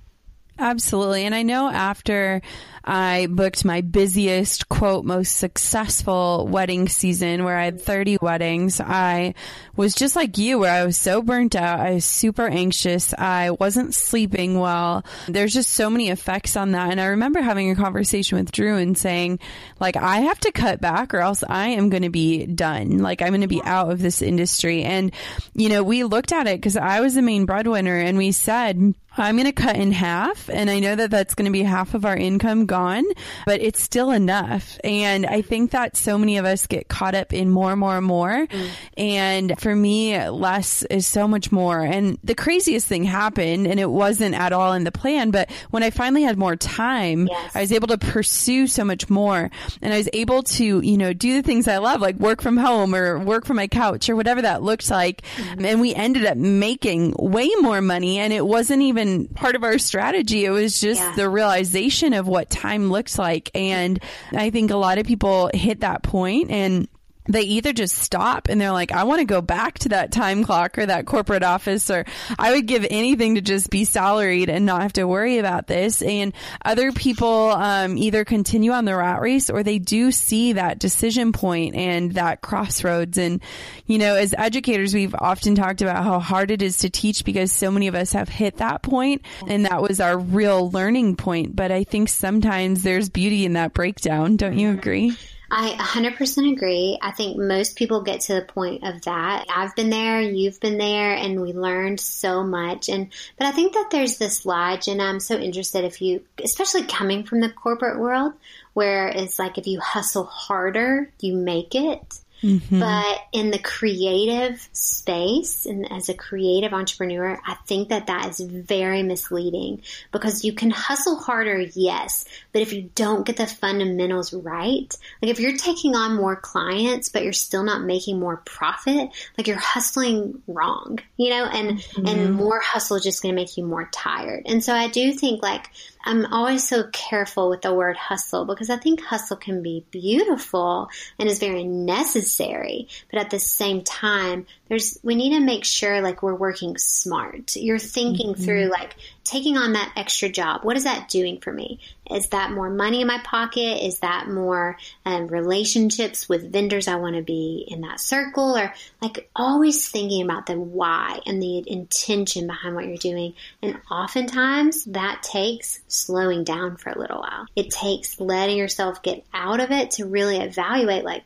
Absolutely. 0.59 1.25
And 1.25 1.33
I 1.33 1.43
know 1.43 1.69
after 1.69 2.41
I 2.83 3.27
booked 3.27 3.63
my 3.63 3.81
busiest, 3.81 4.67
quote, 4.67 5.05
most 5.05 5.37
successful 5.37 6.47
wedding 6.49 6.87
season 6.87 7.43
where 7.43 7.57
I 7.57 7.65
had 7.65 7.81
30 7.81 8.17
weddings. 8.21 8.81
I 8.81 9.35
was 9.75 9.93
just 9.93 10.15
like 10.15 10.37
you, 10.37 10.59
where 10.59 10.71
I 10.71 10.85
was 10.85 10.97
so 10.97 11.21
burnt 11.21 11.55
out. 11.55 11.79
I 11.79 11.93
was 11.93 12.05
super 12.05 12.47
anxious. 12.47 13.13
I 13.13 13.51
wasn't 13.51 13.93
sleeping 13.93 14.59
well. 14.59 15.05
There's 15.27 15.53
just 15.53 15.71
so 15.71 15.89
many 15.89 16.09
effects 16.09 16.57
on 16.57 16.71
that. 16.71 16.91
And 16.91 16.99
I 16.99 17.05
remember 17.05 17.41
having 17.41 17.69
a 17.69 17.75
conversation 17.75 18.37
with 18.37 18.51
Drew 18.51 18.77
and 18.77 18.97
saying, 18.97 19.39
like, 19.79 19.95
I 19.95 20.21
have 20.21 20.39
to 20.41 20.51
cut 20.51 20.81
back 20.81 21.13
or 21.13 21.19
else 21.19 21.43
I 21.47 21.69
am 21.69 21.89
going 21.89 22.03
to 22.03 22.09
be 22.09 22.45
done. 22.45 22.97
Like, 22.97 23.21
I'm 23.21 23.29
going 23.29 23.41
to 23.41 23.47
be 23.47 23.61
out 23.63 23.91
of 23.91 24.01
this 24.01 24.21
industry. 24.21 24.83
And, 24.83 25.13
you 25.53 25.69
know, 25.69 25.83
we 25.83 26.03
looked 26.03 26.31
at 26.31 26.47
it 26.47 26.57
because 26.57 26.77
I 26.77 27.01
was 27.01 27.13
the 27.13 27.21
main 27.21 27.45
breadwinner 27.45 27.97
and 27.97 28.17
we 28.17 28.31
said, 28.31 28.95
I'm 29.17 29.35
going 29.35 29.45
to 29.45 29.51
cut 29.51 29.75
in 29.75 29.91
half. 29.91 30.49
And 30.49 30.69
I 30.69 30.79
know 30.79 30.95
that 30.95 31.11
that's 31.11 31.35
going 31.35 31.45
to 31.45 31.51
be 31.51 31.63
half 31.63 31.93
of 31.93 32.05
our 32.05 32.15
income 32.15 32.65
gone, 32.71 33.03
but 33.45 33.59
it's 33.59 33.81
still 33.81 34.11
enough. 34.11 34.79
And 34.81 35.25
I 35.25 35.41
think 35.41 35.71
that 35.71 35.97
so 35.97 36.17
many 36.17 36.37
of 36.37 36.45
us 36.45 36.67
get 36.67 36.87
caught 36.87 37.15
up 37.15 37.33
in 37.33 37.49
more, 37.49 37.71
and 37.71 37.79
more, 37.81 37.97
and 37.97 38.05
more. 38.05 38.47
Mm. 38.47 38.69
And 38.97 39.59
for 39.59 39.75
me, 39.75 40.17
less 40.29 40.83
is 40.83 41.05
so 41.05 41.27
much 41.27 41.51
more. 41.51 41.81
And 41.81 42.17
the 42.23 42.33
craziest 42.33 42.87
thing 42.87 43.03
happened, 43.03 43.67
and 43.67 43.77
it 43.77 43.89
wasn't 43.89 44.35
at 44.35 44.53
all 44.53 44.71
in 44.71 44.85
the 44.85 44.91
plan, 44.91 45.31
but 45.31 45.51
when 45.69 45.83
I 45.83 45.89
finally 45.89 46.23
had 46.23 46.37
more 46.37 46.55
time, 46.55 47.27
yes. 47.27 47.55
I 47.55 47.59
was 47.59 47.73
able 47.73 47.89
to 47.89 47.97
pursue 47.97 48.67
so 48.67 48.85
much 48.85 49.09
more. 49.09 49.51
And 49.81 49.93
I 49.93 49.97
was 49.97 50.07
able 50.13 50.43
to, 50.43 50.79
you 50.79 50.97
know, 50.97 51.11
do 51.11 51.33
the 51.33 51.43
things 51.43 51.67
I 51.67 51.79
love, 51.79 51.99
like 51.99 52.15
work 52.15 52.41
from 52.41 52.55
home 52.55 52.95
or 52.95 53.19
work 53.19 53.45
from 53.45 53.57
my 53.57 53.67
couch 53.67 54.09
or 54.09 54.15
whatever 54.15 54.43
that 54.43 54.63
looked 54.63 54.89
like. 54.89 55.23
Mm-hmm. 55.35 55.65
And 55.65 55.81
we 55.81 55.93
ended 55.93 56.25
up 56.25 56.37
making 56.37 57.15
way 57.19 57.49
more 57.59 57.81
money. 57.81 58.19
And 58.19 58.31
it 58.31 58.45
wasn't 58.45 58.83
even 58.83 59.27
part 59.27 59.55
of 59.55 59.63
our 59.63 59.77
strategy. 59.77 60.45
It 60.45 60.51
was 60.51 60.79
just 60.79 61.01
yeah. 61.01 61.15
the 61.15 61.29
realization 61.29 62.13
of 62.13 62.27
what 62.27 62.49
time 62.61 62.91
looks 62.91 63.17
like. 63.17 63.49
And 63.55 64.01
I 64.31 64.49
think 64.49 64.71
a 64.71 64.77
lot 64.77 64.97
of 64.97 65.05
people 65.05 65.49
hit 65.53 65.81
that 65.81 66.03
point 66.03 66.51
and 66.51 66.87
they 67.25 67.41
either 67.41 67.71
just 67.71 67.97
stop 67.97 68.49
and 68.49 68.59
they're 68.59 68.71
like, 68.71 68.91
I 68.91 69.03
want 69.03 69.19
to 69.19 69.25
go 69.25 69.41
back 69.41 69.79
to 69.79 69.89
that 69.89 70.11
time 70.11 70.43
clock 70.43 70.77
or 70.77 70.85
that 70.85 71.05
corporate 71.05 71.43
office, 71.43 71.89
or 71.91 72.05
I 72.37 72.53
would 72.53 72.65
give 72.65 72.85
anything 72.89 73.35
to 73.35 73.41
just 73.41 73.69
be 73.69 73.85
salaried 73.85 74.49
and 74.49 74.65
not 74.65 74.81
have 74.81 74.93
to 74.93 75.05
worry 75.05 75.37
about 75.37 75.67
this. 75.67 76.01
And 76.01 76.33
other 76.65 76.91
people 76.91 77.51
um, 77.51 77.97
either 77.97 78.25
continue 78.25 78.71
on 78.71 78.85
the 78.85 78.95
rat 78.95 79.21
race 79.21 79.49
or 79.49 79.61
they 79.61 79.77
do 79.77 80.11
see 80.11 80.53
that 80.53 80.79
decision 80.79 81.31
point 81.31 81.75
and 81.75 82.13
that 82.13 82.41
crossroads. 82.41 83.17
And, 83.17 83.41
you 83.85 83.99
know, 83.99 84.15
as 84.15 84.33
educators, 84.35 84.93
we've 84.93 85.15
often 85.15 85.53
talked 85.53 85.81
about 85.81 86.03
how 86.03 86.19
hard 86.19 86.49
it 86.49 86.63
is 86.63 86.79
to 86.79 86.89
teach 86.89 87.23
because 87.23 87.51
so 87.51 87.69
many 87.69 87.87
of 87.87 87.95
us 87.95 88.13
have 88.13 88.29
hit 88.29 88.57
that 88.57 88.81
point 88.81 89.21
and 89.47 89.65
that 89.65 89.81
was 89.81 89.99
our 89.99 90.17
real 90.17 90.71
learning 90.71 91.17
point. 91.17 91.55
But 91.55 91.71
I 91.71 91.83
think 91.83 92.09
sometimes 92.09 92.81
there's 92.81 93.09
beauty 93.09 93.45
in 93.45 93.53
that 93.53 93.73
breakdown. 93.73 94.37
Don't 94.37 94.57
you 94.57 94.71
agree? 94.71 95.15
I 95.53 95.71
100% 95.71 96.53
agree. 96.53 96.97
I 97.01 97.11
think 97.11 97.35
most 97.35 97.75
people 97.75 98.03
get 98.03 98.21
to 98.21 98.35
the 98.35 98.41
point 98.41 98.85
of 98.85 99.01
that. 99.01 99.47
I've 99.53 99.75
been 99.75 99.89
there, 99.89 100.21
you've 100.21 100.61
been 100.61 100.77
there, 100.77 101.13
and 101.13 101.41
we 101.41 101.51
learned 101.51 101.99
so 101.99 102.41
much. 102.41 102.87
And, 102.87 103.09
but 103.37 103.47
I 103.47 103.51
think 103.51 103.73
that 103.73 103.89
there's 103.91 104.17
this 104.17 104.45
lodge, 104.45 104.87
and 104.87 105.01
I'm 105.01 105.19
so 105.19 105.37
interested 105.37 105.83
if 105.83 106.01
you, 106.01 106.23
especially 106.41 106.83
coming 106.83 107.25
from 107.25 107.41
the 107.41 107.49
corporate 107.49 107.99
world, 107.99 108.31
where 108.73 109.09
it's 109.09 109.39
like 109.39 109.57
if 109.57 109.67
you 109.67 109.81
hustle 109.81 110.23
harder, 110.23 111.11
you 111.19 111.33
make 111.33 111.75
it. 111.75 112.20
Mm-hmm. 112.43 112.79
But 112.79 113.19
in 113.31 113.51
the 113.51 113.59
creative 113.59 114.67
space 114.73 115.65
and 115.65 115.91
as 115.91 116.09
a 116.09 116.13
creative 116.13 116.73
entrepreneur, 116.73 117.39
I 117.45 117.55
think 117.67 117.89
that 117.89 118.07
that 118.07 118.29
is 118.29 118.39
very 118.39 119.03
misleading 119.03 119.81
because 120.11 120.43
you 120.43 120.53
can 120.53 120.71
hustle 120.71 121.17
harder, 121.17 121.59
yes, 121.59 122.25
but 122.51 122.61
if 122.61 122.73
you 122.73 122.89
don't 122.95 123.25
get 123.25 123.37
the 123.37 123.47
fundamentals 123.47 124.33
right, 124.33 124.95
like 125.21 125.31
if 125.31 125.39
you're 125.39 125.57
taking 125.57 125.95
on 125.95 126.15
more 126.15 126.35
clients, 126.35 127.09
but 127.09 127.23
you're 127.23 127.33
still 127.33 127.63
not 127.63 127.83
making 127.83 128.19
more 128.19 128.37
profit, 128.37 129.09
like 129.37 129.47
you're 129.47 129.57
hustling 129.57 130.41
wrong, 130.47 130.99
you 131.17 131.29
know, 131.29 131.45
and, 131.45 131.77
mm-hmm. 131.77 132.07
and 132.07 132.33
more 132.33 132.59
hustle 132.59 132.97
is 132.97 133.03
just 133.03 133.21
going 133.21 133.35
to 133.35 133.39
make 133.39 133.57
you 133.57 133.65
more 133.65 133.87
tired. 133.91 134.43
And 134.45 134.63
so 134.63 134.73
I 134.73 134.87
do 134.87 135.13
think 135.13 135.43
like 135.43 135.67
I'm 136.03 136.25
always 136.27 136.67
so 136.67 136.87
careful 136.91 137.49
with 137.49 137.61
the 137.61 137.73
word 137.73 137.97
hustle 137.97 138.45
because 138.45 138.69
I 138.69 138.77
think 138.77 139.01
hustle 139.01 139.37
can 139.37 139.61
be 139.61 139.85
beautiful 139.91 140.89
and 141.19 141.29
is 141.29 141.39
very 141.39 141.63
necessary. 141.63 142.87
But 143.11 143.19
at 143.19 143.29
the 143.29 143.39
same 143.39 143.83
time, 143.83 144.45
there's, 144.71 144.97
we 145.03 145.15
need 145.15 145.31
to 145.31 145.41
make 145.41 145.65
sure 145.65 145.99
like 145.99 146.23
we're 146.23 146.33
working 146.33 146.77
smart. 146.77 147.57
You're 147.57 147.77
thinking 147.77 148.35
mm-hmm. 148.35 148.41
through 148.41 148.69
like, 148.69 148.95
taking 149.25 149.57
on 149.57 149.73
that 149.73 149.91
extra 149.97 150.29
job, 150.29 150.63
what 150.63 150.77
is 150.77 150.85
that 150.85 151.09
doing 151.09 151.41
for 151.41 151.51
me? 151.51 151.81
Is 152.09 152.27
that 152.27 152.51
more 152.51 152.69
money 152.69 153.01
in 153.01 153.07
my 153.07 153.19
pocket? 153.21 153.85
Is 153.85 153.99
that 153.99 154.29
more 154.29 154.77
um, 155.05 155.27
relationships 155.27 156.29
with 156.29 156.53
vendors 156.53 156.87
I 156.87 156.95
want 156.95 157.17
to 157.17 157.21
be 157.21 157.65
in 157.67 157.81
that 157.81 157.99
circle? 157.99 158.57
Or 158.57 158.73
like 159.01 159.29
always 159.35 159.89
thinking 159.89 160.23
about 160.23 160.45
the 160.45 160.57
why 160.57 161.19
and 161.25 161.41
the 161.41 161.69
intention 161.69 162.47
behind 162.47 162.73
what 162.73 162.87
you're 162.87 162.95
doing. 162.95 163.33
And 163.61 163.77
oftentimes 163.91 164.85
that 164.85 165.21
takes 165.21 165.81
slowing 165.89 166.45
down 166.45 166.77
for 166.77 166.91
a 166.91 166.97
little 166.97 167.19
while. 167.19 167.45
It 167.57 167.71
takes 167.71 168.21
letting 168.21 168.55
yourself 168.55 169.03
get 169.03 169.25
out 169.33 169.59
of 169.59 169.71
it 169.71 169.91
to 169.91 170.05
really 170.05 170.37
evaluate 170.37 171.03
like, 171.03 171.23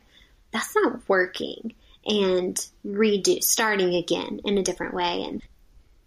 that's 0.50 0.74
not 0.74 1.08
working 1.08 1.74
and 2.06 2.56
redo, 2.86 3.42
starting 3.42 3.94
again 3.94 4.40
in 4.44 4.58
a 4.58 4.62
different 4.62 4.94
way. 4.94 5.24
And 5.26 5.42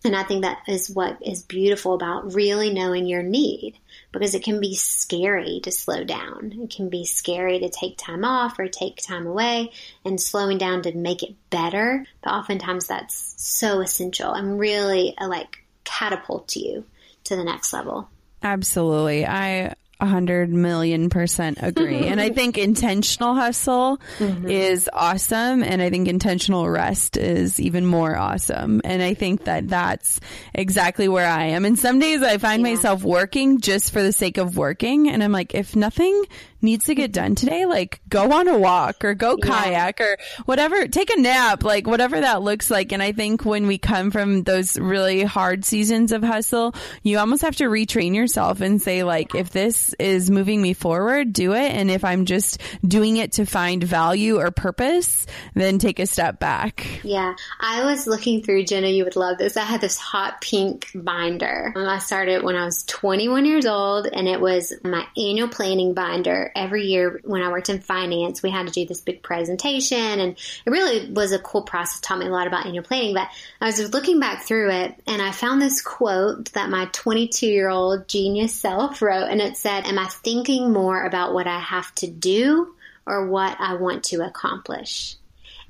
and 0.06 0.16
I 0.16 0.24
think 0.24 0.44
that 0.44 0.60
is 0.68 0.90
what 0.90 1.18
is 1.22 1.44
beautiful 1.44 1.94
about 1.94 2.34
really 2.34 2.74
knowing 2.74 3.06
your 3.06 3.22
need 3.22 3.78
because 4.14 4.34
it 4.34 4.44
can 4.44 4.62
be 4.62 4.76
scary 4.76 5.60
to 5.64 5.72
slow 5.72 6.06
down. 6.06 6.54
It 6.58 6.70
can 6.70 6.88
be 6.88 7.04
scary 7.04 7.60
to 7.60 7.70
take 7.70 7.98
time 7.98 8.24
off 8.24 8.58
or 8.60 8.70
take 8.70 9.02
time 9.02 9.28
away 9.28 9.72
and 10.06 10.20
slowing 10.20 10.58
down 10.58 10.84
to 10.84 10.96
make 10.96 11.22
it 11.22 11.36
better. 11.50 12.06
But 12.22 12.32
oftentimes 12.32 12.88
that's 12.88 13.36
so 13.38 13.82
essential 13.82 14.32
and 14.32 14.58
really 14.58 15.18
uh, 15.18 15.28
like 15.28 15.66
catapult 15.84 16.56
you 16.56 16.86
to 17.26 17.36
the 17.36 17.44
next 17.44 17.74
level. 17.74 18.10
Absolutely. 18.42 19.26
I 19.26 19.76
a 20.00 20.06
hundred 20.06 20.50
million 20.50 21.10
percent 21.10 21.58
agree. 21.62 22.08
and 22.08 22.22
I 22.22 22.30
think 22.40 22.58
intentional 22.58 23.36
hustle 23.36 24.00
mm-hmm. 24.18 24.48
is 24.48 24.90
awesome. 24.92 25.62
And 25.62 25.82
I 25.82 25.90
think 25.90 26.08
intentional 26.08 26.70
rest 26.70 27.18
is 27.18 27.60
even 27.60 27.86
more 27.86 28.16
awesome. 28.16 28.82
And 28.84 29.02
I 29.02 29.14
think 29.14 29.44
that 29.46 29.68
that's 29.68 30.20
exactly 30.54 31.08
where 31.08 31.28
I 31.28 31.48
am. 31.48 31.66
And 31.66 31.78
some 31.78 32.00
days 32.00 32.22
I 32.22 32.38
find 32.38 32.62
yeah. 32.62 32.70
myself 32.70 33.04
working 33.04 33.60
just 33.60 33.92
for 33.92 34.02
the 34.02 34.14
sake 34.14 34.38
of 34.38 34.56
working. 34.56 35.10
And 35.10 35.24
I'm 35.24 35.32
like, 35.34 35.54
if 35.54 35.76
nothing 35.76 36.24
needs 36.62 36.86
to 36.86 36.96
get 36.96 37.12
done 37.12 37.36
today, 37.36 37.66
like 37.66 38.02
go 38.10 38.32
on 38.32 38.48
a 38.48 38.58
walk 38.58 39.04
or 39.04 39.14
go 39.14 39.38
kayak 39.38 40.00
yeah. 40.00 40.06
or 40.06 40.18
whatever, 40.46 40.88
take 40.88 41.10
a 41.10 41.20
nap, 41.20 41.64
like 41.64 41.88
whatever 41.88 42.20
that 42.20 42.42
looks 42.42 42.70
like. 42.70 42.92
And 42.92 43.02
I 43.02 43.12
think 43.12 43.46
when 43.46 43.68
we 43.68 43.78
come 43.78 44.12
from 44.12 44.44
those 44.44 44.78
really 44.78 45.24
hard 45.24 45.66
seasons 45.66 46.12
of 46.12 46.24
hustle, 46.24 46.76
you 47.04 47.18
almost 47.18 47.42
have 47.44 47.56
to 47.58 47.66
retrain 47.66 48.16
yourself 48.16 48.62
and 48.62 48.82
say 48.82 49.04
like, 49.04 49.36
if 49.36 49.52
this 49.52 49.94
is 50.00 50.30
moving 50.30 50.62
me 50.62 50.74
forward, 50.74 51.34
do 51.34 51.54
it. 51.54 51.72
And 51.72 51.90
if 51.90 52.04
I'm 52.04 52.26
just 52.26 52.62
doing 52.86 53.18
it 53.18 53.34
to 53.34 53.46
find 53.46 53.84
value 53.84 54.40
or 54.40 54.52
purpose, 54.52 55.26
then 55.54 55.80
take 55.80 56.00
a 56.00 56.06
step 56.06 56.40
back. 56.40 56.88
Yeah. 57.04 57.36
I 57.60 57.86
was 57.86 58.08
looking 58.08 58.44
through, 58.44 58.66
Jenna, 58.66 58.88
you 58.88 59.04
would 59.06 59.16
love 59.16 59.38
this. 59.38 59.58
I 59.58 59.64
had 59.64 59.82
this 59.82 59.98
hot 59.98 60.42
pink 60.42 60.90
binder. 60.94 61.74
Um, 61.76 61.88
I 61.88 62.00
started 62.00 62.44
when 62.44 62.56
I 62.56 62.66
was 62.66 62.84
21 62.84 63.46
years 63.46 63.66
old 63.66 64.08
and 64.08 64.28
it 64.28 64.42
was 64.42 64.74
my 64.84 65.06
annual 65.18 65.48
planning 65.48 65.94
binder 65.94 66.49
every 66.56 66.86
year 66.86 67.20
when 67.24 67.42
I 67.42 67.52
worked 67.52 67.70
in 67.70 67.80
finance, 67.80 68.42
we 68.42 68.50
had 68.50 68.68
to 68.68 68.74
do 68.74 68.86
this 68.86 69.02
big 69.02 69.22
presentation 69.22 69.98
and 69.98 70.38
it 70.66 70.70
really 70.70 71.12
was 71.12 71.32
a 71.32 71.40
cool 71.40 71.64
process, 71.64 72.00
taught 72.02 72.20
me 72.20 72.28
a 72.28 72.30
lot 72.30 72.48
about 72.48 72.66
annual 72.66 72.84
planning. 72.84 73.14
But 73.14 73.30
I 73.62 73.68
was 73.68 73.94
looking 73.94 74.20
back 74.20 74.44
through 74.44 74.72
it 74.72 74.96
and 75.08 75.22
I 75.22 75.32
found 75.32 75.62
this 75.62 75.82
quote 75.82 76.52
that 76.54 76.70
my 76.70 76.86
22 76.92 77.48
year 77.48 77.70
old 77.70 78.08
genius 78.08 78.56
self 78.56 79.02
wrote 79.02 79.30
and 79.30 79.42
it 79.42 79.58
said, 79.58 79.86
Am 79.86 80.00
I 80.00 80.08
thinking 80.08 80.72
more 80.72 81.04
about 81.04 81.34
what 81.34 81.48
I 81.48 81.60
have 81.60 81.94
to 81.96 82.08
do 82.08 82.76
or 83.06 83.28
what 83.28 83.56
I 83.60 83.76
want 83.76 84.06
to 84.06 84.26
accomplish? 84.26 85.16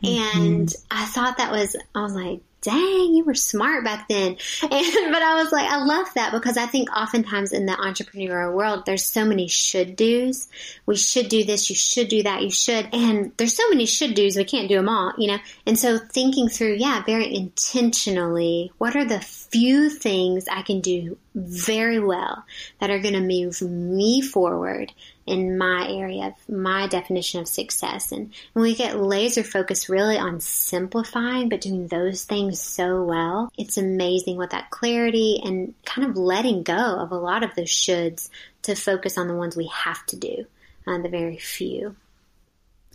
Mm-hmm. 0.03 0.41
And 0.41 0.75
I 0.89 1.05
thought 1.05 1.37
that 1.37 1.51
was, 1.51 1.75
I 1.93 2.01
was 2.01 2.13
like, 2.13 2.41
dang, 2.61 3.15
you 3.15 3.23
were 3.25 3.33
smart 3.33 3.83
back 3.83 4.07
then. 4.07 4.37
And, 4.61 5.13
but 5.13 5.21
I 5.21 5.41
was 5.41 5.51
like, 5.51 5.69
I 5.69 5.83
love 5.83 6.07
that 6.15 6.31
because 6.31 6.57
I 6.57 6.65
think 6.65 6.95
oftentimes 6.95 7.51
in 7.51 7.65
the 7.65 7.73
entrepreneurial 7.73 8.53
world, 8.53 8.85
there's 8.85 9.05
so 9.05 9.25
many 9.25 9.47
should 9.47 9.95
do's. 9.95 10.47
We 10.85 10.95
should 10.95 11.29
do 11.29 11.43
this, 11.43 11.69
you 11.69 11.75
should 11.75 12.07
do 12.07 12.23
that, 12.23 12.43
you 12.43 12.51
should. 12.51 12.93
And 12.93 13.31
there's 13.37 13.55
so 13.55 13.67
many 13.69 13.85
should 13.85 14.13
do's, 14.13 14.37
we 14.37 14.43
can't 14.43 14.69
do 14.69 14.75
them 14.75 14.89
all, 14.89 15.13
you 15.17 15.27
know? 15.27 15.39
And 15.65 15.77
so 15.77 15.97
thinking 15.97 16.49
through, 16.49 16.75
yeah, 16.75 17.03
very 17.03 17.33
intentionally, 17.33 18.71
what 18.77 18.95
are 18.95 19.05
the 19.05 19.19
few 19.19 19.89
things 19.89 20.45
I 20.49 20.61
can 20.61 20.81
do 20.81 21.17
very 21.35 21.99
well 21.99 22.45
that 22.79 22.89
are 22.89 22.99
going 22.99 23.13
to 23.13 23.21
move 23.21 23.61
me 23.61 24.21
forward 24.21 24.91
in 25.29 25.57
my 25.57 25.87
area 25.87 26.27
of 26.27 26.49
my 26.53 26.87
definition 26.87 27.39
of 27.39 27.47
success. 27.47 28.11
And 28.11 28.33
when 28.53 28.63
we 28.63 28.75
get 28.75 28.99
laser 28.99 29.43
focused 29.43 29.87
really 29.87 30.17
on 30.17 30.39
simplifying, 30.39 31.49
but 31.49 31.61
doing 31.61 31.87
those 31.87 32.23
things 32.23 32.59
so 32.59 33.03
well, 33.03 33.51
it's 33.57 33.77
amazing 33.77 34.37
what 34.37 34.49
that 34.49 34.71
clarity 34.71 35.39
and 35.43 35.75
kind 35.85 36.09
of 36.09 36.17
letting 36.17 36.63
go 36.63 36.73
of 36.99 37.11
a 37.11 37.17
lot 37.17 37.43
of 37.43 37.53
those 37.55 37.69
shoulds 37.69 38.29
to 38.63 38.75
focus 38.75 39.17
on 39.17 39.27
the 39.27 39.35
ones 39.35 39.55
we 39.55 39.67
have 39.67 40.03
to 40.07 40.15
do, 40.15 40.45
uh, 40.87 40.97
the 40.97 41.09
very 41.09 41.37
few. 41.37 41.95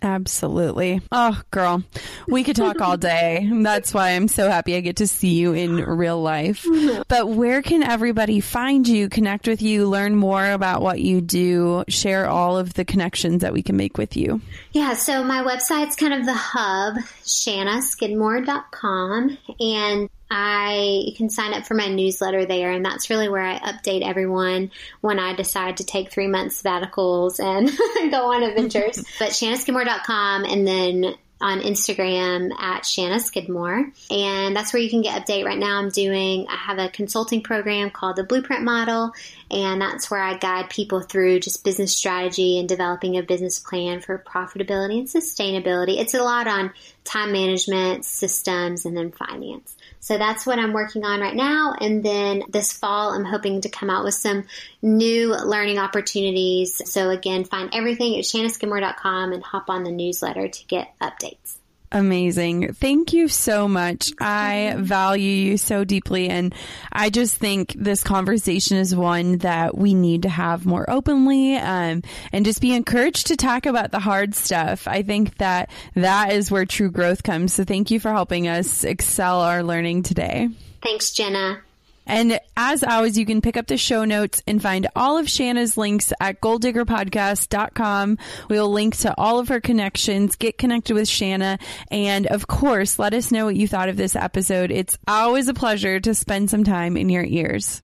Absolutely. 0.05 1.01
Oh, 1.11 1.41
girl, 1.49 1.83
we 2.27 2.43
could 2.43 2.55
talk 2.55 2.79
all 2.79 2.95
day. 2.95 3.49
That's 3.51 3.91
why 3.91 4.11
I'm 4.11 4.27
so 4.27 4.51
happy 4.51 4.75
I 4.75 4.81
get 4.81 4.97
to 4.97 5.07
see 5.07 5.33
you 5.33 5.53
in 5.53 5.77
real 5.77 6.21
life. 6.21 6.63
But 7.07 7.29
where 7.29 7.63
can 7.63 7.81
everybody 7.81 8.39
find 8.39 8.87
you, 8.87 9.09
connect 9.09 9.47
with 9.47 9.63
you, 9.63 9.89
learn 9.89 10.15
more 10.15 10.51
about 10.51 10.83
what 10.83 11.01
you 11.01 11.21
do, 11.21 11.85
share 11.87 12.29
all 12.29 12.59
of 12.59 12.75
the 12.75 12.85
connections 12.85 13.41
that 13.41 13.51
we 13.51 13.63
can 13.63 13.77
make 13.77 13.97
with 13.97 14.15
you? 14.15 14.41
Yeah, 14.73 14.93
so 14.93 15.23
my 15.23 15.41
website's 15.41 15.95
kind 15.95 16.13
of 16.13 16.25
the 16.25 16.35
hub, 16.35 16.97
shannaskidmore.com. 17.23 19.37
And 19.59 20.09
I 20.29 21.03
you 21.05 21.15
can 21.15 21.29
sign 21.29 21.53
up 21.53 21.65
for 21.65 21.75
my 21.75 21.87
newsletter 21.87 22.45
there, 22.45 22.71
and 22.71 22.83
that's 22.83 23.09
really 23.09 23.29
where 23.29 23.43
I 23.43 23.59
update 23.59 24.07
everyone 24.07 24.71
when 25.01 25.19
I 25.19 25.35
decide 25.35 25.77
to 25.77 25.83
take 25.83 26.11
three 26.11 26.27
month 26.27 26.53
sabbaticals 26.53 27.39
and 27.39 27.69
go 28.11 28.33
on 28.33 28.43
adventures. 28.43 28.97
but 29.19 29.29
shannaskidmore.com, 29.29 30.45
and 30.45 30.67
then 30.67 31.15
on 31.41 31.59
Instagram 31.59 32.51
at 32.57 32.85
Shanna 32.85 33.19
Skidmore. 33.19 33.91
And 34.09 34.55
that's 34.55 34.71
where 34.71 34.81
you 34.81 34.89
can 34.89 35.01
get 35.01 35.21
update. 35.21 35.45
Right 35.45 35.57
now 35.57 35.79
I'm 35.79 35.89
doing, 35.89 36.47
I 36.49 36.55
have 36.55 36.79
a 36.79 36.89
consulting 36.89 37.41
program 37.41 37.91
called 37.91 38.15
the 38.15 38.23
Blueprint 38.23 38.63
Model. 38.63 39.11
And 39.51 39.81
that's 39.81 40.09
where 40.09 40.21
I 40.21 40.37
guide 40.37 40.69
people 40.69 41.01
through 41.01 41.41
just 41.41 41.63
business 41.63 41.95
strategy 41.95 42.57
and 42.57 42.69
developing 42.69 43.17
a 43.17 43.21
business 43.21 43.59
plan 43.59 43.99
for 43.99 44.17
profitability 44.17 44.97
and 44.97 45.07
sustainability. 45.07 45.99
It's 45.99 46.13
a 46.13 46.23
lot 46.23 46.47
on 46.47 46.71
time 47.03 47.33
management, 47.33 48.05
systems, 48.05 48.85
and 48.85 48.95
then 48.95 49.11
finance. 49.11 49.74
So 50.05 50.19
that's 50.19 50.45
what 50.45 50.59
I'm 50.59 50.71
working 50.71 51.03
on 51.03 51.19
right 51.19 51.35
now. 51.35 51.73
And 51.81 52.05
then 52.05 52.43
this 52.47 52.71
fall, 52.71 53.09
I'm 53.09 53.25
hoping 53.25 53.61
to 53.61 53.69
come 53.69 53.89
out 53.89 54.03
with 54.03 54.13
some 54.13 54.43
new 54.83 55.33
learning 55.33 55.79
opportunities. 55.79 56.79
So 56.87 57.09
again, 57.09 57.43
find 57.43 57.71
everything 57.73 58.15
at 58.15 58.23
shannaskidmore.com 58.23 59.33
and 59.33 59.41
hop 59.41 59.67
on 59.67 59.83
the 59.83 59.91
newsletter 59.91 60.47
to 60.47 60.65
get 60.67 60.93
updates. 61.01 61.55
Amazing. 61.91 62.73
Thank 62.73 63.13
you 63.13 63.27
so 63.27 63.67
much. 63.67 64.11
I 64.19 64.75
value 64.77 65.29
you 65.29 65.57
so 65.57 65.83
deeply. 65.83 66.29
And 66.29 66.53
I 66.91 67.09
just 67.09 67.37
think 67.37 67.73
this 67.77 68.03
conversation 68.03 68.77
is 68.77 68.95
one 68.95 69.37
that 69.39 69.77
we 69.77 69.93
need 69.93 70.23
to 70.23 70.29
have 70.29 70.65
more 70.65 70.89
openly 70.89 71.55
um, 71.55 72.01
and 72.31 72.45
just 72.45 72.61
be 72.61 72.73
encouraged 72.73 73.27
to 73.27 73.37
talk 73.37 73.65
about 73.65 73.91
the 73.91 73.99
hard 73.99 74.35
stuff. 74.35 74.87
I 74.87 75.03
think 75.03 75.37
that 75.37 75.69
that 75.95 76.33
is 76.33 76.51
where 76.51 76.65
true 76.65 76.91
growth 76.91 77.23
comes. 77.23 77.53
So 77.53 77.63
thank 77.63 77.91
you 77.91 77.99
for 77.99 78.11
helping 78.11 78.47
us 78.47 78.83
excel 78.83 79.41
our 79.41 79.63
learning 79.63 80.03
today. 80.03 80.49
Thanks, 80.81 81.11
Jenna. 81.11 81.61
And 82.05 82.39
as 82.55 82.83
always, 82.83 83.17
you 83.17 83.25
can 83.25 83.41
pick 83.41 83.57
up 83.57 83.67
the 83.67 83.77
show 83.77 84.05
notes 84.05 84.41
and 84.47 84.61
find 84.61 84.87
all 84.95 85.17
of 85.17 85.29
Shanna's 85.29 85.77
links 85.77 86.13
at 86.19 86.41
goaldiggerpodcast.com. 86.41 88.17
We'll 88.49 88.71
link 88.71 88.97
to 88.97 89.13
all 89.17 89.39
of 89.39 89.47
her 89.49 89.61
connections, 89.61 90.35
get 90.35 90.57
connected 90.57 90.93
with 90.93 91.07
Shanna, 91.07 91.57
and 91.89 92.27
of 92.27 92.47
course, 92.47 92.99
let 92.99 93.13
us 93.13 93.31
know 93.31 93.45
what 93.45 93.55
you 93.55 93.67
thought 93.67 93.89
of 93.89 93.97
this 93.97 94.15
episode. 94.15 94.71
It's 94.71 94.97
always 95.07 95.47
a 95.47 95.53
pleasure 95.53 95.99
to 95.99 96.13
spend 96.13 96.49
some 96.49 96.63
time 96.63 96.97
in 96.97 97.09
your 97.09 97.23
ears. 97.23 97.81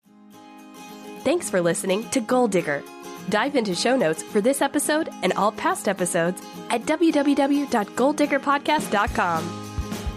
Thanks 1.23 1.49
for 1.49 1.61
listening 1.61 2.09
to 2.09 2.19
Goal 2.19 2.47
Digger. 2.47 2.83
Dive 3.29 3.55
into 3.55 3.75
show 3.75 3.95
notes 3.95 4.23
for 4.23 4.41
this 4.41 4.61
episode 4.61 5.09
and 5.21 5.31
all 5.33 5.51
past 5.51 5.87
episodes 5.87 6.41
at 6.69 6.81
www.goaldiggerpodcast.com. 6.83 9.70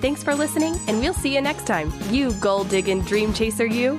Thanks 0.05 0.23
for 0.23 0.35
listening, 0.35 0.79
and 0.87 1.01
we'll 1.01 1.15
see 1.15 1.35
you 1.35 1.41
next 1.41 1.67
time. 1.67 1.91
You 2.11 2.35
goal 2.35 2.65
digging 2.65 3.01
dream 3.01 3.33
chaser, 3.33 3.65
you. 3.65 3.99